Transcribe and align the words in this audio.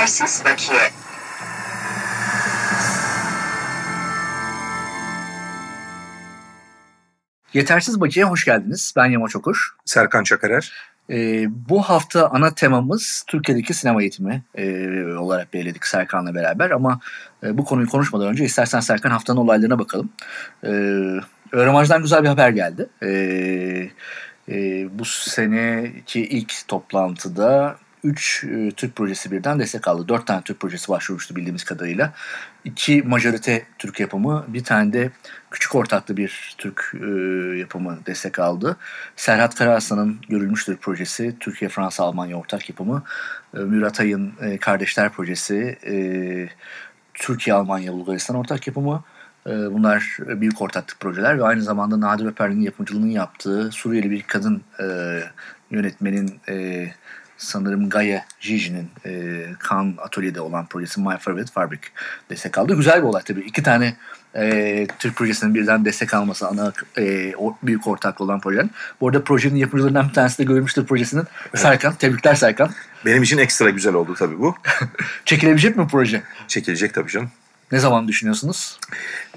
Yetersiz 0.00 0.44
bakiye. 0.44 0.80
Yetersiz 7.54 8.00
Bakiye 8.00 8.24
hoş 8.24 8.44
geldiniz. 8.44 8.92
Ben 8.96 9.06
Yamaç 9.06 9.36
Okur. 9.36 9.76
Serkan 9.84 10.24
Çakarer. 10.24 10.72
Ee, 11.10 11.46
bu 11.68 11.82
hafta 11.82 12.28
ana 12.30 12.54
temamız 12.54 13.24
Türkiye'deki 13.26 13.74
sinema 13.74 14.02
eğitimi 14.02 14.42
e, 14.54 15.04
olarak 15.04 15.52
belirledik 15.52 15.86
Serkan'la 15.86 16.34
beraber. 16.34 16.70
Ama 16.70 17.00
e, 17.42 17.58
bu 17.58 17.64
konuyu 17.64 17.88
konuşmadan 17.88 18.28
önce 18.28 18.44
istersen 18.44 18.80
Serkan 18.80 19.10
haftanın 19.10 19.40
olaylarına 19.40 19.78
bakalım. 19.78 20.12
E, 20.64 20.70
Öğrenciden 21.52 22.02
güzel 22.02 22.22
bir 22.22 22.28
haber 22.28 22.50
geldi. 22.50 22.88
E, 23.02 23.10
e, 24.48 24.88
bu 24.98 25.04
seneki 25.04 26.20
ilk 26.20 26.68
toplantıda 26.68 27.76
3 28.04 28.44
e, 28.44 28.70
Türk 28.70 28.96
projesi 28.96 29.30
birden 29.30 29.58
destek 29.58 29.88
aldı. 29.88 30.08
4 30.08 30.26
tane 30.26 30.42
Türk 30.42 30.60
projesi 30.60 30.88
başvurmuştu 30.88 31.36
bildiğimiz 31.36 31.64
kadarıyla. 31.64 32.12
2 32.64 33.02
majorite 33.02 33.64
Türk 33.78 34.00
yapımı, 34.00 34.44
bir 34.48 34.64
tane 34.64 34.92
de 34.92 35.10
küçük 35.50 35.74
ortaklı 35.74 36.16
bir 36.16 36.54
Türk 36.58 36.94
e, 36.94 37.06
yapımı 37.58 37.98
destek 38.06 38.38
aldı. 38.38 38.76
Serhat 39.16 39.54
Karaaslan'ın 39.54 40.20
Görülmüştür 40.28 40.76
projesi, 40.76 41.36
Türkiye-Fransa-Almanya 41.40 42.36
ortak 42.36 42.68
yapımı. 42.68 43.02
E, 43.54 43.58
Mürat 43.58 44.00
Ay'ın 44.00 44.32
e, 44.40 44.58
Kardeşler 44.58 45.12
projesi, 45.12 45.78
e, 45.86 45.94
Türkiye-Almanya-Bulgaristan 47.14 48.36
ortak 48.36 48.66
yapımı. 48.66 49.04
E, 49.46 49.50
Bunlar 49.50 50.16
büyük 50.20 50.62
ortaklık 50.62 51.00
projeler 51.00 51.38
ve 51.38 51.44
aynı 51.44 51.62
zamanda 51.62 52.00
Nadir 52.00 52.26
Öper'in 52.26 52.60
yapımcılığını 52.60 53.08
yaptığı 53.08 53.70
Suriyeli 53.72 54.10
bir 54.10 54.22
kadın 54.22 54.62
e, 54.80 54.84
yönetmenin 55.70 56.40
e, 56.48 56.86
sanırım 57.40 57.88
Gaye 57.88 58.24
Jiji'nin 58.40 58.90
e, 59.06 59.44
Kan 59.58 59.94
Atölye'de 59.98 60.40
olan 60.40 60.66
projesi 60.66 61.00
My 61.00 61.16
Favorite 61.18 61.52
Fabric 61.52 61.80
destek 62.30 62.58
aldı. 62.58 62.76
Güzel 62.76 62.98
bir 62.98 63.06
olay 63.06 63.22
tabii. 63.22 63.40
İki 63.40 63.62
tane 63.62 63.96
e, 64.36 64.86
Türk 64.98 65.16
projesinin 65.16 65.54
birden 65.54 65.84
destek 65.84 66.14
alması 66.14 66.48
ana 66.48 66.72
e, 66.98 67.34
o, 67.36 67.56
büyük 67.62 67.86
ortak 67.86 68.20
olan 68.20 68.40
projenin. 68.40 68.70
Bu 69.00 69.08
arada 69.08 69.24
projenin 69.24 69.56
yapımcılarından 69.56 70.08
bir 70.08 70.14
tanesi 70.14 70.38
de 70.38 70.44
görülmüştür 70.44 70.86
projesinin 70.86 71.24
evet. 71.48 71.60
Serkan. 71.60 71.94
Tebrikler 71.94 72.34
Serkan. 72.34 72.70
Benim 73.06 73.22
için 73.22 73.38
ekstra 73.38 73.70
güzel 73.70 73.94
oldu 73.94 74.14
tabii 74.18 74.38
bu. 74.38 74.54
Çekilebilecek 75.24 75.76
mi 75.76 75.86
proje? 75.90 76.22
Çekilecek 76.48 76.94
tabii 76.94 77.10
canım. 77.10 77.30
Ne 77.72 77.80
zaman 77.80 78.08
düşünüyorsunuz? 78.08 78.78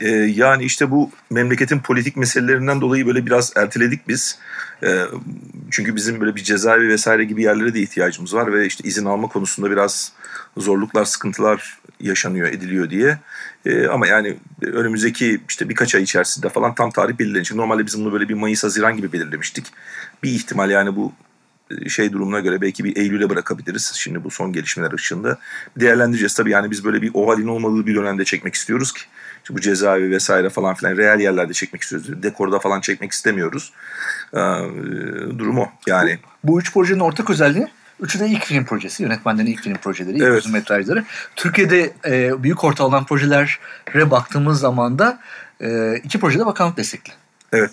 Ee, 0.02 0.08
yani 0.10 0.64
işte 0.64 0.92
bu 0.92 1.12
memleketin 1.30 1.80
politik 1.80 2.18
meselelerinden 2.18 2.82
dolayı 2.82 3.08
böyle 3.08 3.26
biraz 3.26 3.54
erteledik 3.56 4.08
biz. 4.08 4.40
Ee, 4.84 5.02
çünkü 5.72 5.96
bizim 5.96 6.22
böyle 6.22 6.36
bir 6.36 6.44
cezaevi 6.44 6.90
vesaire 6.90 7.24
gibi 7.24 7.44
yerlere 7.44 7.74
de 7.74 7.80
ihtiyacımız 7.80 8.34
var 8.34 8.54
ve 8.54 8.66
işte 8.66 8.88
izin 8.88 9.06
alma 9.06 9.28
konusunda 9.28 9.72
biraz 9.72 10.12
zorluklar, 10.58 11.06
sıkıntılar 11.06 11.78
yaşanıyor, 12.00 12.48
ediliyor 12.48 12.90
diye. 12.90 13.18
Ee, 13.66 13.88
ama 13.88 14.08
yani 14.08 14.38
önümüzdeki 14.62 15.42
işte 15.50 15.70
birkaç 15.70 15.96
ay 15.96 16.04
içerisinde 16.04 16.50
falan 16.50 16.76
tam 16.76 16.92
tarih 16.92 17.20
belirlenecek. 17.20 17.58
Normalde 17.58 17.86
biz 17.86 18.00
bunu 18.00 18.14
böyle 18.14 18.30
bir 18.30 18.34
Mayıs-Haziran 18.34 18.96
gibi 18.96 19.14
belirlemiştik. 19.14 19.66
Bir 20.24 20.30
ihtimal 20.30 20.70
yani 20.70 20.96
bu 20.96 21.14
şey 21.88 22.14
durumuna 22.14 22.40
göre 22.40 22.62
belki 22.62 22.84
bir 22.84 22.98
Eylül'e 22.98 23.30
bırakabiliriz. 23.30 23.92
Şimdi 23.96 24.24
bu 24.24 24.32
son 24.32 24.54
gelişmeler 24.54 24.94
ışığında 24.94 25.38
değerlendireceğiz. 25.80 26.34
Tabii 26.34 26.52
yani 26.52 26.72
biz 26.72 26.86
böyle 26.86 27.02
bir 27.02 27.12
o 27.14 27.30
halin 27.30 27.48
olmadığı 27.48 27.88
bir 27.88 27.96
dönemde 27.96 28.26
çekmek 28.26 28.56
istiyoruz 28.56 28.94
ki. 28.94 29.02
İşte 29.44 29.56
bu 29.56 29.62
cezaevi 29.62 30.12
vesaire 30.12 30.50
falan 30.50 30.76
filan 30.76 30.98
real 30.98 31.20
yerlerde 31.20 31.54
çekmek 31.54 31.82
istiyoruz. 31.82 32.24
Dekorda 32.24 32.60
falan 32.60 32.82
çekmek 32.82 33.12
istemiyoruz. 33.12 33.74
Ee, 34.34 34.38
durum 35.38 35.60
o 35.60 35.70
yani. 35.88 36.20
Bu, 36.44 36.54
bu 36.54 36.60
üç 36.60 36.74
projenin 36.74 37.00
ortak 37.00 37.30
özelliği 37.30 37.68
Üçü 38.00 38.20
de 38.20 38.28
ilk 38.28 38.46
film 38.46 38.66
projesi. 38.66 39.04
Yönetmenlerin 39.04 39.48
ilk 39.48 39.62
film 39.62 39.78
projeleri, 39.78 40.16
ilk 40.16 40.24
evet. 40.24 40.40
uzun 40.40 40.52
metrajları. 40.52 41.04
Türkiye'de 41.36 41.94
e, 42.06 42.44
büyük 42.44 42.64
orta 42.64 42.84
olan 42.84 43.06
projelere 43.06 44.12
baktığımız 44.12 44.60
zaman 44.60 45.00
da 45.00 45.20
e, 45.62 45.96
iki 46.04 46.20
projede 46.20 46.46
bakanlık 46.46 46.78
destekli. 46.78 47.14
Evet 47.52 47.72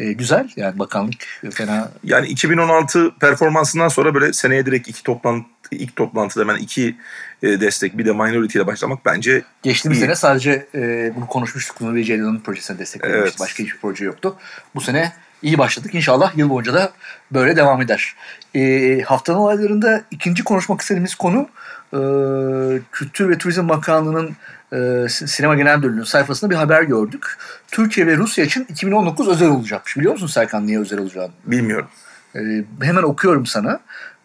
e, 0.00 0.12
güzel 0.12 0.48
yani 0.56 0.78
bakanlık 0.78 1.40
fena. 1.54 1.90
Yani 2.04 2.26
2016 2.26 3.10
performansından 3.20 3.88
sonra 3.88 4.14
böyle 4.14 4.32
seneye 4.32 4.66
direkt 4.66 4.88
iki 4.88 5.02
toplantı 5.02 5.46
ilk 5.70 5.96
toplantıda 5.96 6.42
hemen 6.42 6.56
iki 6.56 6.96
e, 7.42 7.60
destek 7.60 7.98
bir 7.98 8.04
de 8.06 8.12
minority 8.12 8.58
ile 8.58 8.66
başlamak 8.66 9.04
bence 9.06 9.42
Geçtiğimiz 9.62 9.98
iyi. 9.98 10.00
sene 10.00 10.14
sadece 10.14 10.66
e, 10.74 11.12
bunu 11.16 11.26
konuşmuştuk. 11.26 11.80
Nuri 11.80 12.04
Ceylan'ın 12.04 12.40
projesine 12.40 12.78
destek 12.78 13.04
vermişti. 13.04 13.22
Evet. 13.22 13.40
Başka 13.40 13.62
hiçbir 13.64 13.78
proje 13.78 14.04
yoktu. 14.04 14.36
Bu 14.74 14.80
sene 14.80 15.12
iyi 15.42 15.58
başladık. 15.58 15.94
İnşallah 15.94 16.36
yıl 16.36 16.50
boyunca 16.50 16.74
da 16.74 16.92
böyle 17.32 17.56
devam 17.56 17.82
eder. 17.82 18.14
E, 18.54 19.00
haftanın 19.00 19.38
olaylarında 19.38 20.02
ikinci 20.10 20.44
konuşmak 20.44 20.80
istediğimiz 20.80 21.14
konu 21.14 21.48
e, 21.92 22.00
Kültür 22.92 23.28
ve 23.28 23.38
Turizm 23.38 23.68
Bakanlığı'nın 23.68 24.36
e, 24.72 25.08
Sinema 25.08 25.54
Genel 25.54 25.76
Müdürlüğü'nün 25.76 26.04
sayfasında 26.04 26.50
bir 26.50 26.56
haber 26.56 26.82
gördük. 26.82 27.38
Türkiye 27.70 28.06
ve 28.06 28.16
Rusya 28.16 28.44
için 28.44 28.66
2019 28.68 29.28
özel 29.28 29.48
olacakmış. 29.48 29.96
Biliyor 29.96 30.12
musun 30.12 30.26
Serkan 30.26 30.66
niye 30.66 30.80
özel 30.80 30.98
olacağını? 30.98 31.32
Bilmiyorum. 31.46 31.88
E, 32.36 32.40
hemen 32.80 33.02
okuyorum 33.02 33.46
sana. 33.46 33.80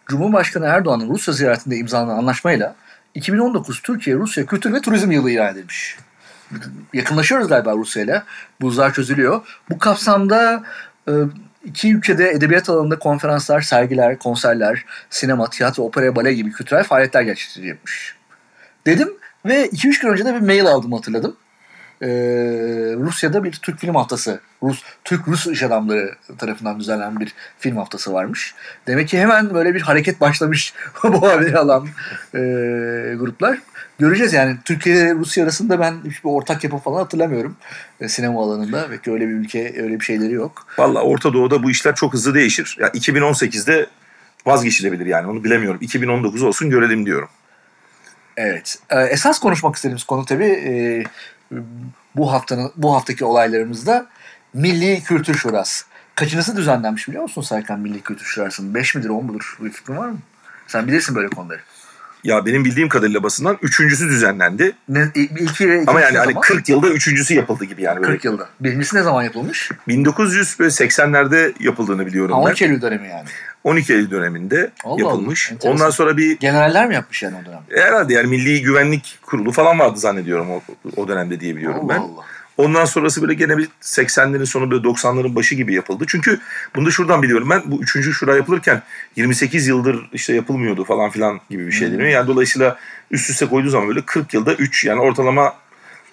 Cumhurbaşkanı 0.06 0.66
Erdoğan'ın 0.66 1.08
Rusya 1.08 1.34
ziyaretinde 1.34 1.76
imzalanan 1.76 2.18
anlaşmayla 2.18 2.74
2019 3.14 3.80
Türkiye-Rusya 3.82 4.46
Kültür 4.46 4.72
ve 4.72 4.80
Turizm 4.80 5.10
Yılı 5.10 5.30
ilan 5.30 5.52
edilmiş. 5.52 5.96
Yakınlaşıyoruz 6.92 7.48
galiba 7.48 7.72
Rusya 7.72 8.02
ile. 8.02 8.22
Buzlar 8.60 8.94
çözülüyor. 8.94 9.40
Bu 9.70 9.78
kapsamda 9.78 10.62
iki 11.64 11.94
ülkede 11.94 12.30
edebiyat 12.30 12.68
alanında 12.68 12.98
konferanslar, 12.98 13.60
sergiler, 13.60 14.18
konserler, 14.18 14.84
sinema, 15.10 15.50
tiyatro, 15.50 15.82
opera, 15.82 16.16
bale 16.16 16.34
gibi 16.34 16.52
kültürel 16.52 16.84
faaliyetler 16.84 17.22
gerçekleştirecekmiş. 17.22 18.14
Dedim 18.86 19.08
ve 19.44 19.66
2-3 19.66 20.02
gün 20.02 20.08
önce 20.08 20.24
de 20.24 20.34
bir 20.34 20.40
mail 20.40 20.66
aldım 20.66 20.92
hatırladım. 20.92 21.36
Ee, 22.02 22.06
Rusya'da 22.96 23.44
bir 23.44 23.52
Türk 23.52 23.78
film 23.78 23.94
haftası, 23.94 24.40
Rus 24.62 24.82
Türk-Rus 25.04 25.46
iş 25.46 25.62
adamları 25.62 26.14
tarafından 26.38 26.80
düzenlenen 26.80 27.20
bir 27.20 27.34
film 27.58 27.76
haftası 27.76 28.12
varmış. 28.12 28.54
Demek 28.86 29.08
ki 29.08 29.18
hemen 29.18 29.54
böyle 29.54 29.74
bir 29.74 29.80
hareket 29.80 30.20
başlamış 30.20 30.74
bu 31.04 31.28
haberi 31.28 31.58
alan 31.58 31.88
e, 32.34 32.38
gruplar. 33.18 33.58
Göreceğiz 33.98 34.32
yani 34.32 34.56
Türkiye 34.64 34.96
ile 34.96 35.14
Rusya 35.14 35.44
arasında 35.44 35.80
ben 35.80 35.94
hiçbir 36.04 36.28
ortak 36.28 36.64
yapı 36.64 36.78
falan 36.78 36.96
hatırlamıyorum 36.96 37.56
e, 38.00 38.08
sinema 38.08 38.42
alanında. 38.42 38.90
Belki 38.90 39.12
öyle 39.12 39.28
bir 39.28 39.32
ülke, 39.32 39.82
öyle 39.82 40.00
bir 40.00 40.04
şeyleri 40.04 40.32
yok. 40.32 40.66
Valla 40.78 41.02
Orta 41.02 41.32
Doğu'da 41.32 41.62
bu 41.62 41.70
işler 41.70 41.94
çok 41.94 42.12
hızlı 42.12 42.34
değişir. 42.34 42.76
Ya 42.80 42.88
2018'de 42.88 43.86
vazgeçilebilir 44.46 45.06
yani 45.06 45.26
onu 45.26 45.44
bilemiyorum. 45.44 45.78
2019 45.82 46.42
olsun 46.42 46.70
görelim 46.70 47.06
diyorum. 47.06 47.28
Evet. 48.36 48.78
Ee, 48.90 49.00
esas 49.00 49.40
konuşmak 49.40 49.76
istediğimiz 49.76 50.04
konu 50.04 50.24
tabii 50.24 50.44
e, 50.44 51.04
bu 52.16 52.32
haftanın 52.32 52.72
bu 52.76 52.94
haftaki 52.94 53.24
olaylarımızda 53.24 54.06
Milli 54.54 55.02
Kültür 55.02 55.34
Şurası. 55.34 55.84
Kaçıncısı 56.14 56.56
düzenlenmiş 56.56 57.08
biliyor 57.08 57.22
musun 57.22 57.42
Serkan 57.42 57.80
Milli 57.80 58.00
Kültür 58.00 58.24
Şurası'nın? 58.24 58.74
5 58.74 58.94
midir 58.94 59.08
10 59.08 59.24
mudur? 59.24 59.58
Bir 59.60 59.70
fikrin 59.70 59.96
var 59.96 60.08
mı? 60.08 60.18
Sen 60.66 60.86
bilirsin 60.86 61.14
böyle 61.14 61.28
konuları. 61.28 61.60
Ya 62.26 62.46
benim 62.46 62.64
bildiğim 62.64 62.88
kadarıyla 62.88 63.22
basından 63.22 63.58
üçüncüsü 63.62 64.08
düzenlendi. 64.08 64.72
Ne, 64.88 65.10
ilki 65.14 65.70
ve 65.70 65.84
Ama 65.86 66.00
yani 66.00 66.18
hani 66.18 66.34
40 66.40 66.68
yılda 66.68 66.88
üçüncüsü 66.88 67.34
yapıldı 67.34 67.64
gibi 67.64 67.82
yani. 67.82 67.96
Böyle. 67.96 68.12
40 68.12 68.24
yılda. 68.24 68.48
Birincisi 68.60 68.96
ne 68.96 69.02
zaman 69.02 69.22
yapılmış? 69.22 69.70
1980'lerde 69.88 71.52
yapıldığını 71.60 72.06
biliyorum 72.06 72.34
ha, 72.34 72.40
12 72.40 72.64
ben. 72.64 72.70
Eylül 72.70 72.82
dönemi 72.82 73.08
yani. 73.08 73.28
12 73.64 73.92
Eylül 73.92 74.10
döneminde 74.10 74.70
Allah 74.84 75.00
yapılmış. 75.00 75.52
Allah, 75.52 75.70
Ondan 75.72 75.90
sonra 75.90 76.16
bir... 76.16 76.38
Generaller 76.38 76.88
mi 76.88 76.94
yapmış 76.94 77.22
yani 77.22 77.36
o 77.42 77.46
dönem? 77.46 77.84
Herhalde 77.84 78.14
yani 78.14 78.26
Milli 78.26 78.62
Güvenlik 78.62 79.18
Kurulu 79.22 79.52
falan 79.52 79.78
vardı 79.78 79.98
zannediyorum 79.98 80.50
o, 80.50 80.60
o 80.96 81.08
dönemde 81.08 81.40
diye 81.40 81.56
biliyorum 81.56 81.80
Allah 81.80 81.88
ben. 81.88 81.98
Allah. 81.98 82.24
Ondan 82.56 82.84
sonrası 82.84 83.22
böyle 83.22 83.34
gene 83.34 83.58
bir 83.58 83.68
80'lerin 83.82 84.46
sonu 84.46 84.70
böyle 84.70 84.82
90'ların 84.88 85.34
başı 85.34 85.54
gibi 85.54 85.74
yapıldı. 85.74 86.04
Çünkü 86.08 86.40
bunu 86.76 86.86
da 86.86 86.90
şuradan 86.90 87.22
biliyorum 87.22 87.50
ben 87.50 87.62
bu 87.66 87.82
üçüncü 87.82 88.12
şura 88.12 88.36
yapılırken 88.36 88.82
28 89.16 89.66
yıldır 89.66 90.08
işte 90.12 90.34
yapılmıyordu 90.34 90.84
falan 90.84 91.10
filan 91.10 91.40
gibi 91.50 91.66
bir 91.66 91.72
şey 91.72 91.92
deniyor. 91.92 92.08
Yani 92.08 92.28
dolayısıyla 92.28 92.78
üst 93.10 93.30
üste 93.30 93.46
koyduğu 93.46 93.68
zaman 93.68 93.88
böyle 93.88 94.02
40 94.02 94.34
yılda 94.34 94.54
3 94.54 94.84
yani 94.84 95.00
ortalama 95.00 95.54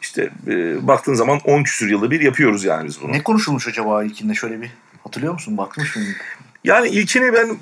işte 0.02 0.30
e, 0.48 0.88
baktığın 0.88 1.14
zaman 1.14 1.40
10 1.44 1.64
küsür 1.64 1.90
yılda 1.90 2.12
bir 2.12 2.22
yapıyoruz 2.22 2.64
yani 2.64 2.88
biz 2.88 3.02
bunu. 3.02 3.12
Ne 3.12 3.24
konuşulmuş 3.24 3.68
acaba 3.68 4.04
ilkinde 4.04 4.34
şöyle 4.34 4.62
bir 4.62 4.72
hatırlıyor 5.04 5.34
musun? 5.34 5.58
Bakmış 5.58 5.96
mıydın? 5.96 6.16
Yani 6.64 6.88
ilkini 6.88 7.34
ben 7.34 7.58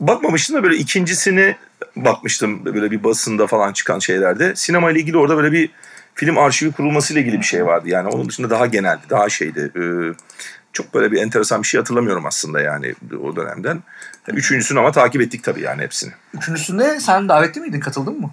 bakmamıştım 0.00 0.56
da 0.56 0.62
böyle 0.62 0.76
ikincisini 0.76 1.56
bakmıştım 1.96 2.64
böyle 2.64 2.90
bir 2.90 3.04
basında 3.04 3.46
falan 3.46 3.72
çıkan 3.72 3.98
şeylerde. 3.98 4.56
Sinema 4.56 4.90
ile 4.90 5.00
ilgili 5.00 5.16
orada 5.16 5.36
böyle 5.36 5.52
bir 5.52 5.70
film 6.18 6.38
arşivi 6.38 6.72
kurulmasıyla 6.72 7.22
ilgili 7.22 7.38
bir 7.40 7.44
şey 7.44 7.66
vardı. 7.66 7.88
Yani 7.88 8.08
onun 8.08 8.28
dışında 8.28 8.50
daha 8.50 8.66
geneldi, 8.66 9.02
daha 9.10 9.28
şeydi. 9.28 9.72
Ee, 9.76 9.82
çok 10.72 10.94
böyle 10.94 11.12
bir 11.12 11.22
enteresan 11.22 11.62
bir 11.62 11.66
şey 11.66 11.78
hatırlamıyorum 11.78 12.26
aslında 12.26 12.60
yani 12.60 12.94
o 13.22 13.36
dönemden. 13.36 13.82
Üçüncüsünü 14.28 14.78
ama 14.78 14.92
takip 14.92 15.22
ettik 15.22 15.44
tabii 15.44 15.60
yani 15.60 15.82
hepsini. 15.82 16.12
Üçüncüsünde 16.34 17.00
sen 17.00 17.28
davetli 17.28 17.60
miydin, 17.60 17.80
katıldın 17.80 18.20
mı? 18.20 18.30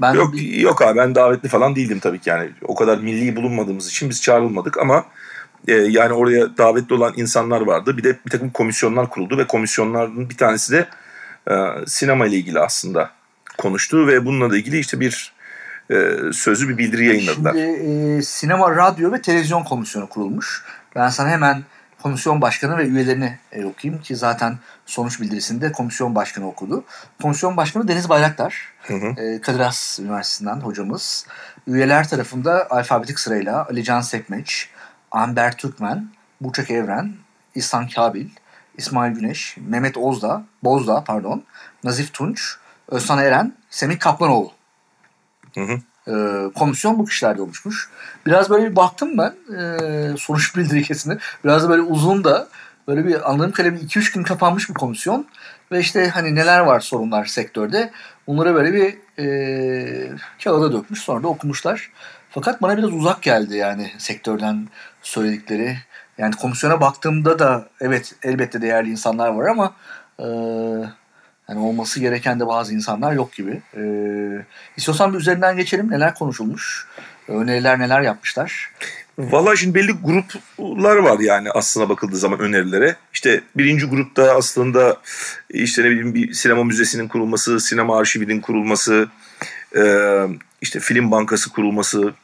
Ben 0.00 0.14
yok, 0.14 0.32
bir... 0.32 0.52
yok 0.52 0.82
abi 0.82 0.98
ben 0.98 1.14
davetli 1.14 1.48
falan 1.48 1.76
değildim 1.76 1.98
tabii 1.98 2.18
ki 2.18 2.30
yani. 2.30 2.50
O 2.62 2.74
kadar 2.74 2.98
milli 2.98 3.36
bulunmadığımız 3.36 3.88
için 3.88 4.10
biz 4.10 4.22
çağrılmadık 4.22 4.78
ama 4.78 5.04
e, 5.68 5.72
yani 5.72 6.12
oraya 6.12 6.56
davetli 6.58 6.94
olan 6.94 7.12
insanlar 7.16 7.60
vardı. 7.60 7.96
Bir 7.96 8.04
de 8.04 8.18
bir 8.26 8.30
takım 8.30 8.50
komisyonlar 8.50 9.10
kuruldu 9.10 9.38
ve 9.38 9.46
komisyonların 9.46 10.30
bir 10.30 10.36
tanesi 10.36 10.72
de 10.72 10.88
e, 11.50 11.54
sinema 11.86 12.26
ile 12.26 12.36
ilgili 12.36 12.60
aslında 12.60 13.10
konuştu 13.58 14.06
ve 14.06 14.24
bununla 14.24 14.50
da 14.50 14.56
ilgili 14.56 14.78
işte 14.78 15.00
bir 15.00 15.31
e, 15.92 16.32
sözlü 16.32 16.68
bir 16.68 16.78
bildiri 16.78 17.06
yayınladılar. 17.06 17.52
Şimdi 17.52 18.18
e, 18.18 18.22
Sinema, 18.22 18.76
Radyo 18.76 19.12
ve 19.12 19.22
Televizyon 19.22 19.64
Komisyonu 19.64 20.08
kurulmuş. 20.08 20.64
Ben 20.96 21.08
sana 21.08 21.28
hemen 21.28 21.62
komisyon 22.02 22.40
başkanı 22.40 22.78
ve 22.78 22.86
üyelerini 22.86 23.38
e, 23.52 23.64
okuyayım 23.64 24.02
ki 24.02 24.16
zaten 24.16 24.58
sonuç 24.86 25.20
bildirisinde 25.20 25.72
komisyon 25.72 26.14
başkanı 26.14 26.48
okudu. 26.48 26.84
Komisyon 27.22 27.56
başkanı 27.56 27.88
Deniz 27.88 28.08
Bayraktar. 28.08 28.72
Hı 28.82 28.94
hı. 28.94 29.22
E, 29.22 29.40
Kadir 29.40 29.60
Has 29.60 29.98
Üniversitesi'nden 29.98 30.60
hocamız. 30.60 31.26
Üyeler 31.66 32.08
tarafında 32.08 32.70
alfabetik 32.70 33.20
sırayla 33.20 33.66
Ali 33.70 33.84
Can 33.84 34.00
Sekmeç, 34.00 34.68
Amber 35.10 35.56
Türkmen, 35.56 36.08
Burçak 36.40 36.70
Evren, 36.70 37.14
İhsan 37.54 37.88
Kabil, 37.88 38.28
İsmail 38.78 39.12
Güneş, 39.12 39.56
Mehmet 39.68 39.96
Ozdağ, 39.96 40.42
Bozdağ 40.64 41.04
pardon, 41.04 41.42
Nazif 41.84 42.12
Tunç, 42.12 42.56
Özhan 42.88 43.18
Eren, 43.18 43.56
Semih 43.70 43.98
Kaplanoğlu. 43.98 44.52
Hı 45.54 45.60
hı. 45.60 45.78
Ee, 46.08 46.52
komisyon 46.52 46.98
bu 46.98 47.04
kişilerde 47.04 47.42
oluşmuş. 47.42 47.90
Biraz 48.26 48.50
böyle 48.50 48.70
bir 48.70 48.76
baktım 48.76 49.18
ben 49.18 49.34
e, 49.58 50.16
sonuç 50.16 50.56
bildirgesine. 50.56 51.18
Biraz 51.44 51.64
da 51.64 51.68
böyle 51.68 51.82
uzun 51.82 52.24
da 52.24 52.48
böyle 52.88 53.06
bir 53.06 53.30
anladığım 53.30 53.52
kadarıyla 53.52 53.78
2-3 53.86 54.14
gün 54.14 54.22
kapanmış 54.22 54.68
bir 54.68 54.74
komisyon. 54.74 55.26
Ve 55.72 55.80
işte 55.80 56.08
hani 56.08 56.34
neler 56.34 56.60
var 56.60 56.80
sorunlar 56.80 57.24
sektörde. 57.24 57.90
Bunları 58.26 58.54
böyle 58.54 58.72
bir 58.72 58.98
e, 59.22 60.16
kağıda 60.44 60.72
dökmüş 60.72 61.00
sonra 61.00 61.22
da 61.22 61.28
okumuşlar. 61.28 61.90
Fakat 62.30 62.62
bana 62.62 62.78
biraz 62.78 62.92
uzak 62.92 63.22
geldi 63.22 63.56
yani 63.56 63.90
sektörden 63.98 64.68
söyledikleri. 65.02 65.76
Yani 66.18 66.34
komisyona 66.36 66.80
baktığımda 66.80 67.38
da 67.38 67.68
evet 67.80 68.14
elbette 68.22 68.62
değerli 68.62 68.90
insanlar 68.90 69.28
var 69.28 69.46
ama 69.46 69.74
e, 70.20 70.26
yani 71.48 71.60
olması 71.60 72.00
gereken 72.00 72.40
de 72.40 72.46
bazı 72.46 72.74
insanlar 72.74 73.12
yok 73.12 73.32
gibi. 73.32 73.60
E, 73.76 73.82
istiyorsan 74.76 75.12
bir 75.12 75.18
üzerinden 75.18 75.56
geçelim. 75.56 75.90
Neler 75.90 76.14
konuşulmuş? 76.14 76.86
Öneriler 77.28 77.78
neler 77.78 78.00
yapmışlar? 78.00 78.70
Valla 79.18 79.56
şimdi 79.56 79.74
belli 79.74 79.92
gruplar 79.92 80.96
var 80.96 81.18
yani 81.18 81.50
aslına 81.50 81.88
bakıldığı 81.88 82.16
zaman 82.16 82.40
önerilere. 82.40 82.96
İşte 83.12 83.40
birinci 83.56 83.86
grupta 83.86 84.36
aslında 84.36 84.96
işte 85.50 85.82
ne 85.82 85.90
bileyim 85.90 86.14
bir 86.14 86.32
sinema 86.32 86.64
müzesinin 86.64 87.08
kurulması, 87.08 87.60
sinema 87.60 87.98
arşivinin 87.98 88.40
kurulması, 88.40 89.08
e, 89.76 89.82
işte 90.60 90.80
film 90.80 91.10
bankası 91.10 91.52
kurulması, 91.52 92.14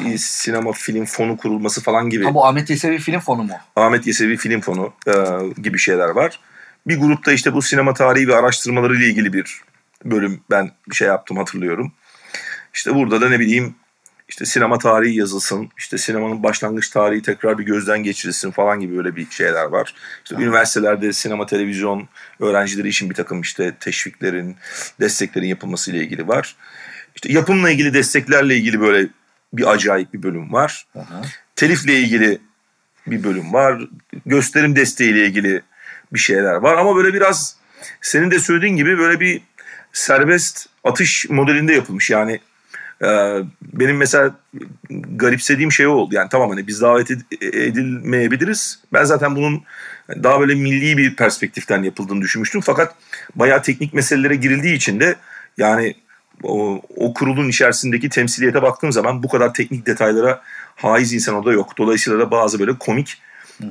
bir 0.00 0.18
sinema 0.18 0.72
film 0.72 1.04
fonu 1.04 1.36
kurulması 1.36 1.82
falan 1.82 2.10
gibi. 2.10 2.24
Ha 2.24 2.34
bu 2.34 2.46
Ahmet 2.46 2.70
Yesevi 2.70 2.98
Film 2.98 3.20
Fonu 3.20 3.42
mu? 3.42 3.54
Ahmet 3.76 4.06
Yesevi 4.06 4.36
Film 4.36 4.60
Fonu 4.60 4.92
e, 5.06 5.12
gibi 5.62 5.78
şeyler 5.78 6.08
var. 6.08 6.40
Bir 6.86 6.98
grupta 6.98 7.32
işte 7.32 7.54
bu 7.54 7.62
sinema 7.62 7.94
tarihi 7.94 8.28
ve 8.28 8.36
araştırmaları 8.36 8.96
ile 8.96 9.06
ilgili 9.06 9.32
bir 9.32 9.60
bölüm 10.04 10.40
ben 10.50 10.70
bir 10.90 10.94
şey 10.94 11.08
yaptım 11.08 11.36
hatırlıyorum. 11.36 11.92
İşte 12.74 12.94
burada 12.94 13.20
da 13.20 13.28
ne 13.28 13.40
bileyim 13.40 13.74
işte 14.28 14.44
sinema 14.44 14.78
tarihi 14.78 15.18
yazılsın, 15.18 15.70
işte 15.78 15.98
sinemanın 15.98 16.42
başlangıç 16.42 16.90
tarihi 16.90 17.22
tekrar 17.22 17.58
bir 17.58 17.64
gözden 17.64 18.02
geçirilsin 18.02 18.50
falan 18.50 18.80
gibi 18.80 18.96
böyle 18.96 19.16
bir 19.16 19.30
şeyler 19.30 19.64
var. 19.64 19.94
İşte 20.24 20.36
üniversitelerde 20.36 21.12
sinema 21.12 21.46
televizyon 21.46 22.08
öğrencileri 22.40 22.88
için 22.88 23.10
bir 23.10 23.14
takım 23.14 23.40
işte 23.40 23.74
teşviklerin, 23.80 24.56
desteklerin 25.00 25.46
yapılması 25.46 25.90
ile 25.90 25.98
ilgili 25.98 26.28
var. 26.28 26.56
İşte 27.14 27.32
yapımla 27.32 27.70
ilgili 27.70 27.94
desteklerle 27.94 28.56
ilgili 28.56 28.80
böyle 28.80 29.08
bir 29.52 29.72
acayip 29.72 30.14
bir 30.14 30.22
bölüm 30.22 30.52
var. 30.52 30.86
Aha. 30.98 31.22
Telifle 31.56 31.98
ilgili 31.98 32.38
bir 33.06 33.24
bölüm 33.24 33.52
var. 33.52 33.82
Gösterim 34.26 34.76
desteğiyle 34.76 35.26
ilgili 35.26 35.62
bir 36.14 36.18
şeyler 36.18 36.54
var 36.54 36.76
ama 36.76 36.96
böyle 36.96 37.14
biraz 37.14 37.56
senin 38.00 38.30
de 38.30 38.38
söylediğin 38.38 38.76
gibi 38.76 38.98
böyle 38.98 39.20
bir 39.20 39.42
serbest 39.92 40.66
atış 40.84 41.26
modelinde 41.30 41.72
yapılmış. 41.72 42.10
Yani 42.10 42.40
e, 43.02 43.38
benim 43.62 43.96
mesela 43.96 44.34
garipsediğim 44.90 45.72
şey 45.72 45.86
oldu. 45.86 46.14
Yani 46.14 46.28
tamam 46.28 46.50
hani 46.50 46.66
biz 46.66 46.80
davet 46.80 47.10
ed- 47.10 47.56
edilmeyebiliriz. 47.66 48.78
Ben 48.92 49.04
zaten 49.04 49.36
bunun 49.36 49.62
daha 50.08 50.40
böyle 50.40 50.54
milli 50.54 50.96
bir 50.96 51.16
perspektiften 51.16 51.82
yapıldığını 51.82 52.20
düşünmüştüm. 52.20 52.60
Fakat 52.60 52.94
bayağı 53.34 53.62
teknik 53.62 53.94
meselelere 53.94 54.34
girildiği 54.34 54.74
için 54.74 55.00
de 55.00 55.14
yani 55.58 55.94
o, 56.42 56.82
o 56.96 57.14
kurulun 57.14 57.48
içerisindeki 57.48 58.08
temsiliyete 58.08 58.62
baktığım 58.62 58.92
zaman 58.92 59.22
bu 59.22 59.28
kadar 59.28 59.54
teknik 59.54 59.86
detaylara 59.86 60.42
haiz 60.76 61.12
insan 61.12 61.34
orada 61.34 61.52
yok. 61.52 61.78
Dolayısıyla 61.78 62.18
da 62.18 62.30
bazı 62.30 62.58
böyle 62.58 62.78
komik, 62.78 63.22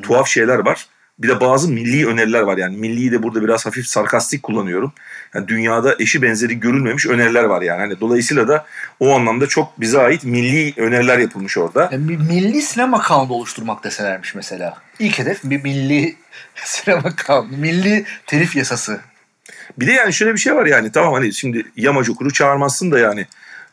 tuhaf 0.04 0.28
şeyler 0.28 0.60
var. 0.60 0.88
Bir 1.20 1.28
de 1.28 1.40
bazı 1.40 1.70
milli 1.70 2.08
öneriler 2.08 2.42
var 2.42 2.58
yani. 2.58 2.78
Milliyi 2.78 3.12
de 3.12 3.24
burada 3.24 3.44
biraz 3.44 3.66
hafif 3.66 3.88
sarkastik 3.88 4.44
kullanıyorum. 4.44 4.94
Yani 5.34 5.48
dünyada 5.48 5.96
eşi 6.00 6.22
benzeri 6.22 6.60
görülmemiş 6.60 7.06
öneriler 7.06 7.44
var 7.44 7.62
yani. 7.62 7.80
Hani 7.80 8.00
dolayısıyla 8.00 8.48
da 8.48 8.66
o 9.00 9.16
anlamda 9.16 9.48
çok 9.48 9.82
bize 9.82 10.00
ait 10.00 10.24
milli 10.24 10.74
öneriler 10.82 11.18
yapılmış 11.18 11.58
orada. 11.58 11.90
Yani 11.92 12.10
bir 12.10 12.18
milli 12.18 12.62
sinema 12.62 13.02
kanunu 13.02 13.34
oluşturmak 13.34 13.84
deselermiş 13.84 14.36
mesela. 14.36 14.78
İlk 15.00 15.20
hedef 15.20 15.44
bir 15.44 15.64
milli 15.64 16.16
sinema 16.56 17.16
kanunu, 17.16 17.58
milli 17.58 18.06
telif 18.28 18.56
yasası. 18.56 19.00
Bir 19.80 19.88
de 19.88 19.92
yani 19.92 20.14
şöyle 20.14 20.34
bir 20.34 20.40
şey 20.40 20.56
var 20.56 20.66
yani 20.66 20.92
tamam 20.92 21.14
hani 21.14 21.34
şimdi 21.34 21.66
yamacı 21.76 22.12
okuru 22.12 22.34
çağırmazsın 22.34 22.92
da 22.92 23.00
yani 23.00 23.26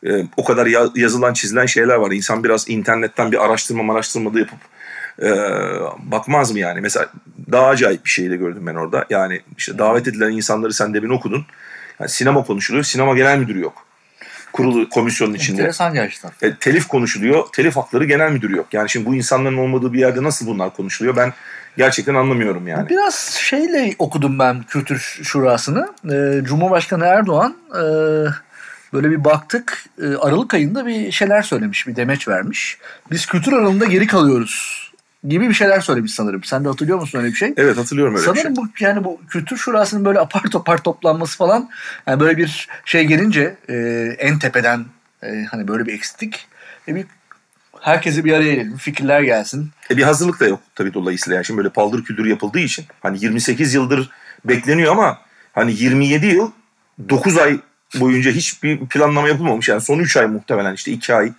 e, 0.05 0.09
o 0.37 0.43
kadar 0.43 0.65
ya- 0.65 0.89
yazılan 0.95 1.33
çizilen 1.33 1.65
şeyler 1.65 1.95
var. 1.95 2.11
İnsan 2.11 2.43
biraz 2.43 2.69
internetten 2.69 3.31
bir 3.31 3.45
araştırma 3.45 3.93
araştırma 3.93 4.33
da 4.33 4.39
yapıp 4.39 4.59
e, 5.21 5.29
bakmaz 5.97 6.51
mı 6.51 6.59
yani? 6.59 6.81
Mesela 6.81 7.09
daha 7.51 7.67
acayip 7.67 8.05
bir 8.05 8.09
şey 8.09 8.29
de 8.29 8.35
gördüm 8.35 8.67
ben 8.67 8.75
orada. 8.75 9.05
Yani 9.09 9.41
işte 9.57 9.77
davet 9.77 10.07
edilen 10.07 10.31
insanları 10.31 10.73
sen 10.73 10.93
demin 10.93 11.09
okudun. 11.09 11.45
Yani 11.99 12.09
sinema 12.09 12.43
konuşuluyor. 12.43 12.83
Sinema 12.83 13.15
genel 13.15 13.37
müdürü 13.37 13.61
yok. 13.61 13.85
Kurulu 14.53 14.89
komisyonun 14.89 15.33
içinde. 15.33 15.61
Enteresan 15.61 15.93
gerçekten. 15.93 16.31
E, 16.41 16.55
telif 16.55 16.87
konuşuluyor. 16.87 17.45
Telif 17.53 17.75
hakları 17.75 18.05
genel 18.05 18.31
müdürü 18.31 18.57
yok. 18.57 18.73
Yani 18.73 18.89
şimdi 18.89 19.05
bu 19.05 19.15
insanların 19.15 19.57
olmadığı 19.57 19.93
bir 19.93 19.99
yerde 19.99 20.23
nasıl 20.23 20.47
bunlar 20.47 20.73
konuşuluyor? 20.73 21.15
Ben 21.15 21.33
gerçekten 21.77 22.15
anlamıyorum 22.15 22.67
yani. 22.67 22.89
Biraz 22.89 23.15
şeyle 23.41 23.95
okudum 23.99 24.39
ben 24.39 24.63
Kültür 24.63 25.19
Şurası'nı. 25.23 25.87
Ee, 26.05 26.43
Cumhurbaşkanı 26.43 27.05
Erdoğan 27.05 27.55
e, 27.69 27.83
böyle 28.93 29.09
bir 29.09 29.23
baktık 29.23 29.85
e, 30.01 30.15
Aralık 30.15 30.53
ayında 30.53 30.85
bir 30.85 31.11
şeyler 31.11 31.41
söylemiş, 31.41 31.87
bir 31.87 31.95
demeç 31.95 32.27
vermiş. 32.27 32.77
Biz 33.11 33.25
kültür 33.25 33.53
alanında 33.53 33.85
geri 33.85 34.07
kalıyoruz 34.07 34.80
gibi 35.27 35.49
bir 35.49 35.53
şeyler 35.53 35.79
söylemiş 35.79 36.13
sanırım. 36.13 36.43
Sen 36.43 36.63
de 36.63 36.67
hatırlıyor 36.67 36.99
musun 36.99 37.19
öyle 37.19 37.29
bir 37.29 37.35
şey? 37.35 37.53
Evet 37.57 37.77
hatırlıyorum 37.77 38.15
öyle 38.15 38.27
bir 38.27 38.33
şey. 38.33 38.43
Sanırım 38.43 38.55
bu 38.55 38.67
yani 38.79 39.03
bu 39.03 39.21
kültür 39.29 39.57
şurasının 39.57 40.05
böyle 40.05 40.19
apar 40.19 40.43
topar 40.43 40.77
toplanması 40.77 41.37
falan 41.37 41.69
yani 42.07 42.19
böyle 42.19 42.37
bir 42.37 42.67
şey 42.85 43.03
gelince 43.03 43.55
e, 43.69 43.75
en 44.19 44.39
tepeden 44.39 44.85
e, 45.23 45.45
hani 45.51 45.67
böyle 45.67 45.85
bir 45.85 45.93
eksiklik 45.93 46.47
e, 46.87 46.95
bir 46.95 47.05
herkesi 47.79 48.25
bir 48.25 48.33
araya 48.33 48.53
gelelim 48.53 48.77
fikirler 48.77 49.21
gelsin. 49.21 49.69
E 49.91 49.97
bir 49.97 50.03
hazırlık 50.03 50.39
da 50.39 50.47
yok 50.47 50.59
tabii 50.75 50.93
dolayısıyla. 50.93 51.35
Yani 51.35 51.45
şimdi 51.45 51.57
böyle 51.57 51.69
paldır 51.69 52.03
küldür 52.03 52.25
yapıldığı 52.25 52.59
için 52.59 52.85
hani 53.01 53.23
28 53.23 53.73
yıldır 53.73 54.09
bekleniyor 54.45 54.91
ama 54.91 55.19
hani 55.53 55.73
27 55.73 56.25
yıl 56.25 56.51
9 57.09 57.37
ay 57.37 57.59
boyunca 57.99 58.31
hiçbir 58.31 58.79
planlama 58.79 59.27
yapılmamış. 59.27 59.69
Yani 59.69 59.81
son 59.81 59.99
3 59.99 60.17
ay 60.17 60.27
muhtemelen 60.27 60.73
işte 60.73 60.91
2 60.91 61.15
ay 61.15 61.31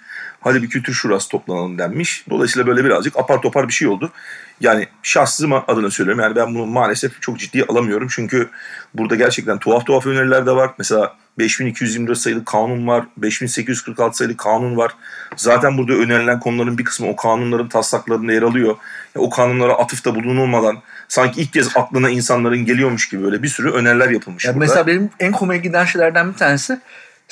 hadi 0.42 0.62
bir 0.62 0.68
kültür 0.68 0.92
şurası 0.92 1.28
toplanalım 1.28 1.78
denmiş. 1.78 2.24
Dolayısıyla 2.30 2.66
böyle 2.66 2.84
birazcık 2.84 3.16
apar 3.18 3.42
topar 3.42 3.68
bir 3.68 3.72
şey 3.72 3.88
oldu. 3.88 4.12
Yani 4.60 4.88
şahsım 5.02 5.52
adına 5.52 5.90
söylüyorum. 5.90 6.22
Yani 6.22 6.36
ben 6.36 6.54
bunu 6.54 6.66
maalesef 6.66 7.22
çok 7.22 7.38
ciddiye 7.38 7.64
alamıyorum. 7.64 8.08
Çünkü 8.10 8.48
burada 8.94 9.14
gerçekten 9.16 9.58
tuhaf 9.58 9.86
tuhaf 9.86 10.06
öneriler 10.06 10.46
de 10.46 10.50
var. 10.50 10.70
Mesela 10.78 11.16
5224 11.38 12.18
sayılı 12.18 12.44
kanun 12.44 12.86
var. 12.86 13.04
5846 13.16 14.16
sayılı 14.16 14.36
kanun 14.36 14.76
var. 14.76 14.92
Zaten 15.36 15.78
burada 15.78 15.92
önerilen 15.92 16.40
konuların 16.40 16.78
bir 16.78 16.84
kısmı 16.84 17.08
o 17.08 17.16
kanunların 17.16 17.68
taslaklarında 17.68 18.32
yer 18.32 18.42
alıyor. 18.42 18.76
Ya 19.14 19.22
o 19.22 19.30
kanunlara 19.30 19.72
atıfta 19.72 20.14
bulunulmadan 20.14 20.78
sanki 21.08 21.40
ilk 21.40 21.52
kez 21.52 21.76
aklına 21.76 22.10
insanların 22.10 22.64
geliyormuş 22.64 23.08
gibi 23.08 23.22
böyle 23.24 23.42
bir 23.42 23.48
sürü 23.48 23.70
öneriler 23.70 24.10
yapılmış 24.10 24.44
Yani 24.44 24.54
burada. 24.54 24.64
mesela 24.66 24.86
benim 24.86 25.10
en 25.20 25.32
komik 25.32 25.62
giden 25.62 25.84
şeylerden 25.84 26.32
bir 26.32 26.38
tanesi 26.38 26.80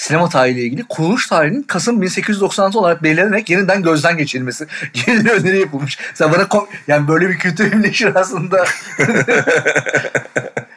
sinema 0.01 0.29
tarihiyle 0.29 0.63
ilgili 0.63 0.85
kuruluş 0.85 1.27
tarihinin 1.27 1.63
Kasım 1.63 2.03
1896 2.03 2.79
olarak 2.79 3.03
belirlenerek 3.03 3.51
yeniden 3.51 3.83
gözden 3.83 4.17
geçirilmesi. 4.17 4.67
Yeni 5.07 5.25
bir 5.25 5.31
öneri 5.31 5.61
yapılmış. 5.61 5.99
Sen 6.15 6.33
bana 6.33 6.43
kom- 6.43 6.67
yani 6.89 7.09
böyle 7.09 7.29
bir 7.29 7.39
kültür 7.39 7.73
birleşir 7.73 8.15
aslında. 8.15 8.57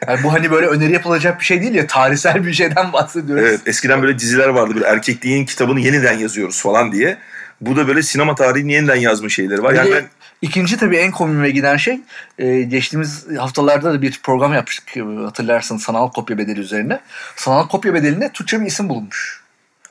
yani 0.08 0.24
bu 0.24 0.34
hani 0.34 0.52
böyle 0.52 0.68
öneri 0.68 0.94
yapılacak 0.94 1.40
bir 1.40 1.46
şey 1.46 1.62
değil 1.62 1.76
ya 1.76 1.88
tarihsel 1.88 2.46
bir 2.46 2.54
şeyden 2.54 2.94
bahsediyoruz. 2.94 3.46
Evet 3.46 3.60
eskiden 3.66 4.02
böyle 4.02 4.20
diziler 4.20 4.48
vardı 4.48 4.76
böyle 4.76 4.86
erkekliğin 4.86 5.46
kitabını 5.46 5.80
yeniden 5.80 6.18
yazıyoruz 6.18 6.62
falan 6.62 6.92
diye. 6.92 7.18
Bu 7.62 7.76
da 7.76 7.88
böyle 7.88 8.04
sinema 8.04 8.36
tarihini 8.36 8.74
yeniden 8.74 8.96
yazma 8.96 9.30
şeyleri 9.30 9.64
var. 9.64 9.72
Bir 9.72 9.78
Yani 9.78 9.92
ben 9.92 10.04
ikinci 10.44 10.78
tabii 10.78 10.98
en 10.98 11.12
komiğime 11.12 11.50
giden 11.50 11.78
şey 11.78 12.02
e, 12.40 12.62
geçtiğimiz 12.62 13.28
haftalarda 13.38 13.94
da 13.94 14.02
bir 14.02 14.20
program 14.24 14.54
yapmıştık 14.54 14.98
e, 14.98 15.02
hatırlarsın 15.02 15.78
sanal 15.78 16.12
kopya 16.12 16.38
bedeli 16.38 16.60
üzerine. 16.60 17.00
Sanal 17.36 17.68
kopya 17.68 17.94
bedeline 17.94 18.32
Türkçe 18.32 18.62
bir 18.62 18.66
isim 18.66 18.90
bulunmuş. 18.90 19.44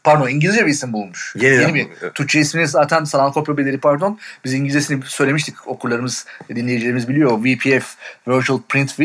Pardon 0.04 0.28
İngilizce 0.28 0.66
bir 0.66 0.70
isim 0.70 0.92
bulmuş. 0.92 1.34
Yeniden 1.36 1.60
Yeni 1.60 1.74
bir. 1.74 1.86
evet. 2.02 2.14
Türkçe 2.14 2.40
ismini 2.40 2.68
zaten 2.68 3.04
sanal 3.04 3.32
kopya 3.32 3.56
bedeli 3.56 3.78
pardon. 3.78 4.18
Biz 4.44 4.54
İngilizcesini 4.54 5.02
söylemiştik. 5.06 5.68
Okurlarımız, 5.68 6.26
dinleyicilerimiz 6.48 7.08
biliyor. 7.08 7.44
VPF, 7.44 7.94
Virtual 8.28 8.60
Print 8.68 9.00
V. 9.00 9.04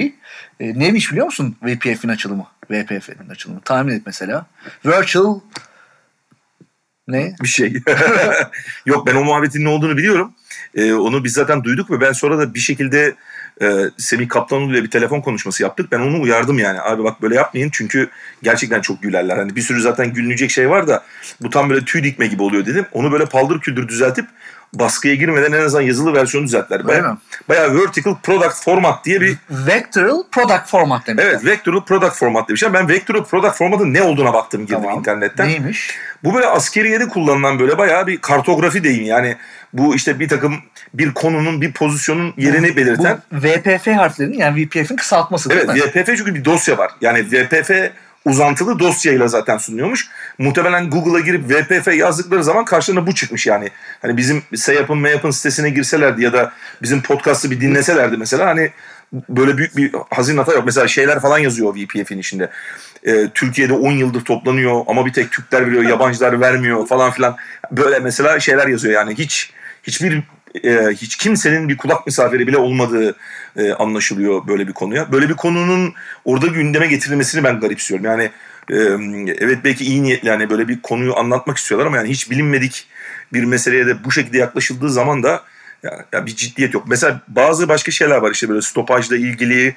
E, 0.59 0.79
neymiş 0.79 1.11
biliyor 1.11 1.25
musun 1.25 1.55
VPF'in 1.63 2.09
açılımı? 2.09 2.47
VPF'in 2.71 3.29
açılımı. 3.29 3.61
Tahmin 3.61 3.93
et 3.93 4.01
mesela. 4.05 4.45
Virtual 4.85 5.39
ne? 7.07 7.35
bir 7.43 7.47
şey. 7.47 7.73
Yok 8.85 9.07
ben 9.07 9.15
o 9.15 9.23
muhabbetin 9.23 9.63
ne 9.63 9.69
olduğunu 9.69 9.97
biliyorum. 9.97 10.33
Ee, 10.77 10.93
onu 10.93 11.23
biz 11.23 11.33
zaten 11.33 11.63
duyduk 11.63 11.91
ve 11.91 12.01
ben 12.01 12.11
sonra 12.11 12.37
da 12.37 12.53
bir 12.53 12.59
şekilde 12.59 13.15
e, 13.61 13.67
Semih 13.97 14.29
Kaplanoğlu 14.29 14.73
ile 14.73 14.83
bir 14.83 14.91
telefon 14.91 15.21
konuşması 15.21 15.63
yaptık. 15.63 15.91
Ben 15.91 15.99
onu 15.99 16.21
uyardım 16.21 16.59
yani. 16.59 16.81
Abi 16.81 17.03
bak 17.03 17.21
böyle 17.21 17.35
yapmayın 17.35 17.69
çünkü 17.73 18.09
gerçekten 18.43 18.81
çok 18.81 19.01
gülerler. 19.01 19.37
Hani 19.37 19.55
bir 19.55 19.61
sürü 19.61 19.81
zaten 19.81 20.13
gülünecek 20.13 20.51
şey 20.51 20.69
var 20.69 20.87
da 20.87 21.03
bu 21.41 21.49
tam 21.49 21.69
böyle 21.69 21.85
tüy 21.85 22.03
dikme 22.03 22.27
gibi 22.27 22.43
oluyor 22.43 22.65
dedim. 22.65 22.85
Onu 22.91 23.11
böyle 23.11 23.25
paldır 23.25 23.59
küldür 23.59 23.87
düzeltip 23.87 24.25
baskıya 24.73 25.15
girmeden 25.15 25.51
en 25.51 25.65
azından 25.65 25.81
yazılı 25.81 26.13
versiyonu 26.13 26.45
düzelttiler. 26.45 26.81
Mi? 26.81 27.17
bayağı 27.49 27.75
vertical 27.75 28.15
product 28.23 28.63
format 28.63 29.05
diye 29.05 29.21
bir 29.21 29.37
Vectoral 29.49 30.23
Product 30.31 30.69
Format 30.69 31.07
demek. 31.07 31.25
Evet, 31.25 31.45
Vectoral 31.45 31.81
Product 31.81 32.15
Format 32.15 32.49
demişler. 32.49 32.73
Ben 32.73 32.89
Vectoral 32.89 33.23
Product 33.23 33.57
Format'ın 33.57 33.93
ne 33.93 34.01
olduğuna 34.01 34.33
baktım 34.33 34.61
girdim 34.61 34.81
Tamam. 34.81 34.99
internetten. 34.99 35.47
Neymiş? 35.47 35.97
Bu 36.23 36.33
böyle 36.33 36.45
askeriyede 36.45 37.07
kullanılan 37.07 37.59
böyle 37.59 37.77
bayağı 37.77 38.07
bir 38.07 38.17
kartografi 38.17 38.83
deyim 38.83 39.05
yani. 39.05 39.37
Bu 39.73 39.95
işte 39.95 40.19
bir 40.19 40.29
takım 40.29 40.55
bir 40.93 41.13
konunun 41.13 41.61
bir 41.61 41.73
pozisyonun 41.73 42.33
yerini 42.37 42.75
belirten. 42.75 43.19
Bu 43.31 43.37
VPF 43.37 43.87
harflerinin 43.87 44.37
yani 44.37 44.65
VPF'in 44.65 44.95
kısaltması 44.95 45.49
değil 45.49 45.61
Evet 45.65 45.95
mi? 45.95 46.01
VPF 46.01 46.17
çünkü 46.17 46.35
bir 46.35 46.45
dosya 46.45 46.77
var. 46.77 46.91
Yani 47.01 47.25
VPF 47.31 47.71
uzantılı 48.25 48.79
dosyayla 48.79 49.27
zaten 49.27 49.57
sunuluyormuş. 49.57 50.07
Muhtemelen 50.37 50.89
Google'a 50.89 51.19
girip 51.19 51.51
VPF 51.51 51.87
yazdıkları 51.87 52.43
zaman 52.43 52.65
karşılarına 52.65 53.07
bu 53.07 53.15
çıkmış 53.15 53.47
yani. 53.47 53.69
Hani 54.01 54.17
bizim 54.17 54.43
Seyap'ın 54.55 54.97
Meyap'ın 54.97 55.31
sitesine 55.31 55.69
girselerdi 55.69 56.23
ya 56.23 56.33
da 56.33 56.51
bizim 56.81 57.01
podcast'ı 57.01 57.51
bir 57.51 57.61
dinleselerdi 57.61 58.17
mesela 58.17 58.45
hani 58.45 58.71
böyle 59.13 59.57
büyük 59.57 59.77
bir 59.77 59.91
hazin 60.09 60.37
hata 60.37 60.53
yok. 60.53 60.65
Mesela 60.65 60.87
şeyler 60.87 61.19
falan 61.19 61.37
yazıyor 61.37 61.75
VPF'in 61.75 62.19
içinde. 62.19 62.49
Ee, 63.03 63.27
Türkiye'de 63.33 63.73
10 63.73 63.91
yıldır 63.91 64.25
toplanıyor 64.25 64.81
ama 64.87 65.05
bir 65.05 65.13
tek 65.13 65.31
Türkler 65.31 65.67
veriyor, 65.67 65.83
yabancılar 65.83 66.41
vermiyor 66.41 66.87
falan 66.87 67.11
filan. 67.11 67.35
Böyle 67.71 67.99
mesela 67.99 68.39
şeyler 68.39 68.67
yazıyor 68.67 68.93
yani 68.93 69.17
hiç 69.17 69.51
hiçbir 69.83 70.23
e, 70.63 70.89
hiç 70.89 71.17
kimsenin 71.17 71.69
bir 71.69 71.77
kulak 71.77 72.05
misafiri 72.05 72.47
bile 72.47 72.57
olmadığı 72.57 73.15
e, 73.57 73.73
anlaşılıyor 73.73 74.47
böyle 74.47 74.67
bir 74.67 74.73
konuya. 74.73 75.11
Böyle 75.11 75.29
bir 75.29 75.33
konunun 75.33 75.93
orada 76.25 76.47
gündeme 76.47 76.87
getirilmesini 76.87 77.43
ben 77.43 77.59
garipsiyorum. 77.59 78.05
Yani 78.05 78.23
e, 78.69 78.75
evet 79.39 79.57
belki 79.63 79.85
iyi 79.85 80.03
niyetli 80.03 80.27
yani 80.27 80.49
böyle 80.49 80.67
bir 80.67 80.81
konuyu 80.81 81.17
anlatmak 81.17 81.57
istiyorlar 81.57 81.87
ama 81.87 81.97
yani 81.97 82.09
hiç 82.09 82.31
bilinmedik 82.31 82.87
bir 83.33 83.43
meseleye 83.43 83.87
de 83.87 84.03
bu 84.03 84.11
şekilde 84.11 84.37
yaklaşıldığı 84.37 84.89
zaman 84.89 85.23
da 85.23 85.43
ya, 85.87 86.05
ya 86.13 86.25
bir 86.25 86.35
ciddiyet 86.35 86.73
yok. 86.73 86.83
Mesela 86.87 87.21
bazı 87.27 87.69
başka 87.69 87.91
şeyler 87.91 88.17
var 88.17 88.31
işte 88.31 88.49
böyle 88.49 88.61
stopajla 88.61 89.15
ilgili 89.15 89.75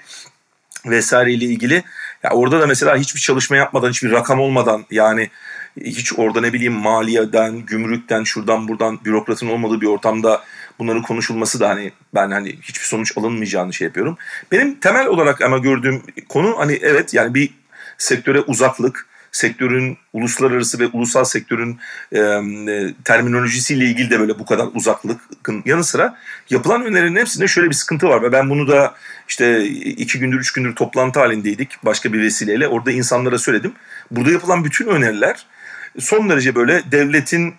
vesaireyle 0.86 1.44
ilgili. 1.44 1.82
Ya 2.22 2.30
orada 2.30 2.60
da 2.60 2.66
mesela 2.66 2.96
hiçbir 2.96 3.20
çalışma 3.20 3.56
yapmadan, 3.56 3.90
hiçbir 3.90 4.10
rakam 4.10 4.40
olmadan 4.40 4.84
yani 4.90 5.30
hiç 5.76 6.12
orada 6.18 6.40
ne 6.40 6.52
bileyim 6.52 6.72
maliyeden, 6.72 7.58
gümrükten, 7.58 8.24
şuradan 8.24 8.68
buradan 8.68 9.04
bürokratın 9.04 9.48
olmadığı 9.48 9.80
bir 9.80 9.86
ortamda 9.86 10.44
bunların 10.78 11.02
konuşulması 11.02 11.60
da 11.60 11.68
hani 11.68 11.92
ben 12.14 12.30
hani 12.30 12.48
hiçbir 12.62 12.86
sonuç 12.86 13.18
alınmayacağını 13.18 13.72
şey 13.72 13.86
yapıyorum. 13.86 14.16
Benim 14.52 14.80
temel 14.80 15.06
olarak 15.06 15.42
ama 15.42 15.58
gördüğüm 15.58 16.02
konu 16.28 16.58
hani 16.58 16.78
evet 16.82 17.14
yani 17.14 17.34
bir 17.34 17.50
sektöre 17.98 18.40
uzaklık, 18.40 19.06
sektörün 19.32 19.98
uluslararası 20.12 20.78
ve 20.78 20.86
ulusal 20.86 21.24
sektörün 21.24 21.78
e, 22.12 22.20
terminolojisiyle 23.04 23.84
ilgili 23.84 24.10
de 24.10 24.20
böyle 24.20 24.38
bu 24.38 24.44
kadar 24.46 24.68
uzaklıkın 24.74 25.62
yanı 25.66 25.84
sıra 25.84 26.16
yapılan 26.50 26.84
önerilerin 26.84 27.16
hepsinde 27.16 27.48
şöyle 27.48 27.68
bir 27.68 27.74
sıkıntı 27.74 28.08
var 28.08 28.22
ve 28.22 28.32
ben 28.32 28.50
bunu 28.50 28.68
da 28.68 28.94
işte 29.28 29.64
iki 29.64 30.18
gündür 30.18 30.40
üç 30.40 30.52
gündür 30.52 30.74
toplantı 30.74 31.20
halindeydik 31.20 31.84
başka 31.84 32.12
bir 32.12 32.22
vesileyle 32.22 32.68
orada 32.68 32.90
insanlara 32.90 33.38
söyledim. 33.38 33.72
Burada 34.10 34.30
yapılan 34.30 34.64
bütün 34.64 34.86
öneriler 34.86 35.46
son 35.98 36.30
derece 36.30 36.54
böyle 36.54 36.82
devletin 36.92 37.54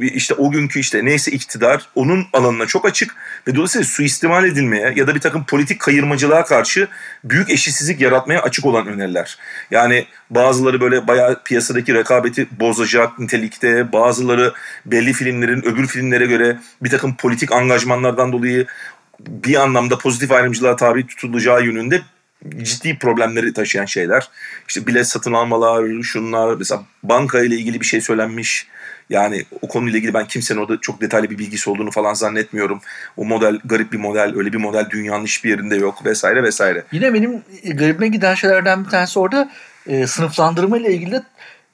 işte 0.00 0.34
o 0.34 0.50
günkü 0.50 0.80
işte 0.80 1.04
neyse 1.04 1.30
iktidar 1.30 1.88
onun 1.94 2.26
alanına 2.32 2.66
çok 2.66 2.84
açık 2.84 3.16
ve 3.48 3.54
dolayısıyla 3.54 3.84
suistimal 3.84 4.44
edilmeye 4.44 4.92
ya 4.96 5.06
da 5.06 5.14
bir 5.14 5.20
takım 5.20 5.44
politik 5.46 5.80
kayırmacılığa 5.80 6.44
karşı 6.44 6.88
büyük 7.24 7.50
eşitsizlik 7.50 8.00
yaratmaya 8.00 8.42
açık 8.42 8.66
olan 8.66 8.86
öneriler. 8.86 9.38
Yani 9.70 10.06
bazıları 10.30 10.80
böyle 10.80 11.06
bayağı 11.06 11.42
piyasadaki 11.44 11.94
rekabeti 11.94 12.46
bozacak 12.60 13.18
nitelikte, 13.18 13.92
bazıları 13.92 14.52
belli 14.86 15.12
filmlerin 15.12 15.66
öbür 15.66 15.86
filmlere 15.86 16.26
göre 16.26 16.58
bir 16.82 16.90
takım 16.90 17.16
politik 17.16 17.52
angajmanlardan 17.52 18.32
dolayı 18.32 18.66
bir 19.20 19.54
anlamda 19.54 19.98
pozitif 19.98 20.32
ayrımcılığa 20.32 20.76
tabi 20.76 21.06
tutulacağı 21.06 21.64
yönünde 21.64 22.02
ciddi 22.62 22.98
problemleri 22.98 23.52
taşıyan 23.52 23.84
şeyler. 23.84 24.28
İşte 24.68 24.86
bilet 24.86 25.08
satın 25.08 25.32
almalar, 25.32 26.02
şunlar 26.02 26.54
mesela 26.54 26.82
banka 27.02 27.42
ile 27.42 27.54
ilgili 27.54 27.80
bir 27.80 27.86
şey 27.86 28.00
söylenmiş. 28.00 28.66
Yani 29.10 29.44
o 29.62 29.68
konuyla 29.68 29.98
ilgili 29.98 30.14
ben 30.14 30.26
kimsenin 30.26 30.60
orada 30.60 30.80
çok 30.80 31.00
detaylı 31.00 31.30
bir 31.30 31.38
bilgisi 31.38 31.70
olduğunu 31.70 31.90
falan 31.90 32.14
zannetmiyorum. 32.14 32.80
O 33.16 33.24
model 33.24 33.60
garip 33.64 33.92
bir 33.92 33.98
model, 33.98 34.32
öyle 34.36 34.52
bir 34.52 34.58
model 34.58 34.86
dünyanın 34.90 35.24
hiçbir 35.24 35.50
yerinde 35.50 35.76
yok 35.76 36.04
vesaire 36.04 36.42
vesaire. 36.42 36.84
Yine 36.92 37.14
benim 37.14 37.42
garibime 37.74 38.08
giden 38.08 38.34
şeylerden 38.34 38.84
bir 38.84 38.90
tanesi 38.90 39.18
orada 39.18 39.50
e, 39.86 40.06
sınıflandırma 40.06 40.78
ile 40.78 40.92
ilgili 40.94 41.22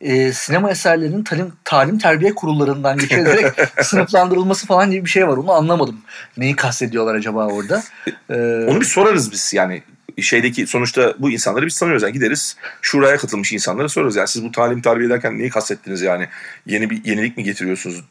e, 0.00 0.32
sinema 0.32 0.70
eserlerinin 0.70 1.24
talim, 1.24 1.52
talim 1.64 1.98
terbiye 1.98 2.34
kurullarından 2.34 2.98
geçirilerek 2.98 3.46
sınıflandırılması 3.82 4.66
falan 4.66 4.90
gibi 4.90 5.04
bir 5.04 5.10
şey 5.10 5.28
var. 5.28 5.36
Onu 5.36 5.52
anlamadım. 5.52 6.00
Neyi 6.36 6.56
kastediyorlar 6.56 7.14
acaba 7.14 7.46
orada? 7.46 7.82
E, 8.30 8.34
Onu 8.68 8.80
bir 8.80 8.86
sorarız 8.86 9.32
biz 9.32 9.52
yani 9.54 9.82
şeydeki 10.20 10.66
sonuçta 10.66 11.14
bu 11.18 11.30
insanları 11.30 11.66
biz 11.66 11.78
tanıyoruz. 11.78 12.02
Yani 12.02 12.12
gideriz 12.12 12.56
şuraya 12.82 13.16
katılmış 13.16 13.52
insanlara 13.52 13.88
sorarız. 13.88 14.16
Yani 14.16 14.28
siz 14.28 14.44
bu 14.44 14.52
talim 14.52 14.82
terbiye 14.82 15.06
ederken 15.06 15.38
neyi 15.38 15.50
kastettiniz 15.50 16.02
yani? 16.02 16.28
Yeni 16.66 16.90
bir 16.90 17.04
yenilik 17.04 17.36
mi 17.36 17.44
getiriyorsunuz? 17.44 18.04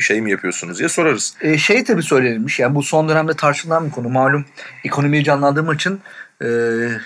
Şey 0.00 0.20
mi 0.20 0.30
yapıyorsunuz 0.30 0.78
diye 0.78 0.88
sorarız. 0.88 1.34
E, 1.40 1.58
şey 1.58 1.84
tabii 1.84 2.02
söylenilmiş. 2.02 2.58
Yani 2.58 2.74
bu 2.74 2.82
son 2.82 3.08
dönemde 3.08 3.34
tartışılan 3.34 3.86
bir 3.86 3.90
konu. 3.90 4.08
Malum 4.08 4.44
ekonomiyi 4.84 5.24
canlandırmak 5.24 5.80
için 5.80 6.00
e, 6.42 6.46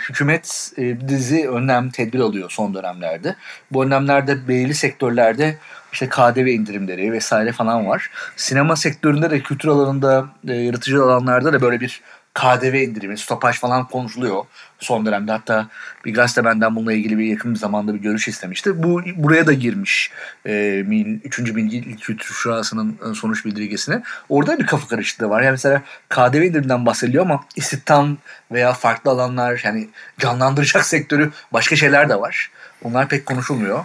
hükümet 0.08 0.72
e, 0.76 1.08
dizi 1.08 1.49
önlem 1.49 1.90
tedbir 1.90 2.20
alıyor 2.20 2.50
son 2.50 2.75
dönemlerde. 2.75 3.37
Bu 3.70 3.84
önlemlerde 3.84 4.49
belirli 4.49 4.75
sektörlerde 4.75 5.56
işte 5.92 6.08
KDV 6.08 6.46
indirimleri 6.46 7.12
vesaire 7.12 7.52
falan 7.52 7.87
var. 7.87 8.10
Sinema 8.37 8.76
sektöründe 8.76 9.30
de 9.30 9.40
kültür 9.40 9.68
alanında 9.68 10.26
e, 10.49 10.52
yaratıcı 10.54 11.02
alanlarda 11.02 11.52
da 11.52 11.60
böyle 11.60 11.80
bir 11.80 12.00
KDV 12.34 12.75
indirimi, 12.75 13.18
stopaj 13.18 13.58
falan 13.58 13.88
konuşuluyor 13.88 14.44
son 14.78 15.06
dönemde. 15.06 15.32
Hatta 15.32 15.68
bir 16.04 16.14
gazete 16.14 16.44
benden 16.44 16.76
bununla 16.76 16.92
ilgili 16.92 17.18
bir 17.18 17.25
yakın 17.25 17.54
bir 17.54 17.58
zamanda 17.58 17.94
bir 17.94 17.99
görüş 17.99 18.28
istemişti. 18.28 18.82
Bu 18.82 19.02
buraya 19.16 19.46
da 19.46 19.52
girmiş 19.52 20.10
e, 20.46 20.84
3. 21.25 21.38
Milli 21.38 21.96
Kültür 21.96 22.34
Şurası'nın 22.34 22.99
e, 23.10 23.14
sonuç 23.14 23.44
bildirgesine. 23.44 24.02
Orada 24.28 24.58
bir 24.58 24.66
kafa 24.66 24.88
karışıklığı 24.88 25.28
var. 25.28 25.42
Yani 25.42 25.50
mesela 25.50 25.82
KDV 26.08 26.42
indiriminden 26.42 26.87
bahsediliyor 26.87 27.25
ama 27.25 27.44
istihdam 27.56 28.16
veya 28.52 28.72
farklı 28.72 29.10
alanlar 29.10 29.60
yani 29.64 29.88
canlandıracak 30.18 30.84
sektörü 30.84 31.30
başka 31.52 31.76
şeyler 31.76 32.08
de 32.08 32.20
var. 32.20 32.50
Bunlar 32.84 33.08
pek 33.08 33.26
konuşulmuyor. 33.26 33.84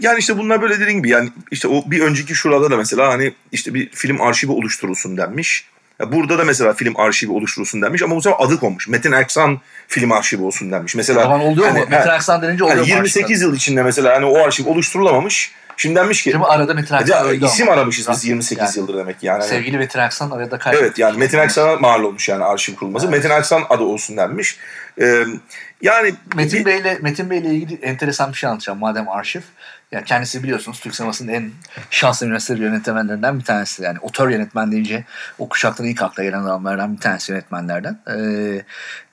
Yani 0.00 0.18
işte 0.18 0.38
bunlar 0.38 0.62
böyle 0.62 0.80
dediğin 0.80 0.98
gibi 0.98 1.08
yani 1.08 1.30
işte 1.50 1.68
o 1.68 1.90
bir 1.90 2.00
önceki 2.00 2.34
şurada 2.34 2.70
da 2.70 2.76
mesela 2.76 3.08
hani 3.08 3.34
işte 3.52 3.74
bir 3.74 3.90
film 3.90 4.20
arşivi 4.20 4.52
oluşturulsun 4.52 5.16
denmiş. 5.16 5.70
Burada 6.06 6.38
da 6.38 6.44
mesela 6.44 6.72
film 6.72 6.96
arşivi 6.96 7.32
oluşturulsun 7.32 7.82
denmiş 7.82 8.02
ama 8.02 8.16
bu 8.16 8.22
sefer 8.22 8.36
adı 8.38 8.58
konmuş. 8.60 8.88
Metin 8.88 9.12
Erksan 9.12 9.60
film 9.88 10.12
arşivi 10.12 10.42
olsun 10.42 10.72
denmiş. 10.72 10.94
Mesela 10.94 11.22
zaman 11.22 11.40
oluyor 11.40 11.68
hani, 11.68 11.78
mu? 11.78 11.86
Metin 11.90 12.08
Aksan 12.08 12.42
denince 12.42 12.64
oluyor 12.64 12.78
hani 12.78 12.86
mu 12.86 12.94
28 12.94 13.42
yıl 13.42 13.56
içinde 13.56 13.82
mesela 13.82 14.14
hani 14.16 14.24
o 14.24 14.38
arşiv 14.38 14.66
oluşturulamamış. 14.66 15.52
Şimdi 15.76 15.94
denmiş 15.96 16.22
ki 16.22 16.30
Şimdi 16.30 16.44
arada 16.44 16.74
Metin 16.74 16.94
Aksan 16.94 17.26
öldü 17.26 17.44
isim 17.44 17.68
ama. 17.68 17.76
aramışız 17.76 18.08
biz 18.08 18.24
28 18.24 18.58
Yani. 18.58 18.72
yıldır 18.76 18.98
demek 18.98 19.16
yani. 19.22 19.38
Hani- 19.38 19.48
Sevgili 19.48 19.78
Metin 19.78 19.98
Aksan 19.98 20.30
arada 20.30 20.58
kaybetti. 20.58 20.84
Evet 20.84 20.98
yani 20.98 21.18
Metin 21.18 21.38
Aksan'a 21.38 21.76
mal 21.76 22.02
olmuş 22.02 22.28
yani 22.28 22.44
arşiv 22.44 22.74
kurulması. 22.74 23.08
Metin 23.08 23.30
Aksan 23.30 23.62
adı 23.70 23.82
olsun 23.82 24.16
denmiş. 24.16 24.56
Ee, 25.00 25.24
yani 25.82 26.14
Metin 26.36 26.60
bir- 26.60 26.64
Bey'le 26.64 26.98
Metin 27.00 27.30
Bey'le 27.30 27.44
ilgili 27.44 27.74
enteresan 27.82 28.32
bir 28.32 28.36
şey 28.36 28.48
anlatacağım 28.48 28.78
madem 28.78 29.08
arşiv. 29.08 29.40
Yani 29.92 30.04
kendisi 30.04 30.42
biliyorsunuz 30.42 30.80
Türk 30.80 30.94
sinemasının 30.94 31.32
en 31.32 31.50
şanslı 31.90 32.26
üniversite 32.26 32.54
yönetmenlerinden 32.54 33.38
bir 33.38 33.44
tanesi. 33.44 33.82
Yani 33.82 33.98
otör 33.98 34.28
yönetmen 34.28 34.72
deyince 34.72 35.04
o 35.38 35.48
kuşaktan 35.48 35.86
ilk 35.86 36.02
akla 36.02 36.22
gelen 36.22 36.42
adamlardan 36.42 36.96
bir 36.96 37.00
tanesi 37.00 37.32
yönetmenlerden. 37.32 38.00
Ee, 38.10 38.62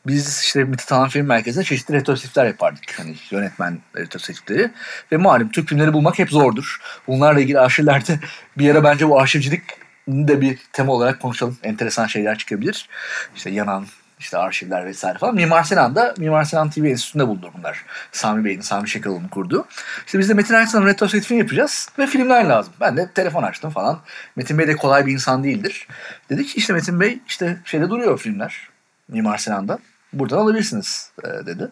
biz 0.08 0.42
işte 0.44 0.64
Mithat 0.64 0.92
Alan 0.92 1.10
Film 1.10 1.26
Merkezi'nde 1.26 1.64
çeşitli 1.64 1.94
retrospektifler 1.94 2.46
yapardık. 2.46 3.00
Hani 3.00 3.16
yönetmen 3.32 3.80
retrospektifleri. 3.96 4.72
Ve 5.12 5.18
malum 5.18 5.52
Türk 5.52 5.70
filmleri 5.70 5.94
bulmak 5.94 6.20
hep 6.20 6.30
zordur. 6.30 6.82
Bunlarla 7.08 7.40
ilgili 7.40 7.60
arşivlerde 7.60 8.20
bir 8.58 8.72
ara 8.72 8.84
bence 8.84 9.10
bu 9.10 9.20
arşivcilik 9.20 9.64
de 10.08 10.42
bir 10.42 10.60
tema 10.74 10.94
olarak 10.94 11.22
konuşalım. 11.22 11.58
Enteresan 11.64 12.08
şeyler 12.08 12.38
çıkabilir. 12.38 12.90
İşte 13.36 13.50
yanan 13.50 13.86
işte 14.20 14.38
arşivler 14.38 14.86
vesaire 14.86 15.18
falan. 15.18 15.36
Mimar 15.36 15.64
Sinan'da 15.64 16.14
Mimar 16.18 16.44
Sinan 16.44 16.70
TV 16.70 16.84
Enstitüsü'nde 16.84 17.28
bulunur 17.28 17.50
bunlar. 17.58 17.86
Sami 18.12 18.46
Bey'in, 18.46 18.62
Sami 18.62 18.90
Şekaloğlu'nun 18.90 19.28
kurduğu. 19.28 19.68
İşte 20.06 20.20
biz 20.20 20.30
de 20.30 20.34
Metin 20.34 20.54
Erksan'ın 20.54 20.86
retrospektifini 20.86 21.40
yapacağız 21.40 21.90
ve 22.00 22.08
filmler 22.08 22.46
lazım. 22.46 22.74
Ben 22.80 22.98
de 22.98 23.12
telefon 23.12 23.44
açtım 23.44 23.70
falan. 23.70 24.00
Metin 24.36 24.58
Bey 24.58 24.68
de 24.68 24.76
kolay 24.76 25.06
bir 25.06 25.14
insan 25.14 25.44
değildir. 25.44 25.88
Dedi 26.30 26.46
ki 26.46 26.58
işte 26.58 26.74
Metin 26.74 27.00
Bey 27.00 27.20
işte 27.28 27.58
şeyde 27.66 27.90
duruyor 27.90 28.18
filmler. 28.20 28.70
Mimar 29.08 29.38
Sinan'da. 29.38 29.80
Buradan 30.14 30.38
alabilirsiniz 30.38 31.12
e, 31.24 31.46
dedi. 31.46 31.72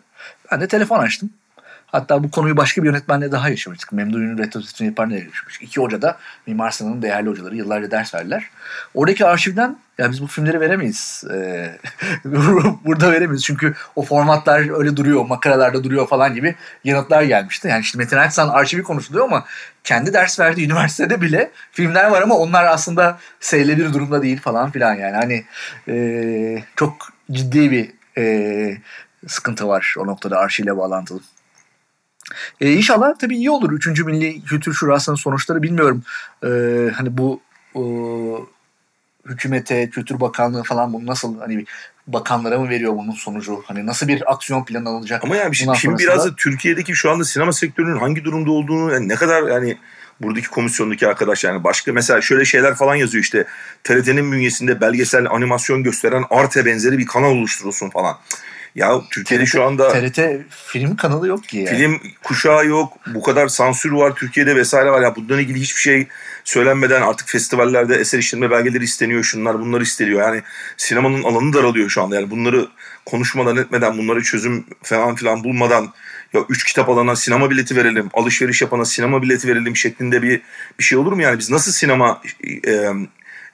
Ben 0.52 0.62
de 0.62 0.68
telefon 0.68 1.00
açtım. 1.00 1.30
Hatta 1.96 2.24
bu 2.24 2.32
konuyu 2.32 2.58
başka 2.58 2.84
bir 2.84 2.88
yönetmenle 2.88 3.32
daha 3.32 3.50
yaşamıştık. 3.50 3.92
Memduh 3.92 4.18
Ünlü 4.18 4.38
retrospektifini 4.44 4.88
yaparken 4.88 5.16
yaşamıştık. 5.16 5.62
İki 5.62 5.82
hoca 5.82 6.02
da 6.02 6.18
Mimar 6.48 6.72
Sinan'ın 6.72 7.02
değerli 7.02 7.30
hocaları. 7.30 7.56
Yıllarca 7.56 7.92
ders 7.92 8.14
verdiler. 8.14 8.50
Oradaki 8.94 9.26
arşivden 9.26 9.78
ya 9.98 10.12
biz 10.12 10.22
bu 10.22 10.28
filmleri 10.28 10.60
veremeyiz. 10.60 11.24
Burada 12.86 13.12
veremeyiz. 13.12 13.44
Çünkü 13.44 13.74
o 13.96 14.04
formatlar 14.04 14.80
öyle 14.80 14.98
duruyor, 14.98 15.26
makaralarda 15.26 15.84
duruyor 15.84 16.08
falan 16.08 16.34
gibi 16.34 16.56
yanıtlar 16.84 17.24
gelmişti. 17.24 17.68
Yani 17.68 17.82
işte 17.82 17.98
Metin 17.98 18.18
Erksan 18.18 18.50
arşivi 18.50 18.84
konuşuluyor 18.84 19.26
ama 19.26 19.46
kendi 19.84 20.14
ders 20.14 20.40
verdiği 20.40 20.66
üniversitede 20.72 21.22
bile 21.22 21.52
filmler 21.72 22.08
var 22.08 22.22
ama 22.22 22.36
onlar 22.36 22.64
aslında 22.64 23.20
seyredilir 23.40 23.94
durumda 23.94 24.22
değil 24.22 24.42
falan 24.42 24.72
filan 24.72 24.94
yani. 24.94 25.16
Hani 25.16 25.46
e, 25.88 26.64
çok 26.76 26.94
ciddi 27.32 27.72
bir 27.72 27.92
e, 28.18 28.78
sıkıntı 29.28 29.68
var 29.68 29.96
o 29.98 30.08
noktada 30.08 30.38
arşivle 30.38 30.78
bağlantılı. 30.78 31.20
E, 32.62 32.72
inşallah 32.72 33.14
tabii 33.20 33.36
iyi 33.36 33.52
olur. 33.52 33.72
Üçüncü 33.72 34.04
Milli 34.04 34.44
Kültür 34.44 34.74
Şurası'nın 34.74 35.16
sonuçları 35.16 35.64
bilmiyorum. 35.64 36.04
E, 36.44 36.50
hani 36.96 37.18
bu 37.18 37.42
e, 37.76 37.82
hükümete, 39.30 39.90
Kültür 39.90 40.20
Bakanlığı 40.20 40.64
falan 40.64 40.94
bunu 40.94 41.06
nasıl 41.06 41.40
hani 41.40 41.66
bakanlara 42.08 42.60
mı 42.60 42.70
veriyor 42.70 42.94
bunun 42.96 43.12
sonucu? 43.12 43.64
Hani 43.68 43.86
nasıl 43.86 44.08
bir 44.08 44.34
aksiyon 44.34 44.66
planı 44.66 44.90
alınacak? 44.90 45.24
Ama 45.24 45.36
yani 45.36 45.56
şimdi, 45.56 45.78
şimdi 45.78 45.98
biraz 45.98 46.26
da 46.26 46.36
Türkiye'deki 46.36 46.96
şu 46.96 47.12
anda 47.12 47.24
sinema 47.24 47.54
sektörünün 47.54 48.00
hangi 48.00 48.24
durumda 48.24 48.52
olduğunu 48.52 48.94
yani 48.94 49.08
ne 49.08 49.16
kadar 49.16 49.44
yani 49.44 49.78
buradaki 50.22 50.50
komisyondaki 50.50 51.08
arkadaş 51.08 51.44
yani 51.44 51.64
başka 51.64 51.94
mesela 51.94 52.22
şöyle 52.22 52.46
şeyler 52.46 52.76
falan 52.76 52.96
yazıyor 52.96 53.24
işte 53.24 53.46
TRT'nin 53.84 54.32
bünyesinde 54.32 54.82
belgesel 54.82 55.30
animasyon 55.30 55.84
gösteren 55.84 56.24
Arte 56.30 56.66
benzeri 56.66 56.98
bir 56.98 57.06
kanal 57.06 57.32
oluşturulsun 57.32 57.90
falan. 57.90 58.18
Ya 58.76 59.02
Türkiye'de 59.12 59.44
TRT, 59.44 59.52
şu 59.52 59.64
anda 59.64 59.90
TRT 59.90 60.20
film 60.50 60.96
kanalı 60.96 61.28
yok 61.28 61.44
ki 61.44 61.58
yani. 61.58 61.78
film 61.78 62.02
kuşağı 62.24 62.66
yok. 62.66 62.94
Bu 63.14 63.22
kadar 63.22 63.48
sansür 63.48 63.92
var 63.92 64.16
Türkiye'de 64.16 64.56
vesaire 64.56 64.92
var. 64.92 65.02
Ya 65.02 65.16
bundan 65.16 65.40
ilgili 65.40 65.60
hiçbir 65.60 65.82
şey 65.82 66.08
söylenmeden 66.44 67.02
artık 67.02 67.30
festivallerde 67.30 67.96
eser 67.96 68.20
işletme 68.20 68.52
belgeleri 68.52 68.84
isteniyor. 68.84 69.24
Şunlar 69.24 69.60
bunlar 69.60 69.82
isteniyor. 69.82 70.22
Yani 70.22 70.42
sinemanın 70.78 71.24
alanı 71.24 71.54
daralıyor 71.54 71.90
şu 71.90 72.02
anda. 72.02 72.16
Yani 72.16 72.32
bunları 72.32 72.68
konuşmadan 73.06 73.58
etmeden 73.58 73.98
bunları 73.98 74.24
çözüm 74.24 74.66
falan 74.84 75.16
filan 75.16 75.44
bulmadan 75.44 75.94
ya 76.34 76.42
üç 76.50 76.64
kitap 76.64 76.90
alana 76.90 77.16
sinema 77.16 77.50
bileti 77.50 77.76
verelim, 77.76 78.10
alışveriş 78.14 78.62
yapana 78.62 78.86
sinema 78.86 79.22
bileti 79.22 79.48
verelim 79.48 79.76
şeklinde 79.76 80.22
bir 80.22 80.42
bir 80.80 80.84
şey 80.84 80.98
olur 80.98 81.14
mu 81.14 81.22
yani? 81.22 81.40
Biz 81.40 81.52
nasıl 81.52 81.72
sinema 81.72 82.22
e, 82.68 82.72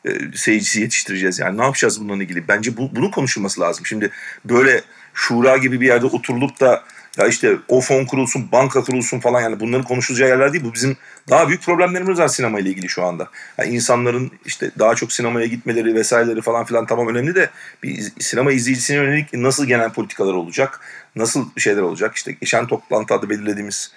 e, 0.06 0.12
seyircisi 0.36 0.82
yetiştireceğiz 0.82 1.40
yani? 1.40 1.58
Ne 1.58 1.64
yapacağız 1.64 2.02
bununla 2.02 2.24
ilgili? 2.24 2.48
Bence 2.48 2.78
bu, 2.78 2.96
bunun 2.96 3.12
konuşulması 3.12 3.62
lazım. 3.62 3.86
Şimdi 3.86 4.10
böyle 4.46 4.82
şura 5.14 5.58
gibi 5.58 5.82
bir 5.82 5.88
yerde 5.88 6.06
oturulup 6.06 6.60
da 6.60 6.84
ya 7.18 7.28
işte 7.28 7.58
o 7.68 7.82
fon 7.82 8.06
kurulsun, 8.06 8.52
banka 8.52 8.84
kurulsun 8.84 9.20
falan 9.20 9.42
yani 9.42 9.60
bunların 9.60 9.84
konuşulacağı 9.84 10.30
yerler 10.30 10.54
değil. 10.54 10.64
Bu 10.64 10.74
bizim 10.74 10.98
daha 11.30 11.48
büyük 11.48 11.64
problemlerimiz 11.64 12.20
var 12.20 12.28
sinema 12.28 12.60
ilgili 12.60 12.90
şu 12.90 13.04
anda. 13.04 13.28
Yani 13.58 13.76
insanların 13.76 14.32
işte 14.46 14.72
daha 14.80 14.96
çok 14.96 15.14
sinemaya 15.14 15.46
gitmeleri 15.46 15.96
vesaireleri 15.96 16.42
falan 16.42 16.66
filan 16.66 16.86
tamam 16.86 17.08
önemli 17.08 17.36
de 17.36 17.50
bir 17.84 18.12
sinema 18.20 18.52
izleyicisine 18.52 18.98
yönelik 18.98 19.34
nasıl 19.34 19.66
genel 19.66 19.94
politikalar 19.94 20.34
olacak? 20.34 20.80
Nasıl 21.16 21.50
şeyler 21.58 21.82
olacak? 21.82 22.16
İşte 22.16 22.32
geçen 22.32 22.68
toplantıda 22.68 23.30
belirlediğimiz 23.30 23.92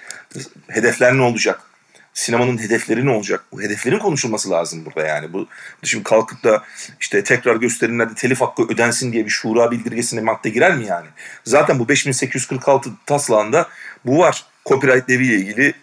hedefler 0.69 1.17
ne 1.17 1.23
olacak? 1.23 1.74
Sinemanın 2.15 2.59
hedefleri 2.59 3.07
ne 3.07 3.11
olacak? 3.11 3.45
Bu 3.53 3.63
hedeflerin 3.63 3.99
konuşulması 3.99 4.51
lazım 4.51 4.85
burada 4.85 5.07
yani. 5.07 5.33
Bu 5.33 5.47
şimdi 5.83 6.05
kalkıp 6.05 6.45
da 6.45 6.65
işte 7.01 7.25
tekrar 7.25 7.57
gösterimlerde 7.57 8.15
telif 8.15 8.41
hakkı 8.41 8.63
ödensin 8.63 9.13
diye 9.13 9.25
bir 9.25 9.31
şura 9.31 9.71
bildirgesine 9.71 10.21
madde 10.21 10.51
girer 10.51 10.77
mi 10.77 10.87
yani? 10.87 11.07
Zaten 11.45 11.79
bu 11.79 11.89
5846 11.89 12.91
taslağında 13.07 13.69
bu 14.05 14.19
var. 14.19 14.45
Copyright 14.67 15.09
deviyle 15.09 15.35
ilgili 15.35 15.75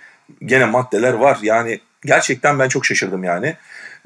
gene 0.45 0.65
maddeler 0.65 1.13
var. 1.13 1.39
Yani 1.41 1.79
gerçekten 2.05 2.59
ben 2.59 2.69
çok 2.69 2.85
şaşırdım 2.85 3.23
yani. 3.23 3.55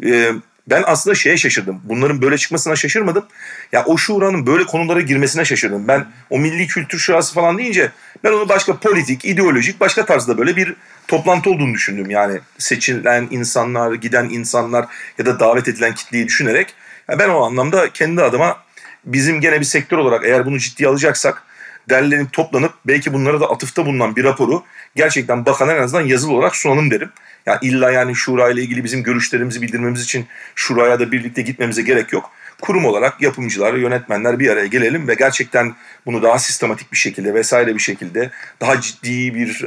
Ee, 0.06 0.32
ben 0.70 0.84
aslında 0.86 1.16
şeye 1.16 1.38
şaşırdım. 1.38 1.82
Bunların 1.84 2.22
böyle 2.22 2.38
çıkmasına 2.38 2.76
şaşırmadım. 2.76 3.26
Ya 3.72 3.86
o 3.86 3.98
şuranın 3.98 4.48
böyle 4.48 4.64
konulara 4.64 5.02
girmesine 5.02 5.46
şaşırdım. 5.46 5.88
Ben 5.88 6.06
o 6.30 6.40
milli 6.40 6.68
kültür 6.68 7.00
şurası 7.00 7.34
falan 7.34 7.58
deyince 7.58 7.92
ben 8.24 8.32
onu 8.32 8.50
başka 8.50 8.78
politik, 8.78 9.26
ideolojik, 9.26 9.80
başka 9.80 10.06
tarzda 10.06 10.38
böyle 10.38 10.56
bir 10.56 10.76
toplantı 11.08 11.50
olduğunu 11.50 11.74
düşündüm. 11.74 12.10
Yani 12.10 12.40
seçilen 12.58 13.28
insanlar, 13.32 13.94
giden 13.94 14.30
insanlar 14.30 14.86
ya 15.18 15.26
da 15.26 15.40
davet 15.40 15.68
edilen 15.68 15.96
kitleyi 15.96 16.28
düşünerek. 16.28 16.74
Yani 17.10 17.20
ben 17.20 17.30
o 17.30 17.46
anlamda 17.46 17.90
kendi 17.90 18.22
adıma 18.22 18.58
bizim 19.06 19.42
gene 19.42 19.60
bir 19.60 19.66
sektör 19.66 19.98
olarak 19.98 20.26
eğer 20.26 20.46
bunu 20.46 20.60
ciddiye 20.60 20.90
alacaksak 20.90 21.44
derlenip 21.90 22.34
toplanıp 22.34 22.74
belki 22.88 23.14
bunlara 23.14 23.40
da 23.40 23.52
atıfta 23.52 23.86
bulunan 23.86 24.16
bir 24.16 24.24
raporu 24.24 24.64
gerçekten 24.96 25.46
bakana 25.46 25.74
en 25.74 25.82
azından 25.82 26.06
yazılı 26.06 26.34
olarak 26.34 26.56
sunalım 26.56 26.92
derim. 26.92 27.10
Yani 27.46 27.60
illa 27.62 27.92
yani 27.92 28.16
şura 28.16 28.50
ile 28.50 28.62
ilgili 28.62 28.84
bizim 28.84 29.04
görüşlerimizi 29.04 29.62
bildirmemiz 29.62 30.04
için 30.04 30.26
şuraya 30.56 31.00
da 31.00 31.12
birlikte 31.12 31.42
gitmemize 31.42 31.82
gerek 31.82 32.14
yok. 32.14 32.32
Kurum 32.62 32.86
olarak 32.86 33.22
yapımcılar, 33.22 33.74
yönetmenler 33.74 34.40
bir 34.40 34.50
araya 34.50 34.66
gelelim 34.66 35.08
ve 35.08 35.14
gerçekten 35.14 35.76
bunu 36.06 36.24
daha 36.24 36.40
sistematik 36.40 36.92
bir 36.92 36.98
şekilde 36.98 37.34
vesaire 37.34 37.76
bir 37.76 37.80
şekilde 37.80 38.32
daha 38.62 38.82
ciddi 38.82 39.36
bir 39.36 39.62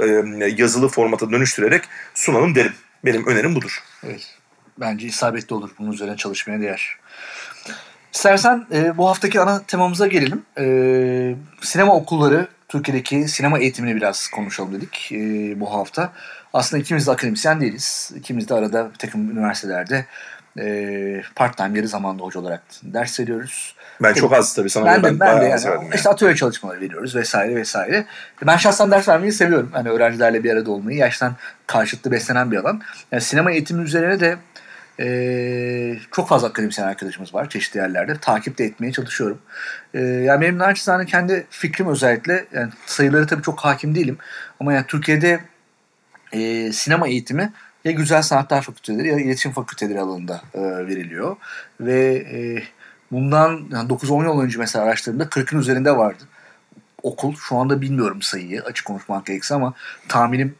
yazılı 0.59 0.88
formata 0.88 1.31
dönüştürerek 1.31 1.85
sunalım 2.14 2.54
derim. 2.54 2.72
Benim 3.04 3.26
önerim 3.26 3.54
budur. 3.54 3.83
Evet. 4.07 4.38
Bence 4.81 5.07
isabetli 5.07 5.54
olur. 5.54 5.70
Bunun 5.78 5.92
üzerine 5.92 6.16
çalışmaya 6.16 6.61
değer. 6.61 6.96
İstersen 8.14 8.66
e, 8.73 8.99
bu 8.99 9.09
haftaki 9.09 9.40
ana 9.40 9.62
temamıza 9.62 10.07
gelelim. 10.07 10.42
E, 10.59 10.64
sinema 11.61 11.94
okulları, 11.94 12.49
Türkiye'deki 12.68 13.29
sinema 13.29 13.59
eğitimini 13.59 13.97
biraz 13.97 14.29
konuşalım 14.29 14.75
dedik 14.75 15.12
e, 15.12 15.16
bu 15.61 15.75
hafta. 15.75 16.12
Aslında 16.53 16.83
ikimiz 16.83 17.07
de 17.07 17.11
akademisyen 17.11 17.61
değiliz. 17.61 18.12
İkimiz 18.16 18.49
de 18.49 18.55
arada 18.55 18.90
bir 18.92 18.99
takım 18.99 19.31
üniversitelerde 19.31 20.07
e, 20.59 21.23
part 21.37 21.57
time 21.57 21.77
yarı 21.79 21.88
zamanlı 21.88 22.23
hoca 22.23 22.40
olarak 22.40 22.62
ders 22.83 23.21
veriyoruz. 23.21 23.75
Ben 24.03 24.14
çok 24.14 24.33
az 24.33 24.55
tabii 24.55 24.71
sana 24.71 24.87
ben 24.87 25.03
de, 25.03 25.21
ben, 25.21 25.40
de 25.40 25.44
yani, 25.44 25.64
yani. 25.64 25.88
işte 25.94 26.09
atölye 26.09 26.37
çalışmaları 26.37 26.81
veriyoruz 26.81 27.16
vesaire 27.16 27.57
vesaire. 27.57 28.05
Ben 28.47 28.57
şahsen 28.57 28.90
ders 28.90 29.09
vermeyi 29.09 29.33
seviyorum. 29.33 29.71
Hani 29.73 29.88
öğrencilerle 29.88 30.44
bir 30.44 30.51
arada 30.51 30.71
olmayı. 30.71 30.99
Yaştan 30.99 31.37
karşılıklı 31.66 32.12
beslenen 32.12 32.51
bir 32.51 32.57
alan. 32.57 32.81
Yani 33.12 33.23
sinema 33.23 33.53
eğitimi 33.53 33.83
üzerine 33.83 34.21
de 34.21 34.37
ee, 35.00 35.98
çok 36.12 36.28
fazla 36.28 36.48
akademisyen 36.48 36.87
arkadaşımız 36.87 37.34
var 37.34 37.48
çeşitli 37.48 37.78
yerlerde. 37.78 38.16
Takip 38.20 38.58
de 38.58 38.64
etmeye 38.64 38.92
çalışıyorum. 38.92 39.38
Ee, 39.94 40.00
yani 40.00 40.40
benim 40.40 40.58
naçizane 40.58 41.06
kendi 41.06 41.46
fikrim 41.50 41.88
özellikle 41.88 42.46
yani 42.52 42.72
sayıları 42.87 43.26
tabii 43.26 43.42
çok 43.42 43.61
hakim 43.61 43.94
değilim. 43.94 44.18
Ama 44.61 44.72
yani 44.72 44.84
Türkiye'de 44.88 45.40
e, 46.32 46.72
sinema 46.72 47.08
eğitimi 47.08 47.52
ya 47.84 47.92
Güzel 47.92 48.22
Sanatlar 48.22 48.62
Fakülteleri 48.62 49.08
ya 49.08 49.18
İletişim 49.18 49.52
Fakülteleri 49.52 50.00
alanında 50.00 50.42
e, 50.54 50.61
veriliyor. 50.61 51.37
Ve 51.80 52.14
e, 52.32 52.62
bundan 53.12 53.68
yani 53.70 53.88
9-10 53.88 54.24
yıl 54.24 54.40
önce 54.40 54.58
mesela 54.58 54.84
araştırdığımda 54.84 55.24
40'ın 55.24 55.61
üzerinde 55.61 55.96
vardı. 55.96 56.24
Okul 57.02 57.34
şu 57.37 57.56
anda 57.56 57.80
bilmiyorum 57.80 58.22
sayıyı 58.22 58.62
açık 58.62 58.87
konuşmak 58.87 59.26
gerekirse 59.26 59.54
ama 59.54 59.74
tahminim 60.08 60.54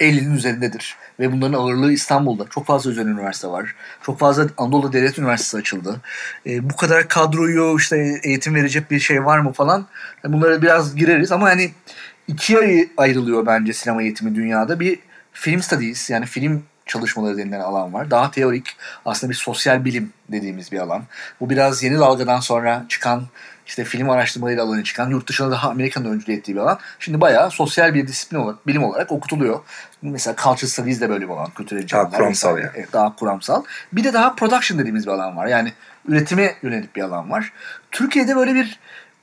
50'nin 0.00 0.34
üzerindedir. 0.34 0.96
Ve 1.20 1.32
bunların 1.32 1.58
ağırlığı 1.58 1.92
İstanbul'da. 1.92 2.46
Çok 2.50 2.66
fazla 2.66 2.90
özel 2.90 3.06
üniversite 3.06 3.48
var. 3.48 3.74
Çok 4.02 4.18
fazla 4.18 4.46
Anadolu 4.56 4.92
Devlet 4.92 5.18
Üniversitesi 5.18 5.56
açıldı. 5.56 6.00
E, 6.46 6.70
bu 6.70 6.76
kadar 6.76 7.08
kadroyu 7.08 7.76
işte 7.78 8.20
eğitim 8.22 8.54
verecek 8.54 8.90
bir 8.90 9.00
şey 9.00 9.24
var 9.24 9.38
mı 9.38 9.52
falan. 9.52 9.86
Yani 10.24 10.34
bunlara 10.34 10.62
biraz 10.62 10.96
gireriz 10.96 11.32
ama 11.32 11.46
hani 11.46 11.70
ikiye 12.28 12.88
ayrılıyor 12.96 13.46
bence 13.46 13.72
sinema 13.72 14.02
eğitimi 14.02 14.34
dünyada. 14.34 14.80
Bir 14.80 14.98
film 15.32 15.62
studies 15.62 16.10
yani 16.10 16.26
film 16.26 16.62
çalışmaları 16.86 17.38
denilen 17.38 17.60
alan 17.60 17.92
var. 17.92 18.10
Daha 18.10 18.30
teorik 18.30 18.76
aslında 19.04 19.30
bir 19.30 19.36
sosyal 19.36 19.84
bilim 19.84 20.12
dediğimiz 20.28 20.72
bir 20.72 20.78
alan. 20.78 21.02
Bu 21.40 21.50
biraz 21.50 21.82
yeni 21.82 21.98
dalgadan 21.98 22.40
sonra 22.40 22.86
çıkan 22.88 23.22
işte 23.68 23.84
film 23.84 24.10
araştırmaları 24.10 24.62
alanı 24.62 24.84
çıkan 24.84 25.10
yurt 25.10 25.28
dışında 25.28 25.50
daha 25.50 25.70
Amerika'nın 25.70 26.12
öncülüğü 26.12 26.36
ettiği 26.36 26.54
bir 26.54 26.60
alan. 26.60 26.78
Şimdi 26.98 27.20
bayağı 27.20 27.50
sosyal 27.50 27.94
bir 27.94 28.06
disiplin 28.06 28.38
olarak, 28.38 28.66
bilim 28.66 28.84
olarak 28.84 29.12
okutuluyor. 29.12 29.60
Mesela 30.02 30.36
culture 30.42 30.66
studies 30.66 31.00
de 31.00 31.08
böyle 31.08 31.24
bir 31.24 31.32
alan. 31.32 31.50
Kültürel 31.50 31.88
daha 31.90 32.10
kuramsal 32.10 32.58
yani. 32.58 32.70
Evet, 32.74 32.92
daha 32.92 33.16
kuramsal. 33.16 33.64
Bir 33.92 34.04
de 34.04 34.12
daha 34.12 34.34
production 34.34 34.78
dediğimiz 34.78 35.06
bir 35.06 35.12
alan 35.12 35.36
var. 35.36 35.46
Yani 35.46 35.72
üretime 36.08 36.54
yönelik 36.62 36.96
bir 36.96 37.02
alan 37.02 37.30
var. 37.30 37.52
Türkiye'de 37.90 38.36
böyle 38.36 38.54
bir 38.54 38.78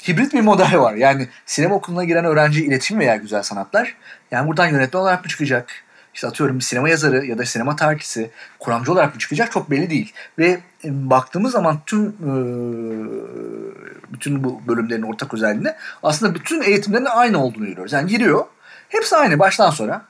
hibrit 0.08 0.34
bir 0.34 0.42
model 0.42 0.80
var. 0.80 0.94
Yani 0.94 1.28
sinema 1.46 1.76
okuluna 1.76 2.04
giren 2.04 2.26
öğrenci 2.26 2.66
iletişim 2.66 3.00
veya 3.00 3.16
güzel 3.16 3.44
sanatlar. 3.44 3.96
Yani 4.32 4.48
buradan 4.48 4.68
yönetmen 4.68 5.00
olarak 5.00 5.24
mı 5.24 5.30
çıkacak? 5.30 5.85
İşte 6.16 6.28
atıyorum 6.28 6.62
sinema 6.62 6.90
yazarı 6.90 7.26
ya 7.26 7.38
da 7.38 7.46
sinema 7.46 7.76
tarihçisi 7.76 8.32
kuramcı 8.60 8.92
olarak 8.92 9.14
mı 9.14 9.20
çıkacak 9.20 9.52
çok 9.52 9.72
belli 9.72 9.90
değil. 9.90 10.14
Ve 10.38 10.60
e, 10.86 11.10
baktığımız 11.10 11.52
zaman 11.52 11.80
tüm 11.86 12.08
e, 12.08 12.34
bütün 14.14 14.44
bu 14.44 14.62
bölümlerin 14.68 15.02
ortak 15.02 15.34
özelliğine 15.34 15.76
aslında 16.04 16.36
bütün 16.36 16.62
eğitimlerin 16.62 17.06
aynı 17.06 17.44
olduğunu 17.44 17.66
görüyoruz. 17.66 17.94
Yani 17.94 18.10
giriyor 18.10 18.46
hepsi 18.90 19.16
aynı 19.16 19.40
baştan 19.40 19.70
sonra. 19.70 20.06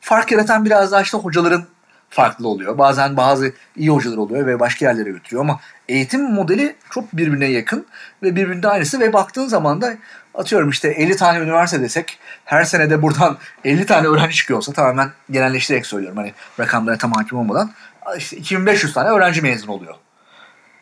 Fark 0.00 0.32
yaratan 0.32 0.64
biraz 0.64 0.92
daha 0.92 1.02
işte 1.02 1.18
hocaların 1.18 1.64
farklı 2.10 2.48
oluyor. 2.48 2.78
Bazen 2.78 3.16
bazı 3.16 3.52
iyi 3.76 3.90
hocalar 3.90 4.16
oluyor 4.16 4.46
ve 4.46 4.60
başka 4.60 4.86
yerlere 4.86 5.10
götürüyor 5.10 5.42
ama 5.42 5.60
eğitim 5.88 6.32
modeli 6.32 6.76
çok 6.90 7.16
birbirine 7.16 7.46
yakın 7.46 7.86
ve 8.22 8.36
birbirine 8.36 8.68
aynısı 8.68 9.00
ve 9.00 9.12
baktığın 9.12 9.46
zaman 9.46 9.80
da 9.80 9.94
atıyorum 10.34 10.70
işte 10.70 10.88
50 10.88 11.16
tane 11.16 11.38
üniversite 11.38 11.82
desek 11.82 12.18
her 12.44 12.64
senede 12.64 13.02
buradan 13.02 13.38
50 13.64 13.86
tane 13.86 14.06
öğrenci 14.06 14.36
çıkıyorsa 14.36 14.72
tamamen 14.72 15.10
genelleştirerek 15.30 15.86
söylüyorum 15.86 16.18
hani 16.18 16.32
rakamlara 16.60 16.98
tam 16.98 17.12
hakim 17.12 17.38
olmadan 17.38 17.70
işte 18.16 18.36
2500 18.36 18.92
tane 18.92 19.08
öğrenci 19.08 19.42
mezun 19.42 19.68
oluyor. 19.68 19.94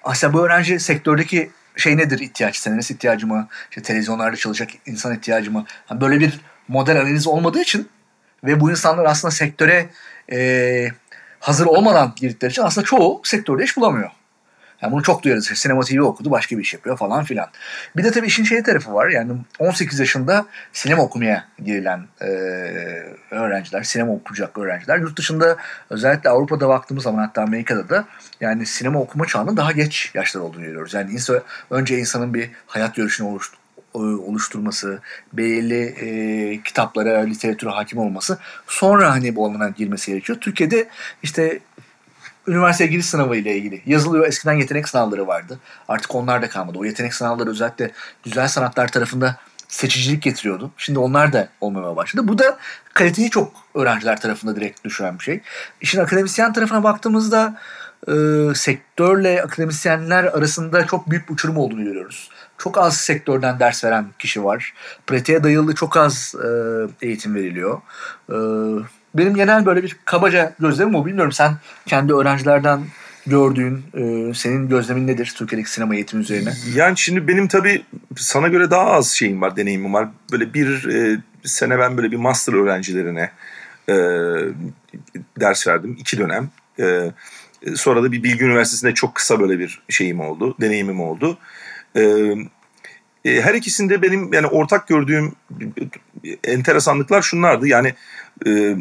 Aslında 0.05 0.33
bu 0.33 0.47
öğrenci 0.47 0.81
sektördeki 0.81 1.51
şey 1.77 1.97
nedir 1.97 2.19
ihtiyaç? 2.19 2.57
Senarist 2.57 2.91
ihtiyacı 2.91 3.27
mı? 3.27 3.49
İşte 3.71 3.83
televizyonlarda 3.83 4.37
çalışacak 4.37 4.71
insan 4.87 5.15
ihtiyacı 5.15 5.51
mı? 5.51 5.65
Yani 5.91 6.01
böyle 6.01 6.21
bir 6.21 6.41
model 6.69 7.01
analiz 7.01 7.27
olmadığı 7.27 7.61
için 7.61 7.89
ve 8.45 8.61
bu 8.61 8.71
insanlar 8.71 9.05
aslında 9.05 9.33
sektöre 9.33 9.87
e, 10.33 10.89
hazır 11.41 11.67
olmadan 11.67 12.13
girdikleri 12.17 12.51
için 12.51 12.63
aslında 12.63 12.85
çoğu 12.85 13.21
sektörde 13.25 13.65
iş 13.65 13.77
bulamıyor. 13.77 14.11
Yani 14.83 14.93
bunu 14.93 15.03
çok 15.03 15.23
duyarız. 15.23 15.47
Sinema 15.47 15.83
TV 15.83 16.01
okudu 16.01 16.31
başka 16.31 16.59
bir 16.59 16.63
iş 16.63 16.75
yapıyor 16.75 16.97
falan 16.97 17.25
filan. 17.25 17.49
Bir 17.97 18.05
de 18.05 18.11
tabii 18.11 18.27
işin 18.27 18.45
şey 18.45 18.63
tarafı 18.63 18.95
var. 18.95 19.09
Yani 19.09 19.33
18 19.59 20.01
yaşında 20.01 20.47
sinema 20.73 21.03
okumaya 21.03 21.45
girilen 21.65 22.07
e, 22.21 22.27
öğrenciler, 23.31 23.83
sinema 23.83 24.13
okuyacak 24.13 24.59
öğrenciler. 24.59 24.99
Yurt 24.99 25.19
dışında 25.19 25.57
özellikle 25.91 26.31
Avrupa'da 26.31 26.69
baktığımız 26.69 27.05
zaman 27.05 27.19
hatta 27.19 27.43
Amerika'da 27.43 27.89
da 27.89 28.05
yani 28.41 28.67
sinema 28.67 29.01
okuma 29.01 29.27
çağının 29.27 29.57
daha 29.57 29.73
geç 29.73 30.11
yaşlar 30.15 30.41
olduğunu 30.41 30.63
görüyoruz. 30.63 30.95
Yani 30.95 31.13
insan, 31.13 31.43
önce 31.71 31.99
insanın 31.99 32.35
bir 32.35 32.51
hayat 32.67 32.95
görüşünü 32.95 33.29
oluştu 33.29 33.59
oluşturması, 33.99 35.01
belirli 35.33 35.83
e, 35.85 36.63
kitaplara, 36.63 37.19
literatüre 37.21 37.71
hakim 37.71 37.99
olması 37.99 38.39
sonra 38.67 39.11
hani 39.11 39.37
bu 39.37 39.47
alana 39.47 39.69
girmesi 39.69 40.11
gerekiyor. 40.11 40.39
Türkiye'de 40.41 40.89
işte 41.23 41.61
üniversite 42.47 42.87
giriş 42.87 43.07
sınavı 43.07 43.37
ile 43.37 43.57
ilgili 43.57 43.83
yazılıyor. 43.87 44.27
Eskiden 44.27 44.53
yetenek 44.53 44.89
sınavları 44.89 45.27
vardı. 45.27 45.59
Artık 45.89 46.15
onlar 46.15 46.43
da 46.43 46.49
kalmadı. 46.49 46.79
O 46.79 46.85
yetenek 46.85 47.15
sınavları 47.15 47.51
özellikle 47.51 47.91
güzel 48.25 48.49
sanatlar 48.49 48.89
tarafında 48.89 49.37
seçicilik 49.69 50.23
getiriyordu. 50.23 50.71
Şimdi 50.77 50.99
onlar 50.99 51.33
da 51.33 51.49
olmamaya 51.61 51.97
başladı. 51.97 52.29
Bu 52.29 52.39
da 52.39 52.59
kaliteyi 52.95 53.31
çok 53.31 53.53
öğrenciler 53.75 54.21
tarafında 54.21 54.57
direkt 54.57 54.85
düşüren 54.85 55.19
bir 55.19 55.25
şey. 55.25 55.41
İşin 55.81 56.01
akademisyen 56.01 56.53
tarafına 56.53 56.83
baktığımızda 56.83 57.59
e, 58.09 58.13
sektörle 58.55 59.43
akademisyenler 59.43 60.25
arasında 60.25 60.87
çok 60.87 61.11
büyük 61.11 61.29
bir 61.29 61.35
uçurum 61.35 61.57
olduğunu 61.57 61.85
görüyoruz. 61.85 62.31
Çok 62.59 62.79
az 62.79 62.97
sektörden 62.97 63.61
ders 63.61 63.85
veren 63.85 64.07
kişi 64.19 64.45
var. 64.45 64.75
Pratiğe 65.07 65.45
dayalı 65.45 65.75
çok 65.75 65.97
az 65.97 66.35
e, 66.45 66.49
eğitim 67.07 67.35
veriliyor. 67.35 67.81
E, 68.29 68.37
benim 69.15 69.35
genel 69.35 69.67
böyle 69.67 69.83
bir 69.83 69.97
kabaca 70.05 70.55
gözlemim 70.61 70.95
o. 70.95 71.07
Bilmiyorum 71.07 71.33
sen 71.33 71.57
kendi 71.87 72.15
öğrencilerden 72.15 72.81
gördüğün, 73.27 73.85
e, 73.95 74.35
senin 74.35 74.69
gözlemin 74.69 75.07
nedir 75.07 75.35
Türkiye'deki 75.37 75.71
sinema 75.71 75.95
eğitimi 75.95 76.23
üzerine? 76.23 76.53
Yani 76.75 76.99
şimdi 76.99 77.29
benim 77.29 77.49
tabii 77.49 77.83
sana 78.17 78.49
göre 78.49 78.71
daha 78.71 78.87
az 78.87 79.11
şeyim 79.11 79.41
var, 79.41 79.57
deneyimim 79.57 79.95
var. 79.95 80.09
Böyle 80.33 80.55
bir 80.55 80.89
e, 80.89 81.21
sene 81.45 81.79
ben 81.79 81.97
böyle 81.97 82.11
bir 82.11 82.17
master 82.17 82.53
öğrencilerine 82.53 83.31
e, 83.89 83.95
ders 85.41 85.67
verdim. 85.67 85.97
iki 86.01 86.19
dönem. 86.19 86.51
E, 86.81 87.13
sonra 87.75 88.03
da 88.03 88.13
bir 88.13 88.23
Bilgi 88.23 88.45
Üniversitesi'nde 88.45 88.95
çok 88.95 89.15
kısa 89.15 89.41
böyle 89.41 89.59
bir 89.59 89.83
şeyim 89.89 90.21
oldu, 90.21 90.57
deneyimim 90.61 91.01
oldu. 91.01 91.39
E, 91.97 92.03
e 93.25 93.41
her 93.41 93.55
ikisinde 93.55 94.03
benim 94.03 94.33
yani 94.33 94.47
ortak 94.47 94.89
gördüğüm 94.89 95.33
enteresanlıklar 96.45 97.23
şunlardı. 97.23 97.69
Yani 97.69 97.95
e, 98.47 98.77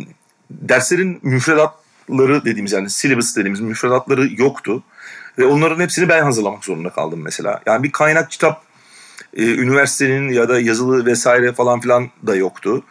derslerin 0.52 1.20
müfredatları 1.22 2.46
dediğimiz 2.46 2.72
yani 2.72 2.90
syllabus 2.90 3.36
dediğimiz 3.36 3.60
müfredatları 3.60 4.42
yoktu. 4.42 4.84
Ve 5.38 5.46
onların 5.46 5.80
hepsini 5.80 6.10
ben 6.10 6.24
hazırlamak 6.24 6.66
zorunda 6.66 6.90
kaldım 6.90 7.22
mesela. 7.24 7.62
Yani 7.66 7.84
bir 7.84 7.92
kaynak 7.92 8.32
kitap 8.32 8.64
e, 9.38 9.44
üniversitenin 9.44 10.30
ya 10.30 10.50
da 10.50 10.60
yazılı 10.60 11.06
vesaire 11.06 11.54
falan 11.54 11.80
filan 11.80 12.10
da 12.28 12.36
yoktu. 12.36 12.84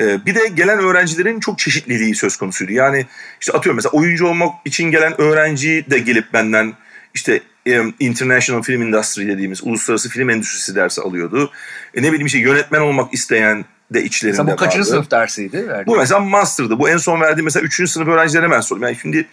E, 0.00 0.26
bir 0.26 0.34
de 0.34 0.48
gelen 0.48 0.78
öğrencilerin 0.78 1.40
çok 1.40 1.58
çeşitliliği 1.58 2.14
söz 2.14 2.36
konusuydu. 2.36 2.72
Yani 2.72 3.06
işte 3.40 3.52
atıyorum 3.52 3.76
mesela 3.76 3.92
oyuncu 3.92 4.26
olmak 4.26 4.54
için 4.64 4.90
gelen 4.90 5.20
öğrenci 5.20 5.86
de 5.90 5.98
gelip 5.98 6.32
benden 6.32 6.74
işte 7.14 7.40
e, 7.66 7.82
International 7.98 8.62
Film 8.62 8.82
Industry 8.82 9.28
dediğimiz 9.28 9.64
uluslararası 9.64 10.08
film 10.08 10.30
endüstrisi 10.30 10.74
dersi 10.74 11.00
alıyordu. 11.00 11.50
E, 11.94 12.02
ne 12.02 12.08
bileyim 12.08 12.26
işte 12.26 12.38
yönetmen 12.38 12.80
olmak 12.80 13.14
isteyen 13.14 13.64
de 13.94 14.04
içlerinde 14.04 14.42
mesela 14.42 14.52
bu 14.52 14.56
kaçıncı 14.56 14.78
vardı. 14.78 14.90
sınıf 14.90 15.10
dersiydi? 15.10 15.68
Verdiğin? 15.68 15.86
Bu 15.86 15.96
mesela 15.96 16.20
master'dı. 16.20 16.78
Bu 16.78 16.88
en 16.88 16.96
son 16.96 17.20
verdiğim 17.20 17.44
mesela 17.44 17.64
üçüncü 17.64 17.90
sınıf 17.90 18.08
öğrencilerine 18.08 18.50
ben 18.50 18.60
sordum. 18.60 18.82
Yani 18.82 18.96
şimdi 19.02 19.26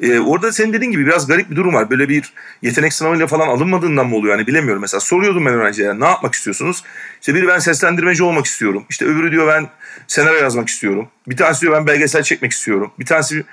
e, 0.00 0.18
orada 0.18 0.52
senin 0.52 0.72
dediğin 0.72 0.92
gibi 0.92 1.06
biraz 1.06 1.26
garip 1.26 1.50
bir 1.50 1.56
durum 1.56 1.74
var. 1.74 1.90
Böyle 1.90 2.08
bir 2.08 2.32
yetenek 2.62 2.92
sınavıyla 2.92 3.26
falan 3.26 3.48
alınmadığından 3.48 4.06
mı 4.06 4.16
oluyor 4.16 4.38
yani 4.38 4.46
bilemiyorum. 4.46 4.80
Mesela 4.80 5.00
soruyordum 5.00 5.46
ben 5.46 5.54
öğrencilere 5.54 6.00
ne 6.00 6.04
yapmak 6.04 6.34
istiyorsunuz? 6.34 6.84
İşte 7.20 7.34
biri 7.34 7.48
ben 7.48 7.58
seslendirmeci 7.58 8.22
olmak 8.22 8.46
istiyorum. 8.46 8.84
İşte 8.90 9.04
öbürü 9.04 9.32
diyor 9.32 9.48
ben 9.48 9.68
senaryo 10.06 10.42
yazmak 10.42 10.68
istiyorum. 10.68 11.08
Bir 11.26 11.36
tanesi 11.36 11.60
diyor 11.60 11.72
ben 11.72 11.86
belgesel 11.86 12.22
çekmek 12.22 12.52
istiyorum. 12.52 12.92
Bir 12.98 13.06
tanesi 13.06 13.44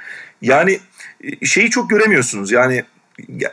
yani 0.42 0.80
e, 1.24 1.46
şeyi 1.46 1.70
çok 1.70 1.90
göremiyorsunuz. 1.90 2.52
Yani 2.52 2.84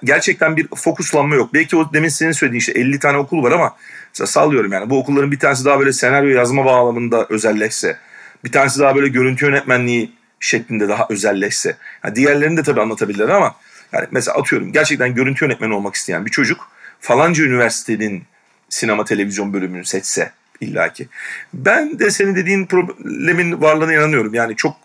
gerçekten 0.04 0.56
bir 0.56 0.68
fokuslanma 0.76 1.34
yok. 1.34 1.54
Belki 1.54 1.76
o 1.76 1.92
demin 1.92 2.08
senin 2.08 2.32
söylediğin 2.32 2.60
işte 2.60 2.72
50 2.72 2.98
tane 2.98 3.18
okul 3.18 3.42
var 3.42 3.52
ama 3.52 3.76
sallıyorum 4.12 4.72
yani 4.72 4.90
bu 4.90 4.98
okulların 4.98 5.32
bir 5.32 5.38
tanesi 5.38 5.64
daha 5.64 5.78
böyle 5.78 5.92
senaryo 5.92 6.28
yazma 6.28 6.64
bağlamında 6.64 7.26
özelleşse, 7.30 7.96
bir 8.44 8.52
tanesi 8.52 8.80
daha 8.80 8.96
böyle 8.96 9.08
görüntü 9.08 9.46
yönetmenliği 9.46 10.12
şeklinde 10.40 10.88
daha 10.88 11.06
özelleşse. 11.10 11.76
Yani 12.04 12.16
diğerlerini 12.16 12.56
de 12.56 12.62
tabii 12.62 12.80
anlatabilirler 12.80 13.28
ama 13.28 13.54
yani 13.92 14.06
mesela 14.10 14.36
atıyorum 14.36 14.72
gerçekten 14.72 15.14
görüntü 15.14 15.44
yönetmeni 15.44 15.74
olmak 15.74 15.94
isteyen 15.94 16.26
bir 16.26 16.30
çocuk 16.30 16.70
falanca 17.00 17.44
üniversitenin 17.44 18.22
sinema 18.68 19.04
televizyon 19.04 19.52
bölümünü 19.52 19.84
seçse 19.84 20.32
illaki. 20.60 21.08
Ben 21.54 21.98
de 21.98 22.10
senin 22.10 22.36
dediğin 22.36 22.66
problemin 22.66 23.62
varlığına 23.62 23.94
inanıyorum. 23.94 24.34
Yani 24.34 24.56
çok 24.56 24.76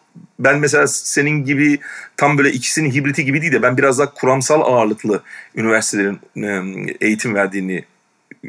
ben 0.44 0.60
mesela 0.60 0.88
senin 0.88 1.46
gibi 1.46 1.80
tam 2.18 2.38
böyle 2.38 2.52
ikisinin 2.52 2.92
hibriti 2.92 3.26
gibi 3.26 3.42
değil 3.42 3.54
de 3.54 3.62
ben 3.62 3.78
biraz 3.78 4.00
daha 4.00 4.14
kuramsal 4.14 4.62
ağırlıklı 4.62 5.24
üniversitelerin 5.56 6.98
eğitim 7.02 7.36
verdiğini 7.36 7.86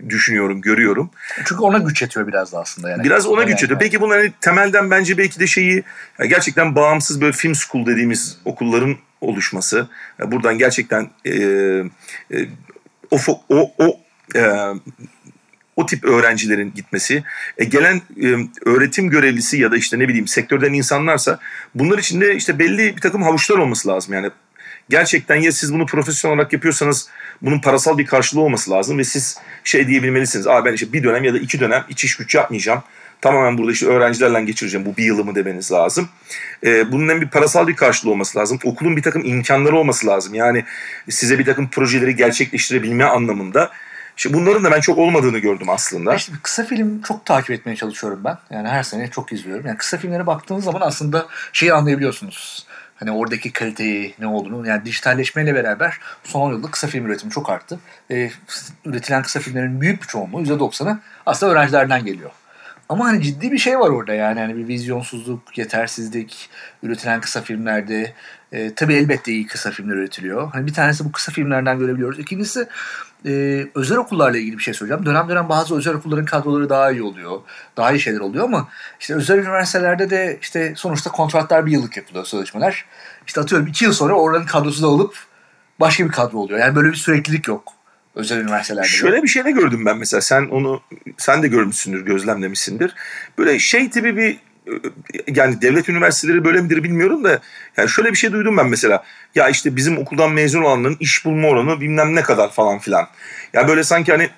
düşünüyorum, 0.08 0.60
görüyorum. 0.60 1.10
Çünkü 1.44 1.62
ona 1.62 1.78
güç 1.78 2.02
yetiyor 2.02 2.26
biraz 2.26 2.52
da 2.52 2.60
aslında. 2.60 2.90
Yani. 2.90 3.04
Biraz 3.04 3.26
ona 3.26 3.42
güç 3.42 3.62
yetiyor. 3.62 3.80
Peki 3.80 4.00
bunlar 4.00 4.18
hani 4.18 4.32
temelden 4.40 4.90
bence 4.90 5.18
belki 5.18 5.40
de 5.40 5.46
şeyi 5.46 5.82
gerçekten 6.28 6.74
bağımsız 6.74 7.20
böyle 7.20 7.32
film 7.32 7.54
school 7.54 7.86
dediğimiz 7.86 8.38
okulların 8.44 8.96
oluşması. 9.20 9.88
Buradan 10.26 10.58
gerçekten 10.58 11.10
e, 11.24 11.32
e, 11.32 12.48
o, 13.10 13.18
o, 13.48 13.72
o 13.78 14.00
e, 14.34 14.40
o 15.76 15.86
tip 15.86 16.04
öğrencilerin 16.04 16.72
gitmesi, 16.74 17.24
e, 17.58 17.64
gelen 17.64 18.00
e, 18.22 18.26
öğretim 18.66 19.10
görevlisi 19.10 19.58
ya 19.58 19.72
da 19.72 19.76
işte 19.76 19.98
ne 19.98 20.08
bileyim 20.08 20.26
sektörden 20.26 20.72
insanlarsa 20.72 21.38
bunlar 21.74 21.98
için 21.98 22.20
de 22.20 22.36
işte 22.36 22.58
belli 22.58 22.96
bir 22.96 23.00
takım 23.00 23.22
havuçlar 23.22 23.58
olması 23.58 23.88
lazım. 23.88 24.14
Yani 24.14 24.30
gerçekten 24.88 25.36
ya 25.36 25.52
siz 25.52 25.74
bunu 25.74 25.86
profesyonel 25.86 26.36
olarak 26.36 26.52
yapıyorsanız 26.52 27.08
bunun 27.42 27.60
parasal 27.60 27.98
bir 27.98 28.06
karşılığı 28.06 28.40
olması 28.40 28.70
lazım 28.70 28.98
ve 28.98 29.04
siz 29.04 29.38
şey 29.64 29.88
diyebilmelisiniz. 29.88 30.46
Aa 30.46 30.64
ben 30.64 30.72
işte 30.72 30.92
bir 30.92 31.02
dönem 31.02 31.24
ya 31.24 31.34
da 31.34 31.38
iki 31.38 31.60
dönem 31.60 31.84
iç 31.88 32.04
iş 32.04 32.16
güç 32.16 32.34
yapmayacağım. 32.34 32.82
Tamamen 33.20 33.58
burada 33.58 33.72
işte 33.72 33.86
öğrencilerle 33.86 34.44
geçireceğim 34.44 34.86
bu 34.86 34.96
bir 34.96 35.04
yılımı 35.04 35.34
demeniz 35.34 35.72
lazım. 35.72 36.08
Ee, 36.66 36.92
bunun 36.92 37.08
hem 37.08 37.20
bir 37.20 37.28
parasal 37.28 37.66
bir 37.66 37.76
karşılığı 37.76 38.10
olması 38.10 38.38
lazım. 38.38 38.58
Okulun 38.64 38.96
bir 38.96 39.02
takım 39.02 39.24
imkanları 39.24 39.76
olması 39.76 40.06
lazım. 40.06 40.34
Yani 40.34 40.64
size 41.10 41.38
bir 41.38 41.44
takım 41.44 41.68
projeleri 41.68 42.16
gerçekleştirebilme 42.16 43.04
anlamında 43.04 43.70
işte 44.16 44.32
bunların 44.32 44.64
da 44.64 44.70
ben 44.70 44.80
çok 44.80 44.98
olmadığını 44.98 45.38
gördüm 45.38 45.68
aslında. 45.70 46.14
İşte 46.14 46.32
kısa 46.42 46.64
film 46.64 47.02
çok 47.02 47.26
takip 47.26 47.50
etmeye 47.50 47.76
çalışıyorum 47.76 48.20
ben. 48.24 48.38
Yani 48.50 48.68
her 48.68 48.82
sene 48.82 49.10
çok 49.10 49.32
izliyorum. 49.32 49.66
Yani 49.66 49.78
kısa 49.78 49.96
filmlere 49.96 50.26
baktığınız 50.26 50.64
zaman 50.64 50.80
aslında 50.80 51.26
şeyi 51.52 51.72
anlayabiliyorsunuz. 51.72 52.66
Hani 52.96 53.10
oradaki 53.10 53.52
kaliteyi 53.52 54.14
ne 54.18 54.26
olduğunu 54.26 54.66
yani 54.66 54.84
dijitalleşmeyle 54.84 55.54
beraber 55.54 55.98
son 56.24 56.52
yılda 56.52 56.70
kısa 56.70 56.86
film 56.86 57.06
üretimi 57.06 57.32
çok 57.32 57.50
arttı. 57.50 57.78
E, 58.10 58.30
üretilen 58.84 59.22
kısa 59.22 59.40
filmlerin 59.40 59.80
büyük 59.80 60.02
bir 60.02 60.06
çoğunluğu 60.06 60.42
%90'ı 60.42 60.98
aslında 61.26 61.52
öğrencilerden 61.52 62.04
geliyor. 62.04 62.30
Ama 62.88 63.04
hani 63.04 63.22
ciddi 63.22 63.52
bir 63.52 63.58
şey 63.58 63.78
var 63.78 63.88
orada 63.88 64.14
yani. 64.14 64.40
hani 64.40 64.56
bir 64.56 64.68
vizyonsuzluk, 64.68 65.58
yetersizlik, 65.58 66.50
üretilen 66.82 67.20
kısa 67.20 67.42
filmlerde. 67.42 68.12
E, 68.52 68.74
tabii 68.74 68.94
elbette 68.94 69.32
iyi 69.32 69.46
kısa 69.46 69.70
filmler 69.70 69.96
üretiliyor. 69.96 70.50
Hani 70.52 70.66
bir 70.66 70.74
tanesi 70.74 71.04
bu 71.04 71.12
kısa 71.12 71.32
filmlerden 71.32 71.78
görebiliyoruz. 71.78 72.18
İkincisi 72.18 72.68
e, 73.26 73.66
özel 73.74 73.98
okullarla 73.98 74.38
ilgili 74.38 74.58
bir 74.58 74.62
şey 74.62 74.74
söyleyeceğim. 74.74 75.06
Dönem 75.06 75.28
dönem 75.28 75.48
bazı 75.48 75.76
özel 75.76 75.94
okulların 75.94 76.24
kadroları 76.24 76.68
daha 76.68 76.90
iyi 76.90 77.02
oluyor. 77.02 77.40
Daha 77.76 77.92
iyi 77.92 78.00
şeyler 78.00 78.20
oluyor 78.20 78.44
ama 78.44 78.68
işte 79.00 79.14
özel 79.14 79.38
üniversitelerde 79.38 80.10
de 80.10 80.38
işte 80.42 80.72
sonuçta 80.76 81.10
kontratlar 81.10 81.66
bir 81.66 81.72
yıllık 81.72 81.96
yapılıyor 81.96 82.24
sözleşmeler. 82.24 82.84
İşte 83.26 83.40
atıyorum 83.40 83.66
iki 83.66 83.84
yıl 83.84 83.92
sonra 83.92 84.14
oranın 84.14 84.46
kadrosu 84.46 84.82
da 84.82 84.86
alıp 84.86 85.16
başka 85.80 86.04
bir 86.04 86.12
kadro 86.12 86.38
oluyor. 86.38 86.58
Yani 86.58 86.76
böyle 86.76 86.88
bir 86.88 86.96
süreklilik 86.96 87.48
yok 87.48 87.72
özel 88.14 88.38
üniversitelerde. 88.38 88.88
Şöyle 88.88 89.22
bir 89.22 89.28
şey 89.28 89.44
de 89.44 89.50
gördüm 89.50 89.86
ben 89.86 89.98
mesela. 89.98 90.20
Sen 90.20 90.46
onu 90.46 90.82
sen 91.16 91.42
de 91.42 91.48
görmüşsündür, 91.48 92.00
gözlemlemişsindir. 92.00 92.94
Böyle 93.38 93.58
şey 93.58 93.90
tipi 93.90 94.16
bir 94.16 94.38
yani 95.26 95.62
devlet 95.62 95.88
üniversiteleri 95.88 96.44
böyle 96.44 96.60
midir 96.60 96.84
bilmiyorum 96.84 97.24
da 97.24 97.40
yani 97.76 97.88
şöyle 97.88 98.10
bir 98.10 98.16
şey 98.16 98.32
duydum 98.32 98.56
ben 98.56 98.68
mesela. 98.68 99.04
Ya 99.34 99.48
işte 99.48 99.76
bizim 99.76 99.98
okuldan 99.98 100.32
mezun 100.32 100.62
olanların 100.62 100.96
iş 101.00 101.24
bulma 101.24 101.48
oranı 101.48 101.80
bilmem 101.80 102.14
ne 102.14 102.22
kadar 102.22 102.52
falan 102.52 102.78
filan. 102.78 103.00
Ya 103.00 103.08
yani 103.52 103.68
böyle 103.68 103.84
sanki 103.84 104.12
hani 104.12 104.30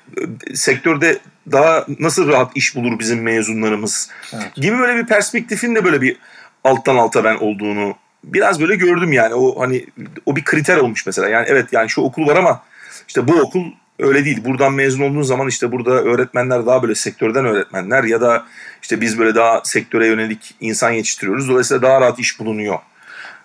e, 0.51 0.57
sektörde 0.57 1.19
daha 1.53 1.87
nasıl 1.99 2.29
rahat 2.29 2.57
iş 2.57 2.77
bulur 2.77 2.99
bizim 2.99 3.23
mezunlarımız 3.23 4.11
evet. 4.33 4.55
gibi 4.55 4.79
böyle 4.79 4.97
bir 4.97 5.07
perspektifin 5.07 5.75
de 5.75 5.85
böyle 5.85 6.01
bir 6.01 6.17
alttan 6.65 6.97
alta 6.97 7.25
ben 7.25 7.37
olduğunu 7.37 7.95
biraz 8.25 8.61
böyle 8.61 8.77
gördüm 8.77 9.13
yani. 9.13 9.35
O 9.35 9.61
hani 9.61 9.87
o 10.27 10.37
bir 10.37 10.45
kriter 10.45 10.77
olmuş 10.77 11.07
mesela. 11.07 11.29
Yani 11.29 11.47
evet 11.49 11.73
yani 11.73 11.91
şu 11.91 12.01
okul 12.01 12.27
var 12.27 12.37
ama 12.37 12.63
işte 13.09 13.29
bu 13.29 13.41
okul 13.41 13.65
öyle 13.99 14.25
değil. 14.25 14.45
Buradan 14.45 14.73
mezun 14.73 15.05
olduğun 15.05 15.23
zaman 15.23 15.49
işte 15.49 15.73
burada 15.73 15.91
öğretmenler 15.91 16.67
daha 16.67 16.83
böyle 16.83 16.95
sektörden 16.95 17.45
öğretmenler 17.45 18.05
ya 18.05 18.21
da 18.21 18.47
işte 18.83 19.01
biz 19.01 19.19
böyle 19.19 19.35
daha 19.35 19.61
sektöre 19.65 20.07
yönelik 20.07 20.55
insan 20.61 20.91
yetiştiriyoruz. 20.91 21.49
Dolayısıyla 21.49 21.83
daha 21.83 22.01
rahat 22.01 22.19
iş 22.19 22.41
bulunuyor. 22.41 22.79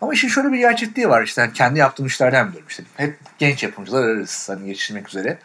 Ama 0.01 0.13
işin 0.13 0.27
şöyle 0.27 0.51
bir 0.51 0.57
gerçekliği 0.57 1.09
var 1.09 1.23
işte 1.23 1.41
yani 1.41 1.53
kendi 1.53 1.79
yaptığım 1.79 2.05
işlerden 2.05 2.47
biliyorum 2.47 2.67
işte. 2.69 2.83
Hep 2.97 3.17
genç 3.37 3.63
yapımcılar 3.63 4.03
ararız 4.03 4.49
hani 4.49 4.67
yetiştirmek 4.67 5.09
üzere. 5.09 5.27
Ya 5.27 5.37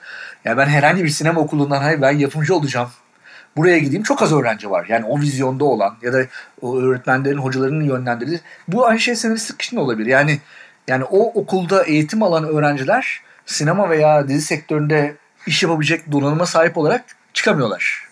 yani 0.45 0.59
ben 0.59 0.67
herhangi 0.67 1.05
bir 1.05 1.09
sinema 1.09 1.41
okulundan 1.41 1.81
hayır 1.81 2.03
ben 2.03 2.11
yapımcı 2.11 2.55
olacağım. 2.55 2.91
Buraya 3.57 3.79
gideyim 3.79 4.03
çok 4.03 4.23
az 4.23 4.33
öğrenci 4.33 4.71
var. 4.71 4.87
Yani 4.89 5.05
o 5.05 5.21
vizyonda 5.21 5.65
olan 5.65 5.97
ya 6.03 6.13
da 6.13 6.27
o 6.61 6.79
öğretmenlerin, 6.79 7.39
hocalarının 7.39 7.85
yönlendirdiği. 7.85 8.41
Bu 8.69 8.87
aynı 8.87 9.01
şey 9.01 9.17
senaristlik 9.17 9.63
için 9.63 9.77
olabilir. 9.77 10.07
Yani 10.07 10.41
yani 10.89 11.05
o 11.05 11.41
okulda 11.41 11.85
eğitim 11.85 12.23
alan 12.23 12.45
öğrenciler 12.45 13.21
sinema 13.47 13.91
veya 13.91 14.29
dizi 14.29 14.47
sektöründe 14.47 15.17
iş 15.47 15.63
yapabilecek 15.63 16.13
donanıma 16.13 16.47
sahip 16.47 16.77
olarak 16.79 17.05
çıkamıyorlar. 17.35 18.07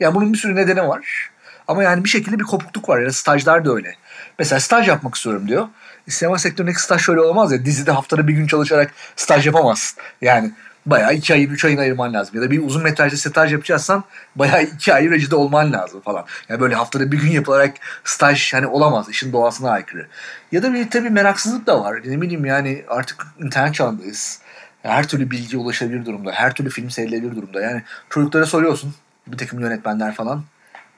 Yani 0.00 0.14
bunun 0.14 0.32
bir 0.32 0.38
sürü 0.38 0.56
nedeni 0.56 0.88
var. 0.88 1.30
Ama 1.68 1.82
yani 1.82 2.04
bir 2.04 2.08
şekilde 2.08 2.38
bir 2.38 2.44
kopukluk 2.44 2.88
var. 2.88 3.00
Yani 3.00 3.12
stajlar 3.12 3.64
da 3.64 3.74
öyle. 3.74 3.94
Mesela 4.38 4.60
staj 4.60 4.88
yapmak 4.88 5.14
istiyorum 5.14 5.48
diyor. 5.48 5.68
E, 6.08 6.10
sinema 6.10 6.38
sektöründeki 6.38 6.82
staj 6.82 7.02
şöyle 7.02 7.20
olmaz 7.20 7.52
ya. 7.52 7.64
Dizide 7.64 7.90
haftada 7.90 8.28
bir 8.28 8.32
gün 8.32 8.46
çalışarak 8.46 8.90
staj 9.16 9.46
yapamazsın. 9.46 10.02
Yani 10.22 10.52
bayağı 10.86 11.14
iki 11.14 11.34
ayı, 11.34 11.48
üç 11.48 11.64
ayını 11.64 11.80
ayırman 11.80 12.14
lazım. 12.14 12.36
Ya 12.36 12.42
da 12.42 12.50
bir 12.50 12.66
uzun 12.66 12.82
metrajlı 12.82 13.16
staj 13.16 13.52
yapacaksan 13.52 14.04
bayağı 14.36 14.62
iki 14.62 14.94
ay 14.94 15.10
rejide 15.10 15.36
olman 15.36 15.72
lazım 15.72 16.00
falan. 16.00 16.24
Yani 16.48 16.60
böyle 16.60 16.74
haftada 16.74 17.12
bir 17.12 17.18
gün 17.18 17.30
yapılarak 17.30 17.74
staj 18.04 18.52
hani 18.54 18.66
olamaz. 18.66 19.08
işin 19.08 19.32
doğasına 19.32 19.70
aykırı. 19.70 20.06
Ya 20.52 20.62
da 20.62 20.74
bir 20.74 20.90
tabii 20.90 21.10
meraksızlık 21.10 21.66
da 21.66 21.84
var. 21.84 22.00
Ne 22.04 22.20
bileyim 22.20 22.44
yani 22.44 22.84
artık 22.88 23.26
internet 23.40 23.74
çağındayız 23.74 24.40
her 24.88 25.08
türlü 25.08 25.30
bilgi 25.30 25.56
ulaşabilir 25.56 26.04
durumda. 26.04 26.32
Her 26.32 26.54
türlü 26.54 26.70
film 26.70 26.90
seyredilebilir 26.90 27.36
durumda. 27.36 27.60
Yani 27.60 27.82
çocuklara 28.10 28.46
soruyorsun 28.46 28.94
bir 29.26 29.38
takım 29.38 29.60
yönetmenler 29.60 30.14
falan. 30.14 30.44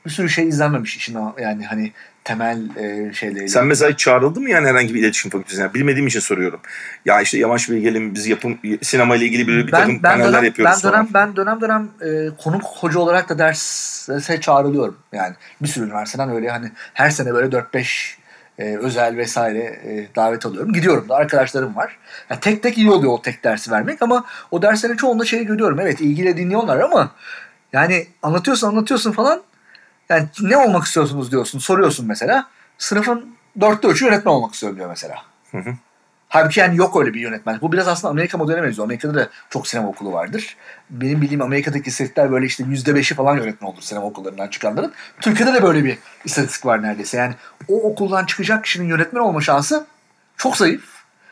Bir 0.06 0.10
sürü 0.10 0.28
şey 0.28 0.48
izlenmemiş 0.48 0.96
işin 0.96 1.18
yani 1.40 1.66
hani 1.66 1.92
temel 2.24 2.76
e, 2.76 3.12
şeyleri. 3.12 3.48
Sen 3.48 3.66
mesela 3.66 3.96
çağrıldın 3.96 4.42
mı 4.42 4.50
yani 4.50 4.68
herhangi 4.68 4.94
bir 4.94 5.00
iletişim 5.00 5.30
fakültesine? 5.30 5.62
Yani 5.62 5.74
bilmediğim 5.74 6.06
için 6.06 6.20
soruyorum. 6.20 6.60
Ya 7.04 7.20
işte 7.20 7.38
Yamaç 7.38 7.70
Bey 7.70 7.80
gelin 7.80 8.14
biz 8.14 8.26
yapım 8.26 8.58
sinema 8.82 9.16
ile 9.16 9.24
ilgili 9.24 9.48
bir, 9.48 9.66
bir 9.66 9.72
ben, 9.72 9.80
takım 9.80 10.02
ben 10.02 10.12
paneller 10.12 10.32
dönem, 10.32 10.44
yapıyoruz. 10.44 10.84
Ben 10.84 10.92
dönem, 10.92 11.08
ben 11.14 11.36
dönem 11.36 11.60
dönem 11.60 11.88
e, 12.00 12.36
konuk 12.36 12.62
hoca 12.64 12.98
olarak 12.98 13.28
da 13.28 13.38
derse 13.38 14.40
çağrılıyorum. 14.40 14.96
Yani 15.12 15.34
bir 15.62 15.68
sürü 15.68 15.84
üniversiteden 15.84 16.30
öyle 16.30 16.50
hani 16.50 16.70
her 16.94 17.10
sene 17.10 17.34
böyle 17.34 17.56
4-5 17.56 18.17
e, 18.58 18.76
özel 18.76 19.16
vesaire 19.16 19.58
e, 19.58 20.08
davet 20.16 20.46
alıyorum. 20.46 20.72
Gidiyorum 20.72 21.08
da 21.08 21.16
arkadaşlarım 21.16 21.76
var. 21.76 21.98
Yani 22.30 22.40
tek 22.40 22.62
tek 22.62 22.78
iyi 22.78 22.90
oluyor 22.90 23.12
o 23.12 23.22
tek 23.22 23.44
dersi 23.44 23.70
vermek 23.70 24.02
ama 24.02 24.24
o 24.50 24.62
derslerin 24.62 24.96
çoğunda 24.96 25.24
şeyi 25.24 25.46
görüyorum. 25.46 25.80
Evet 25.80 26.00
ilgiyle 26.00 26.36
dinliyorlar 26.36 26.80
ama 26.80 27.10
yani 27.72 28.06
anlatıyorsun 28.22 28.68
anlatıyorsun 28.68 29.12
falan 29.12 29.42
yani 30.08 30.26
ne 30.40 30.56
olmak 30.56 30.84
istiyorsunuz 30.84 31.32
diyorsun 31.32 31.58
soruyorsun 31.58 32.06
mesela. 32.06 32.46
Sınıfın 32.78 33.36
dörtte 33.60 33.88
üçü 33.88 34.04
yönetmen 34.04 34.32
olmak 34.32 34.54
istiyorum 34.54 34.78
diyor 34.78 34.88
mesela. 34.88 35.14
Hı 35.50 35.58
hı. 35.58 35.74
Halbuki 36.28 36.60
yani 36.60 36.76
yok 36.76 37.00
öyle 37.00 37.14
bir 37.14 37.20
yönetmen. 37.20 37.58
Bu 37.62 37.72
biraz 37.72 37.88
aslında 37.88 38.10
Amerika 38.10 38.38
modeline 38.38 38.62
benziyor. 38.62 38.84
Amerika'da 38.84 39.14
da 39.14 39.28
çok 39.50 39.68
sinema 39.68 39.88
okulu 39.88 40.12
vardır. 40.12 40.56
Benim 40.90 41.22
bildiğim 41.22 41.42
Amerika'daki 41.42 41.88
istatistikler 41.88 42.32
böyle 42.32 42.46
işte 42.46 42.64
yüzde 42.68 42.94
beşi 42.94 43.14
falan 43.14 43.36
yönetmen 43.36 43.68
olur 43.68 43.82
sinema 43.82 44.06
okullarından 44.06 44.48
çıkanların. 44.48 44.92
Türkiye'de 45.20 45.54
de 45.54 45.62
böyle 45.62 45.84
bir 45.84 45.98
istatistik 46.24 46.66
var 46.66 46.82
neredeyse. 46.82 47.16
Yani 47.16 47.34
o 47.68 47.82
okuldan 47.82 48.24
çıkacak 48.24 48.64
kişinin 48.64 48.88
yönetmen 48.88 49.20
olma 49.20 49.40
şansı 49.40 49.86
çok 50.36 50.56
zayıf 50.56 50.84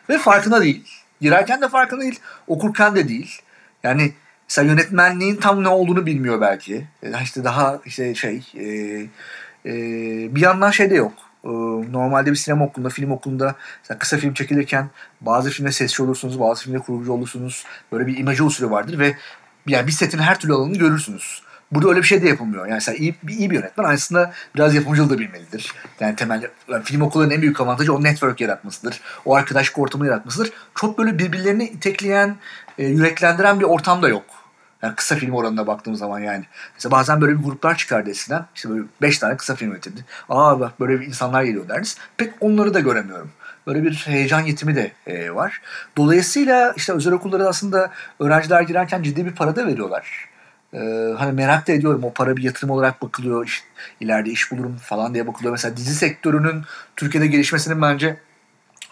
ve 0.09 0.19
farkında 0.19 0.63
değil. 0.63 0.85
Girerken 1.21 1.61
de 1.61 1.69
farkında 1.69 2.01
değil, 2.01 2.21
okurken 2.47 2.97
de 2.97 3.09
değil. 3.09 3.43
Yani 3.83 4.13
mesela 4.49 4.69
yönetmenliğin 4.69 5.37
tam 5.37 5.65
ne 5.65 5.69
olduğunu 5.69 6.07
bilmiyor 6.07 6.41
belki. 6.41 6.87
İşte 7.23 7.45
daha 7.45 7.81
işte 7.85 8.15
şey 8.15 8.43
e, 8.55 8.65
e, 9.67 9.75
bir 10.35 10.41
yandan 10.41 10.71
şey 10.71 10.91
de 10.91 10.95
yok 10.95 11.26
normalde 11.93 12.31
bir 12.31 12.37
sinema 12.37 12.65
okulunda, 12.65 12.89
film 12.89 13.11
okulunda 13.11 13.55
kısa 13.99 14.17
film 14.17 14.35
çekilirken 14.35 14.91
bazı 15.21 15.51
filmde 15.51 15.73
sesçi 15.73 16.03
olursunuz, 16.03 16.41
bazı 16.41 16.65
filmde 16.65 16.79
kurucu 16.79 17.13
olursunuz. 17.13 17.65
Böyle 17.93 18.07
bir 18.07 18.17
imajı 18.17 18.45
usulü 18.45 18.71
vardır 18.71 18.99
ve 18.99 19.17
yani 19.67 19.87
bir 19.87 19.93
setin 19.93 20.19
her 20.19 20.41
türlü 20.41 20.53
alanını 20.53 20.79
görürsünüz. 20.79 21.43
Burada 21.73 21.89
öyle 21.89 21.99
bir 22.01 22.07
şey 22.07 22.23
de 22.23 22.29
yapılmıyor. 22.29 22.67
Yani 22.67 22.81
sen 22.81 22.95
iyi, 22.95 23.15
iyi 23.29 23.51
bir 23.51 23.57
yönetmen 23.57 23.85
aslında 23.85 24.33
biraz 24.55 24.75
yapımcılığı 24.75 25.11
da 25.11 25.19
bilmelidir. 25.19 25.75
Yani 26.01 26.17
temel 26.17 26.51
yani 26.69 26.85
film 26.85 27.03
okullarının 27.03 27.35
en 27.35 27.43
büyük 27.43 27.61
avantajı 27.61 27.95
o 27.95 28.03
network 28.03 28.41
yaratmasıdır. 28.41 29.01
O 29.25 29.35
arkadaşlık 29.35 29.79
ortamı 29.79 30.07
yaratmasıdır. 30.07 30.53
Çok 30.75 30.99
böyle 30.99 31.19
birbirlerini 31.19 31.65
itekleyen, 31.65 32.37
e, 32.79 32.87
yüreklendiren 32.87 33.61
bir 33.61 33.65
ortam 33.65 34.03
da 34.03 34.09
yok. 34.09 34.25
Yani 34.83 34.95
kısa 34.95 35.17
film 35.17 35.35
oranına 35.35 35.67
baktığım 35.67 35.97
zaman 35.97 36.19
yani. 36.19 36.45
Mesela 36.75 36.93
bazen 36.93 37.21
böyle 37.21 37.39
bir 37.39 37.45
gruplar 37.45 37.77
çıkardı 37.77 38.11
eskiden. 38.11 38.47
İşte 38.55 38.71
böyle 38.71 38.83
beş 39.03 39.19
tane 39.19 39.37
kısa 39.37 39.55
film 39.55 39.73
üretildi. 39.73 40.05
Aa 40.29 40.61
bak 40.61 40.81
böyle 40.81 41.01
bir 41.01 41.07
insanlar 41.07 41.43
geliyor 41.43 41.69
deriz. 41.69 41.99
Pek 42.17 42.33
onları 42.41 42.75
da 42.75 42.81
göremiyorum. 42.81 43.31
Böyle 43.67 43.83
bir 43.83 43.95
heyecan 43.95 44.41
yetimi 44.41 44.77
de 44.77 44.93
e, 45.07 45.35
var. 45.35 45.61
Dolayısıyla 45.97 46.73
işte 46.77 46.93
özel 46.93 47.13
okullara 47.13 47.49
aslında 47.49 47.91
öğrenciler 48.21 48.63
girerken 48.63 49.03
ciddi 49.03 49.27
bir 49.27 49.33
para 49.33 49.57
da 49.57 49.67
veriyorlar. 49.67 50.29
Ee, 50.75 51.15
hani 51.19 51.33
merak 51.33 51.69
da 51.69 51.73
ediyorum 51.73 52.05
o 52.05 52.13
para 52.13 52.37
bir 52.37 52.43
yatırım 52.43 52.71
olarak 52.71 53.03
bakılıyor. 53.03 53.47
İşte, 53.47 53.67
ileride 54.01 54.31
iş 54.31 54.51
bulurum 54.51 54.77
falan 54.77 55.15
diye 55.15 55.27
bakılıyor. 55.27 55.53
Mesela 55.53 55.77
dizi 55.77 55.95
sektörünün 55.95 56.63
Türkiye'de 56.97 57.27
gelişmesinin 57.27 57.83
bence 57.83 58.17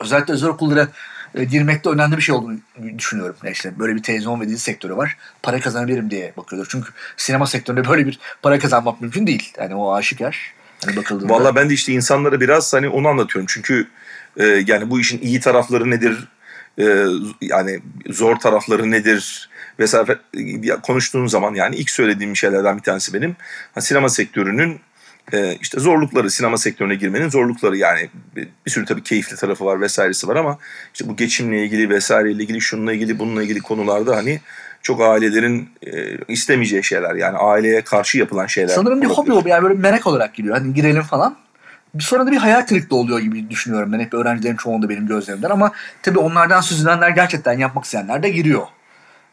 özellikle 0.01 0.35
özel 0.35 0.49
okullara 0.49 0.88
e, 1.35 1.44
girmekte 1.44 1.90
önemli 1.90 2.16
bir 2.16 2.23
şey 2.23 2.35
olduğunu 2.35 2.57
düşünüyorum. 2.99 3.37
İşte 3.51 3.79
böyle 3.79 3.94
bir 3.94 4.03
televizyon 4.03 4.40
ve 4.40 4.49
dizi 4.49 4.59
sektörü 4.59 4.97
var. 4.97 5.16
Para 5.42 5.61
kazanabilirim 5.61 6.11
diye 6.11 6.33
bakıyorlar. 6.37 6.68
Çünkü 6.70 6.90
sinema 7.16 7.47
sektöründe 7.47 7.88
böyle 7.88 8.07
bir 8.07 8.18
para 8.42 8.59
kazanmak 8.59 9.01
mümkün 9.01 9.27
değil. 9.27 9.53
Yani 9.59 9.75
o 9.75 9.94
aşikar. 9.94 10.55
Hani 10.85 10.97
bakıldığında. 10.97 11.33
Valla 11.33 11.57
ben 11.57 11.70
de 11.70 11.75
işte 11.75 11.92
insanlara 11.92 12.40
biraz 12.40 12.75
hani 12.75 12.88
onu 12.88 13.09
anlatıyorum. 13.09 13.47
Çünkü 13.49 13.88
e, 14.37 14.44
yani 14.44 14.90
bu 14.90 15.01
işin 15.01 15.20
iyi 15.20 15.40
tarafları 15.40 15.90
nedir? 15.90 16.29
E, 16.79 17.05
yani 17.40 17.81
zor 18.11 18.37
tarafları 18.37 18.90
nedir? 18.90 19.51
Vesaire 19.79 20.18
konuştuğun 20.83 21.27
zaman 21.27 21.55
yani 21.55 21.77
ilk 21.77 21.90
söylediğim 21.90 22.37
şeylerden 22.37 22.77
bir 22.77 22.83
tanesi 22.83 23.14
benim. 23.14 23.37
Sinema 23.79 24.09
sektörünün 24.09 24.81
e, 25.32 25.56
işte 25.60 25.80
zorlukları 25.80 26.30
sinema 26.30 26.58
sektörüne 26.58 26.94
girmenin 26.94 27.28
zorlukları 27.28 27.76
yani 27.76 28.08
bir, 28.37 28.48
bir 28.66 28.70
sürü 28.70 28.84
tabii 28.84 29.02
keyifli 29.02 29.37
tarafı 29.37 29.64
var 29.64 29.80
vesairesi 29.80 30.28
var 30.28 30.37
ama 30.37 30.58
işte 30.94 31.08
bu 31.08 31.16
geçimle 31.16 31.64
ilgili 31.64 31.90
vesaireyle 31.90 32.42
ilgili 32.42 32.60
şununla 32.60 32.92
ilgili 32.92 33.18
bununla 33.18 33.42
ilgili 33.42 33.60
konularda 33.60 34.16
hani 34.16 34.40
çok 34.82 35.00
ailelerin 35.00 35.68
e, 35.87 36.18
istemeyeceği 36.28 36.84
şeyler 36.84 37.14
yani 37.14 37.38
aileye 37.38 37.80
karşı 37.80 38.18
yapılan 38.18 38.46
şeyler. 38.46 38.74
Sanırım 38.74 39.02
bir 39.02 39.06
hobi 39.06 39.32
o 39.32 39.42
yani 39.46 39.62
böyle 39.62 39.74
merak 39.74 40.06
olarak 40.06 40.34
giriyor 40.34 40.56
hani 40.56 40.74
girelim 40.74 41.02
falan. 41.02 41.37
Bir 41.94 42.02
sonra 42.02 42.26
da 42.26 42.30
bir 42.30 42.37
hayal 42.37 42.62
kırıklığı 42.62 42.96
oluyor 42.96 43.18
gibi 43.18 43.50
düşünüyorum 43.50 43.92
ben 43.92 44.00
hep 44.00 44.14
öğrencilerin 44.14 44.56
çoğunda 44.56 44.88
benim 44.88 45.06
gözlerimden 45.06 45.50
ama 45.50 45.72
tabii 46.02 46.18
onlardan 46.18 46.60
süzülenler 46.60 47.10
gerçekten 47.10 47.58
yapmak 47.58 47.84
isteyenler 47.84 48.22
de 48.22 48.30
giriyor. 48.30 48.66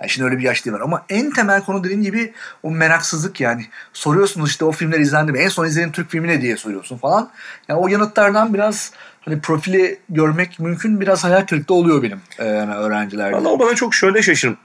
Yani 0.01 0.09
şimdi 0.09 0.25
öyle 0.25 0.37
bir 0.37 0.43
yaş 0.43 0.65
değil 0.65 0.75
var. 0.75 0.81
Ama 0.81 1.05
en 1.09 1.31
temel 1.31 1.61
konu 1.61 1.83
dediğim 1.83 2.03
gibi 2.03 2.33
o 2.63 2.71
meraksızlık 2.71 3.41
yani. 3.41 3.65
Soruyorsunuz 3.93 4.49
işte 4.49 4.65
o 4.65 4.71
filmler 4.71 4.99
izlendi 4.99 5.31
mi? 5.31 5.39
En 5.39 5.47
son 5.47 5.65
izlediğin 5.65 5.91
Türk 5.91 6.11
filmi 6.11 6.27
ne 6.27 6.41
diye 6.41 6.57
soruyorsun 6.57 6.97
falan. 6.97 7.29
Yani 7.67 7.79
o 7.79 7.87
yanıtlardan 7.87 8.53
biraz 8.53 8.91
hani 9.21 9.41
profili 9.41 9.99
görmek 10.09 10.59
mümkün 10.59 11.01
biraz 11.01 11.23
hayal 11.23 11.45
kırıklığı 11.45 11.75
oluyor 11.75 12.03
benim 12.03 12.21
e, 12.39 12.45
yani 12.45 12.73
öğrencilerde. 12.73 13.35
Valla 13.35 13.49
o 13.49 13.59
bana 13.59 13.75
çok 13.75 13.95
şöyle 13.95 14.21
şaşır, 14.21 14.55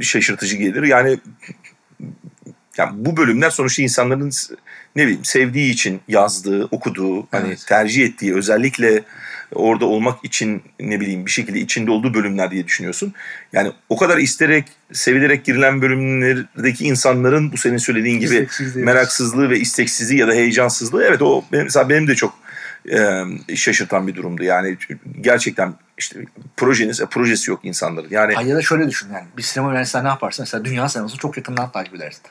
şaşırtıcı 0.00 0.56
gelir. 0.56 0.82
Yani 0.82 1.18
yani 2.76 2.90
bu 2.92 3.16
bölümler 3.16 3.50
sonuçta 3.50 3.82
insanların 3.82 4.30
ne 4.96 5.02
bileyim 5.02 5.24
sevdiği 5.24 5.72
için 5.72 6.00
yazdığı, 6.08 6.64
okuduğu, 6.64 7.26
hani 7.30 7.48
Evet. 7.48 7.64
tercih 7.68 8.04
ettiği 8.04 8.34
özellikle 8.34 9.02
orada 9.54 9.86
olmak 9.86 10.24
için 10.24 10.62
ne 10.80 11.00
bileyim 11.00 11.26
bir 11.26 11.30
şekilde 11.30 11.60
içinde 11.60 11.90
olduğu 11.90 12.14
bölümler 12.14 12.50
diye 12.50 12.66
düşünüyorsun. 12.66 13.12
Yani 13.52 13.72
o 13.88 13.96
kadar 13.96 14.18
isterek, 14.18 14.64
sevilerek 14.92 15.44
girilen 15.44 15.82
bölümlerdeki 15.82 16.84
insanların 16.84 17.52
bu 17.52 17.56
senin 17.56 17.76
söylediğin 17.76 18.20
gibi 18.20 18.48
meraksızlığı 18.74 19.50
ve 19.50 19.60
isteksizliği 19.60 20.20
ya 20.20 20.28
da 20.28 20.32
heyecansızlığı 20.32 21.04
evet 21.04 21.22
o 21.22 21.44
benim, 21.52 21.64
mesela 21.64 21.88
benim 21.88 22.08
de 22.08 22.14
çok 22.14 22.41
e, 22.90 23.56
şaşırtan 23.56 24.06
bir 24.06 24.14
durumdu. 24.14 24.42
Yani 24.42 24.76
gerçekten 25.20 25.74
işte 25.98 26.24
projeniz, 26.56 27.00
e, 27.00 27.06
projesi 27.06 27.50
yok 27.50 27.60
insanların. 27.64 28.08
Yani 28.10 28.36
Ay 28.36 28.48
ya 28.48 28.56
da 28.56 28.62
şöyle 28.62 28.88
düşün 28.88 29.08
yani 29.12 29.26
bir 29.36 29.42
sinema 29.42 29.70
öğrencisi 29.70 30.04
ne 30.04 30.08
yaparsın? 30.08 30.42
Mesela 30.42 30.64
dünya 30.64 30.88
sinemasını 30.88 31.20
çok 31.20 31.36
yakından 31.36 31.72
takip 31.72 31.94
edersin. 31.94 32.22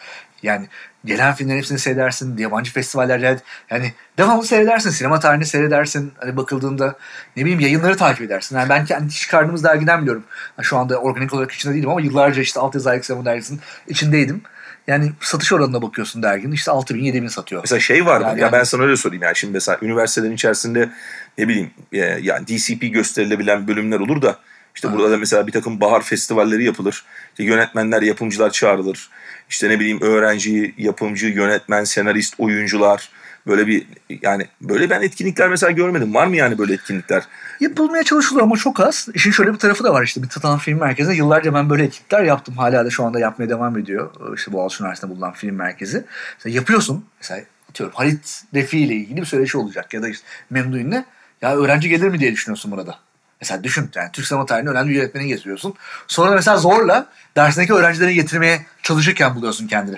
Yani 0.43 0.67
gelen 1.05 1.33
filmlerin 1.33 1.57
hepsini 1.57 1.79
seyredersin. 1.79 2.37
Yabancı 2.37 2.71
festivallerde 2.73 3.39
yani 3.69 3.93
devamlı 4.17 4.43
seyredersin. 4.43 4.89
Sinema 4.89 5.19
tarihini 5.19 5.45
seyredersin. 5.45 6.13
Hani 6.17 6.37
bakıldığında 6.37 6.95
ne 7.35 7.43
bileyim 7.43 7.59
yayınları 7.59 7.97
takip 7.97 8.21
edersin. 8.21 8.57
Yani 8.57 8.69
ben 8.69 8.85
kendi 8.85 9.13
çıkardığımız 9.13 9.63
dergiden 9.63 10.01
biliyorum. 10.01 10.23
Yani 10.57 10.65
şu 10.65 10.77
anda 10.77 10.97
organik 10.97 11.33
olarak 11.33 11.51
içinde 11.51 11.73
değilim 11.73 11.89
ama 11.89 12.01
yıllarca 12.01 12.41
işte 12.41 12.59
Alt 12.59 12.75
Yazı 12.75 12.89
Ayak 12.89 13.05
Sinema 13.05 13.25
dergisinin 13.25 13.61
içindeydim. 13.87 14.41
Yani 14.91 15.11
satış 15.19 15.53
oranına 15.53 15.81
bakıyorsun 15.81 16.23
derginin 16.23 16.51
işte 16.51 16.71
6000 16.71 16.99
bin 16.99 17.05
7000 17.05 17.27
satıyor. 17.27 17.61
Mesela 17.61 17.79
şey 17.79 18.05
var 18.05 18.21
mı? 18.21 18.27
Yani- 18.27 18.41
ya 18.41 18.51
ben 18.51 18.63
sana 18.63 18.83
öyle 18.83 18.97
sorayım 18.97 19.23
yani 19.23 19.35
şimdi 19.35 19.53
mesela 19.53 19.77
üniversitelerin 19.81 20.33
içerisinde 20.33 20.89
ne 21.37 21.47
bileyim 21.47 21.71
e, 21.93 21.97
yani 21.97 22.47
DCP 22.47 22.87
gösterilebilen 22.87 23.67
bölümler 23.67 23.99
olur 23.99 24.21
da 24.21 24.39
işte 24.75 24.87
Ha. 24.87 24.93
burada 24.93 25.11
da 25.11 25.17
mesela 25.17 25.47
bir 25.47 25.51
takım 25.51 25.81
bahar 25.81 26.01
festivalleri 26.01 26.63
yapılır. 26.63 27.03
İşte 27.31 27.43
yönetmenler, 27.43 28.01
yapımcılar 28.01 28.49
çağrılır. 28.49 29.09
İşte 29.49 29.69
ne 29.69 29.79
bileyim 29.79 30.01
öğrenci, 30.01 30.73
yapımcı, 30.77 31.27
yönetmen, 31.27 31.83
senarist, 31.83 32.35
oyuncular 32.37 33.09
böyle 33.47 33.67
bir 33.67 33.85
yani 34.21 34.47
böyle 34.61 34.89
ben 34.89 35.01
etkinlikler 35.01 35.49
mesela 35.49 35.71
görmedim. 35.71 36.13
Var 36.13 36.27
mı 36.27 36.35
yani 36.35 36.57
böyle 36.57 36.73
etkinlikler? 36.73 37.23
Yapılmaya 37.59 38.03
çalışılıyor 38.03 38.45
ama 38.45 38.57
çok 38.57 38.79
az. 38.79 39.07
İşin 39.13 39.31
şöyle 39.31 39.53
bir 39.53 39.57
tarafı 39.57 39.83
da 39.83 39.93
var 39.93 40.03
işte. 40.03 40.23
Bir 40.23 40.27
Tatan 40.29 40.57
Film 40.57 40.79
Merkezi'nde 40.79 41.15
yıllarca 41.15 41.53
ben 41.53 41.69
böyle 41.69 41.83
etkinlikler 41.83 42.23
yaptım. 42.23 42.57
Hala 42.57 42.85
da 42.85 42.89
şu 42.89 43.03
anda 43.03 43.19
yapmaya 43.19 43.49
devam 43.49 43.77
ediyor. 43.77 44.35
İşte 44.35 44.51
Boğaziçi 44.53 44.83
Üniversitesi'nde 44.83 45.15
bulunan 45.15 45.33
film 45.33 45.55
merkezi. 45.55 46.05
Mesela 46.37 46.55
yapıyorsun. 46.55 47.05
Mesela 47.21 47.41
atıyorum 47.69 47.95
Halit 47.95 48.43
Refi 48.53 48.79
ile 48.79 48.93
ilgili 48.93 49.17
bir 49.21 49.25
söyleşi 49.25 49.57
olacak. 49.57 49.93
Ya 49.93 50.01
da 50.01 50.09
işte 50.09 50.23
Memdu 50.49 50.77
Ünlü. 50.77 51.03
Ya 51.41 51.55
öğrenci 51.55 51.89
gelir 51.89 52.07
mi 52.07 52.19
diye 52.19 52.31
düşünüyorsun 52.31 52.71
burada. 52.71 52.99
Mesela 53.41 53.63
düşün 53.63 53.91
yani 53.95 54.09
Türk 54.13 54.27
sinema 54.27 54.45
tarihini 54.45 54.69
önemli 54.69 54.89
bir 54.89 54.95
yönetmeni 54.95 55.27
getiriyorsun. 55.27 55.73
Sonra 56.07 56.31
mesela 56.31 56.57
zorla 56.57 57.07
dersindeki 57.35 57.73
öğrencileri 57.73 58.15
getirmeye 58.15 58.65
çalışırken 58.83 59.35
buluyorsun 59.35 59.67
kendini. 59.67 59.97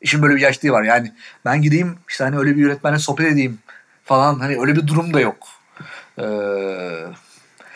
İşin 0.00 0.22
böyle 0.22 0.36
bir 0.36 0.40
yaşlığı 0.40 0.70
var. 0.70 0.82
Yani 0.82 1.12
ben 1.44 1.62
gideyim 1.62 1.98
işte 2.08 2.24
hani 2.24 2.38
öyle 2.38 2.56
bir 2.56 2.60
yönetmenle 2.60 2.98
sohbet 2.98 3.32
edeyim 3.32 3.58
falan. 4.04 4.38
Hani 4.38 4.60
öyle 4.60 4.76
bir 4.76 4.86
durum 4.86 5.14
da 5.14 5.20
yok. 5.20 5.48
Ee, 6.18 6.22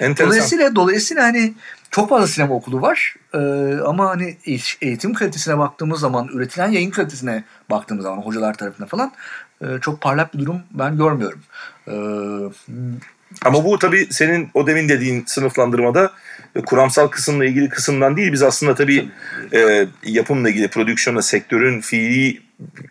Enteresan. 0.00 0.26
Dolayısıyla 0.26 0.74
dolayısıyla 0.74 1.22
hani 1.24 1.54
çok 1.90 2.08
fazla 2.08 2.26
sinema 2.26 2.54
okulu 2.54 2.82
var. 2.82 3.14
Ee, 3.34 3.38
ama 3.86 4.08
hani 4.08 4.36
eğit- 4.46 4.76
eğitim 4.80 5.14
kalitesine 5.14 5.58
baktığımız 5.58 6.00
zaman, 6.00 6.28
üretilen 6.28 6.70
yayın 6.70 6.90
kalitesine 6.90 7.44
baktığımız 7.70 8.02
zaman 8.02 8.22
hocalar 8.22 8.54
tarafından 8.54 8.88
falan 8.88 9.12
e, 9.60 9.66
çok 9.80 10.00
parlak 10.00 10.34
bir 10.34 10.38
durum 10.38 10.62
ben 10.70 10.96
görmüyorum. 10.96 11.40
Ee, 11.88 11.92
Ama 13.44 13.64
bu 13.64 13.78
tabii 13.78 14.06
senin 14.10 14.50
o 14.54 14.66
demin 14.66 14.88
dediğin 14.88 15.24
sınıflandırmada 15.26 16.12
e, 16.54 16.60
kuramsal 16.60 17.08
kısımla 17.08 17.44
ilgili 17.44 17.68
kısımdan 17.68 18.16
değil. 18.16 18.32
Biz 18.32 18.42
aslında 18.42 18.74
tabii 18.74 19.08
e, 19.52 19.86
yapımla 20.04 20.50
ilgili, 20.50 20.68
prodüksiyonla, 20.68 21.22
sektörün 21.22 21.80
fiili 21.80 22.40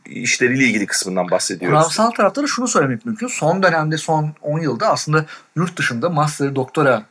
işleriyle 0.06 0.64
ilgili 0.64 0.86
kısmından 0.86 1.32
bahsediyoruz. 1.32 1.78
kuramsal 1.78 2.12
tarafta 2.12 2.44
da 2.44 2.48
şunu 2.48 2.68
söylemek 2.68 3.06
mümkün. 3.06 3.28
Son 3.28 3.64
dönemde, 3.64 3.98
son 3.98 4.34
10 4.42 4.60
yılda 4.60 4.90
aslında 4.90 5.26
yurt 5.56 5.78
dışında 5.78 6.10
master, 6.10 6.56
doktora 6.56 7.04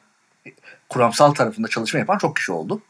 kuramsal 0.89 1.33
tarafında 1.33 1.69
çalışma 1.69 2.01
yapan 2.01 2.19
çok 2.19 2.37
kişi 2.37 2.53
oldu. 2.53 2.83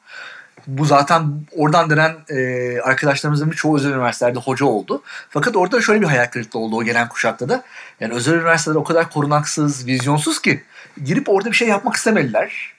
Bu 0.67 0.85
zaten 0.85 1.47
oradan 1.57 1.91
dönen 1.91 2.17
e, 2.29 2.81
arkadaşlarımızın 2.81 3.51
birçoğu 3.51 3.77
özel 3.77 3.91
üniversitelerde 3.91 4.39
hoca 4.39 4.67
oldu. 4.67 5.03
Fakat 5.31 5.57
orada 5.57 5.81
şöyle 5.81 6.01
bir 6.01 6.07
hayal 6.07 6.27
kırıklığı 6.27 6.61
oldu 6.61 6.77
o 6.77 6.85
gelen 6.85 7.09
kuşakta 7.09 7.49
da. 7.49 7.63
Yani 8.01 8.15
özel 8.15 8.35
üniversiteler 8.35 8.77
o 8.77 8.85
kadar 8.85 9.11
korunaksız, 9.11 9.87
vizyonsuz 9.87 10.43
ki 10.43 10.63
girip 11.05 11.29
orada 11.29 11.51
bir 11.51 11.57
şey 11.57 11.69
yapmak 11.69 11.97
istemediler. 11.97 12.73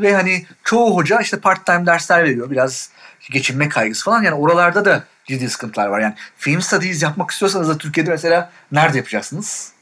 Ve 0.00 0.14
hani 0.14 0.46
çoğu 0.64 0.96
hoca 0.96 1.20
işte 1.20 1.40
part 1.40 1.66
time 1.66 1.86
dersler 1.86 2.24
veriyor. 2.24 2.50
Biraz 2.50 2.90
geçinme 3.30 3.68
kaygısı 3.68 4.04
falan. 4.04 4.22
Yani 4.22 4.34
oralarda 4.34 4.84
da 4.84 5.04
ciddi 5.24 5.50
sıkıntılar 5.50 5.86
var. 5.86 6.00
Yani 6.00 6.14
film 6.36 6.62
studies 6.62 7.02
yapmak 7.02 7.30
istiyorsanız 7.30 7.68
da 7.68 7.78
Türkiye'de 7.78 8.10
mesela 8.10 8.50
nerede 8.72 8.96
yapacaksınız? 8.96 9.72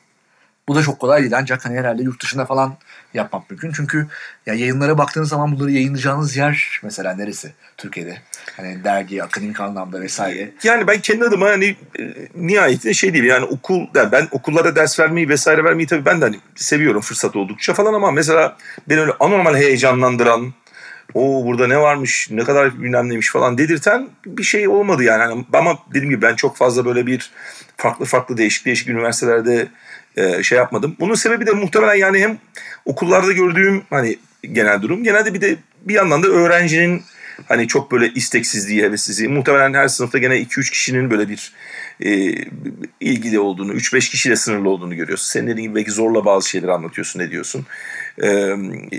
Bu 0.69 0.75
da 0.75 0.83
çok 0.83 0.99
kolay 0.99 1.21
değil. 1.21 1.37
Ancak 1.37 1.65
hani 1.65 1.79
herhalde 1.79 2.03
yurt 2.03 2.23
dışında 2.23 2.45
falan 2.45 2.75
yapmak 3.15 3.51
mümkün. 3.51 3.73
Çünkü 3.73 4.07
ya 4.47 4.55
yayınlara 4.55 4.99
baktığınız 4.99 5.29
zaman 5.29 5.57
bunları 5.57 5.71
yayınlayacağınız 5.71 6.37
yer 6.37 6.81
mesela 6.83 7.15
neresi 7.15 7.53
Türkiye'de? 7.77 8.19
Hani 8.57 8.85
dergi, 8.85 9.23
akademik 9.23 9.61
anlamda 9.61 10.01
vesaire. 10.01 10.51
Yani 10.63 10.87
ben 10.87 11.01
kendi 11.01 11.25
adıma 11.25 11.47
hani 11.47 11.77
e, 11.99 12.03
nihayetinde 12.35 12.95
şey 12.95 13.13
değil 13.13 13.25
yani 13.25 13.45
okul 13.45 13.87
yani 13.95 14.13
ben 14.13 14.29
okullara 14.31 14.77
ders 14.77 15.01
vermeyi 15.01 15.29
vesaire 15.29 15.65
vermeyi 15.65 15.87
tabii 15.87 16.05
ben 16.05 16.21
de 16.21 16.25
hani 16.25 16.37
seviyorum 16.55 17.01
fırsat 17.01 17.37
oldukça 17.37 17.75
falan 17.75 17.95
ama 17.95 18.11
mesela 18.11 18.57
beni 18.89 19.01
öyle 19.01 19.13
anormal 19.21 19.57
heyecanlandıran 19.57 20.53
o 21.15 21.47
burada 21.47 21.67
ne 21.67 21.79
varmış 21.79 22.29
ne 22.31 22.45
kadar 22.45 22.83
bilmem 22.83 23.21
falan 23.21 23.59
dedirten 23.59 24.09
bir 24.27 24.43
şey 24.43 24.69
olmadı 24.69 25.05
yani. 25.05 25.23
Hani 25.23 25.45
ama 25.53 25.79
dediğim 25.91 26.11
gibi 26.11 26.23
ben 26.23 26.35
çok 26.35 26.57
fazla 26.57 26.85
böyle 26.85 27.07
bir 27.07 27.31
farklı 27.77 28.05
farklı 28.05 28.37
değişik 28.37 28.67
değişik 28.67 28.89
üniversitelerde 28.89 29.69
e, 30.19 30.43
şey 30.43 30.59
yapmadım. 30.59 30.97
Bunun 31.01 31.15
sebebi 31.15 31.47
de 31.47 31.51
muhtemelen 31.51 31.95
yani 31.95 32.21
hem 32.21 32.39
okullarda 32.85 33.33
gördüğüm 33.33 33.83
hani 33.91 34.19
genel 34.53 34.83
durum 34.83 35.05
genelde 35.05 35.35
bir 35.35 35.41
de 35.41 35.57
bir 35.81 35.95
yandan 35.95 36.23
da 36.23 36.29
öğrencinin 36.29 37.03
hani 37.47 37.69
çok 37.69 37.93
böyle 37.93 38.13
isteksizliği, 38.13 38.83
hevessizliği. 38.83 39.29
Muhtemelen 39.29 39.75
her 39.75 39.89
sınıfta 39.89 40.19
gene 40.19 40.35
2-3 40.35 40.71
kişinin 40.71 41.11
böyle 41.11 41.29
bir 41.29 41.53
e, 42.01 42.11
ilgili 43.01 43.41
olduğunu, 43.41 43.75
3-5 43.75 44.11
kişiyle 44.11 44.37
sınırlı 44.37 44.69
olduğunu 44.69 44.97
görüyorsun. 44.97 45.27
Senin 45.27 45.47
dediğin 45.47 45.69
gibi 45.69 45.75
belki 45.75 45.91
zorla 45.91 46.25
bazı 46.25 46.49
şeyleri 46.49 46.73
anlatıyorsun, 46.73 47.21
ne 47.21 47.31
diyorsun. 47.31 47.67
E, 48.23 48.29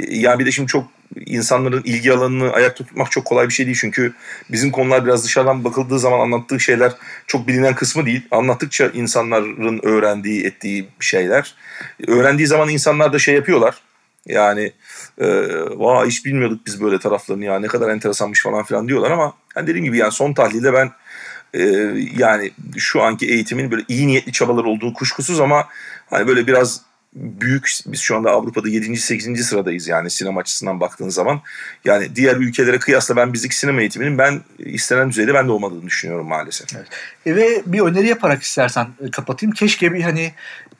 yani 0.10 0.39
bir 0.39 0.45
de 0.45 0.52
şimdi 0.52 0.67
çok 0.67 0.88
insanların 1.25 1.84
ilgi 1.84 2.13
alanını 2.13 2.52
ayakta 2.52 2.86
tutmak 2.86 3.12
çok 3.12 3.25
kolay 3.25 3.47
bir 3.47 3.54
şey 3.54 3.65
değil. 3.65 3.78
Çünkü 3.82 4.13
bizim 4.49 4.71
konular 4.71 5.06
biraz 5.06 5.25
dışarıdan 5.25 5.63
bakıldığı 5.63 5.99
zaman 5.99 6.19
anlattığı 6.19 6.60
şeyler 6.60 6.91
çok 7.28 7.47
bilinen 7.47 7.75
kısmı 7.75 8.06
değil. 8.06 8.21
Anlattıkça 8.32 8.88
insanların 8.88 9.80
öğrendiği, 9.84 10.45
ettiği 10.45 10.88
şeyler. 10.99 11.56
Öğrendiği 12.08 12.47
zaman 12.47 12.69
insanlar 12.69 13.13
da 13.13 13.19
şey 13.19 13.36
yapıyorlar. 13.36 13.75
Yani 14.30 14.74
e, 15.18 15.28
vay 15.76 16.08
hiç 16.08 16.26
bilmiyorduk 16.26 16.65
biz 16.65 16.82
böyle 16.82 17.00
taraflarını 17.00 17.46
ya 17.46 17.60
ne 17.60 17.68
kadar 17.68 17.89
enteresanmış 17.89 18.44
falan 18.44 18.63
filan 18.63 18.88
diyorlar 18.88 19.12
ama 19.12 19.34
yani 19.56 19.68
dediğim 19.68 19.86
gibi 19.86 19.98
yani 19.98 20.12
son 20.12 20.34
tahlilde 20.34 20.74
ben 20.74 20.92
e, 21.54 21.63
yani 22.18 22.52
şu 22.78 23.02
anki 23.02 23.28
eğitimin 23.30 23.72
böyle 23.72 23.84
iyi 23.88 24.08
niyetli 24.08 24.32
çabalar 24.32 24.63
olduğu 24.63 24.94
kuşkusuz 24.94 25.39
ama 25.39 25.68
hani 26.10 26.28
böyle 26.28 26.48
biraz 26.48 26.82
büyük 27.13 27.70
biz 27.86 28.00
şu 28.00 28.15
anda 28.15 28.32
Avrupa'da 28.32 28.70
7. 28.70 28.98
8. 28.98 29.46
sıradayız 29.46 29.88
yani 29.88 30.10
sinema 30.10 30.42
açısından 30.42 30.80
baktığın 30.80 31.10
zaman. 31.10 31.42
Yani 31.86 32.15
diğer 32.15 32.36
ülkelere 32.36 32.80
kıyasla 32.80 33.15
ben 33.15 33.34
bizdeki 33.34 33.56
sinema 33.56 33.82
eğitiminin 33.82 34.18
ben 34.18 34.42
istenen 34.60 35.10
düzeyde 35.10 35.34
ben 35.34 35.48
de 35.48 35.52
olmadığını 35.52 35.86
düşünüyorum 35.86 36.28
maalesef. 36.28 36.76
Evet. 36.76 36.88
E 37.26 37.36
ve 37.36 37.63
bir 37.65 37.80
öneri 37.80 38.08
yaparak 38.08 38.44
istersen 38.44 38.88
e, 39.08 39.12
kapatayım. 39.12 39.54
Keşke 39.54 39.94
bir 39.94 40.02
hani 40.02 40.34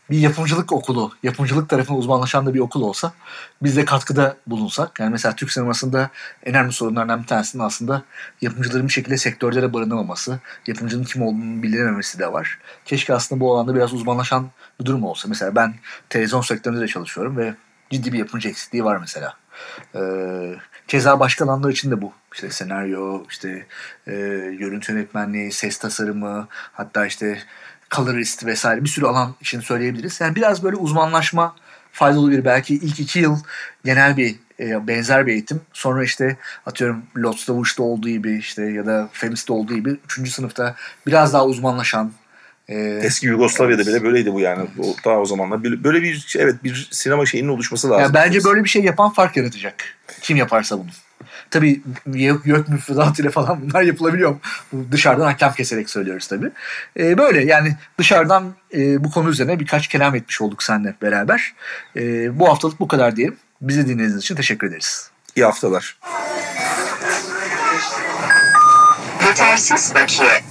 bir 0.10 0.18
yapımcılık 0.18 0.72
okulu, 0.72 1.12
yapımcılık 1.24 1.70
tarafına 1.70 1.98
uzmanlaşan 1.98 2.46
da 2.46 2.54
bir 2.54 2.60
okul 2.60 2.82
olsa 2.82 3.14
biz 3.62 3.78
de 3.78 3.86
katkıda 3.86 4.38
bulunsak. 4.48 5.00
Yani 5.00 5.12
mesela 5.12 5.36
Türk 5.36 5.52
sinemasında 5.52 6.10
en 6.44 6.56
önemli 6.56 6.74
sorunlardan 6.74 7.22
bir 7.22 7.28
tanesinin 7.28 7.64
aslında 7.64 8.04
yapımcıların 8.42 8.88
bir 8.88 8.94
şekilde 8.94 9.18
sektörde 9.18 9.62
de 9.62 9.74
barınamaması, 9.74 10.40
yapımcının 10.68 11.04
kim 11.04 11.22
olduğunu 11.22 11.64
bilinmemesi 11.64 12.20
de 12.20 12.34
var. 12.34 12.60
Keşke 12.86 13.14
aslında 13.14 13.42
bu 13.42 13.56
alanda 13.56 13.76
biraz 13.76 13.94
uzmanlaşan 13.94 14.50
bir 14.80 14.86
durum 14.86 15.04
olsa. 15.04 15.28
Mesela 15.28 15.56
ben 15.56 15.76
televizyon 16.10 16.42
sektöründe 16.42 16.82
de 16.82 16.88
çalışıyorum 16.88 17.38
ve 17.38 17.56
ciddi 17.90 18.14
bir 18.14 18.20
yapımcı 18.20 18.50
eksikliği 18.50 18.84
var 18.84 18.98
mesela. 18.98 19.34
Ee, 19.96 20.56
keza 20.88 21.20
başka 21.20 21.46
alanlar 21.46 21.70
için 21.70 21.92
de 21.92 22.02
bu. 22.02 22.14
İşte 22.34 22.50
senaryo, 22.50 23.24
işte 23.30 23.66
e, 24.08 24.12
görüntü 24.60 24.94
yönetmenliği, 24.94 25.52
ses 25.52 25.78
tasarımı, 25.78 26.48
hatta 26.52 27.06
işte 27.06 27.40
colorist 27.92 28.46
vesaire 28.46 28.84
bir 28.84 28.90
sürü 28.90 29.06
alan 29.06 29.36
için 29.42 29.60
söyleyebiliriz. 29.60 30.22
Yani 30.22 30.36
biraz 30.36 30.64
böyle 30.64 30.76
uzmanlaşma 30.76 31.56
faydalı 31.92 32.32
bir 32.32 32.46
belki 32.46 32.76
ilk 32.76 33.00
iki 33.00 33.20
yıl 33.20 33.38
genel 33.86 34.18
bir 34.18 34.36
e, 34.60 34.88
benzer 34.88 35.28
bir 35.28 35.32
eğitim. 35.32 35.62
Sonra 35.74 36.04
işte 36.04 36.38
atıyorum 36.66 37.04
of 37.26 37.38
Wish'te 37.38 37.82
olduğu 37.82 38.10
gibi 38.10 38.38
işte 38.38 38.64
ya 38.64 38.86
da 38.86 39.10
Femis'te 39.12 39.54
olduğu 39.54 39.76
gibi 39.76 39.98
üçüncü 40.06 40.32
sınıfta 40.32 40.76
biraz 41.08 41.34
daha 41.34 41.46
uzmanlaşan 41.46 42.12
e, 42.68 43.00
Eski 43.04 43.28
Yugoslavya'da 43.28 43.88
bile 43.88 44.04
böyleydi 44.04 44.34
bu 44.34 44.40
yani. 44.40 44.70
O, 44.80 44.96
daha 45.06 45.20
o 45.20 45.26
zamanlar 45.26 45.64
böyle, 45.64 45.84
böyle 45.84 46.02
bir 46.02 46.36
evet 46.40 46.64
bir 46.64 46.88
sinema 46.92 47.26
şeyinin 47.26 47.48
oluşması 47.48 47.90
lazım. 47.90 48.02
yani 48.02 48.14
bence 48.14 48.44
böyle 48.44 48.64
bir 48.64 48.70
şey 48.70 48.84
yapan 48.84 49.14
fark 49.14 49.38
yaratacak. 49.38 49.76
Kim 50.22 50.38
yaparsa 50.38 50.80
bunu. 50.80 50.90
Tabii 51.52 51.82
yok, 52.06 52.46
yok 52.46 52.70
müfredatıyla 52.70 53.32
falan 53.32 53.62
bunlar 53.62 53.82
yapılabiliyor. 53.82 54.36
Bu 54.72 54.92
dışarıdan 54.92 55.26
hakem 55.26 55.54
keserek 55.54 55.90
söylüyoruz 55.90 56.28
tabii. 56.28 56.52
E, 57.00 57.18
böyle 57.18 57.46
yani 57.46 57.76
dışarıdan 58.00 58.54
e, 58.74 59.04
bu 59.04 59.12
konu 59.12 59.30
üzerine 59.30 59.60
birkaç 59.60 59.88
kelam 59.88 60.16
etmiş 60.16 60.42
olduk 60.42 60.64
seninle 60.64 60.96
beraber. 61.02 61.54
E, 61.96 62.40
bu 62.40 62.50
haftalık 62.50 62.80
bu 62.80 62.88
kadar 62.88 63.16
diyelim. 63.16 63.38
Bizi 63.62 63.88
dinlediğiniz 63.88 64.18
için 64.18 64.36
teşekkür 64.36 64.68
ederiz. 64.68 65.12
İyi 65.36 65.46
haftalar. 65.46 65.98
Yetersiz 69.28 69.96
bakiye. 69.96 70.44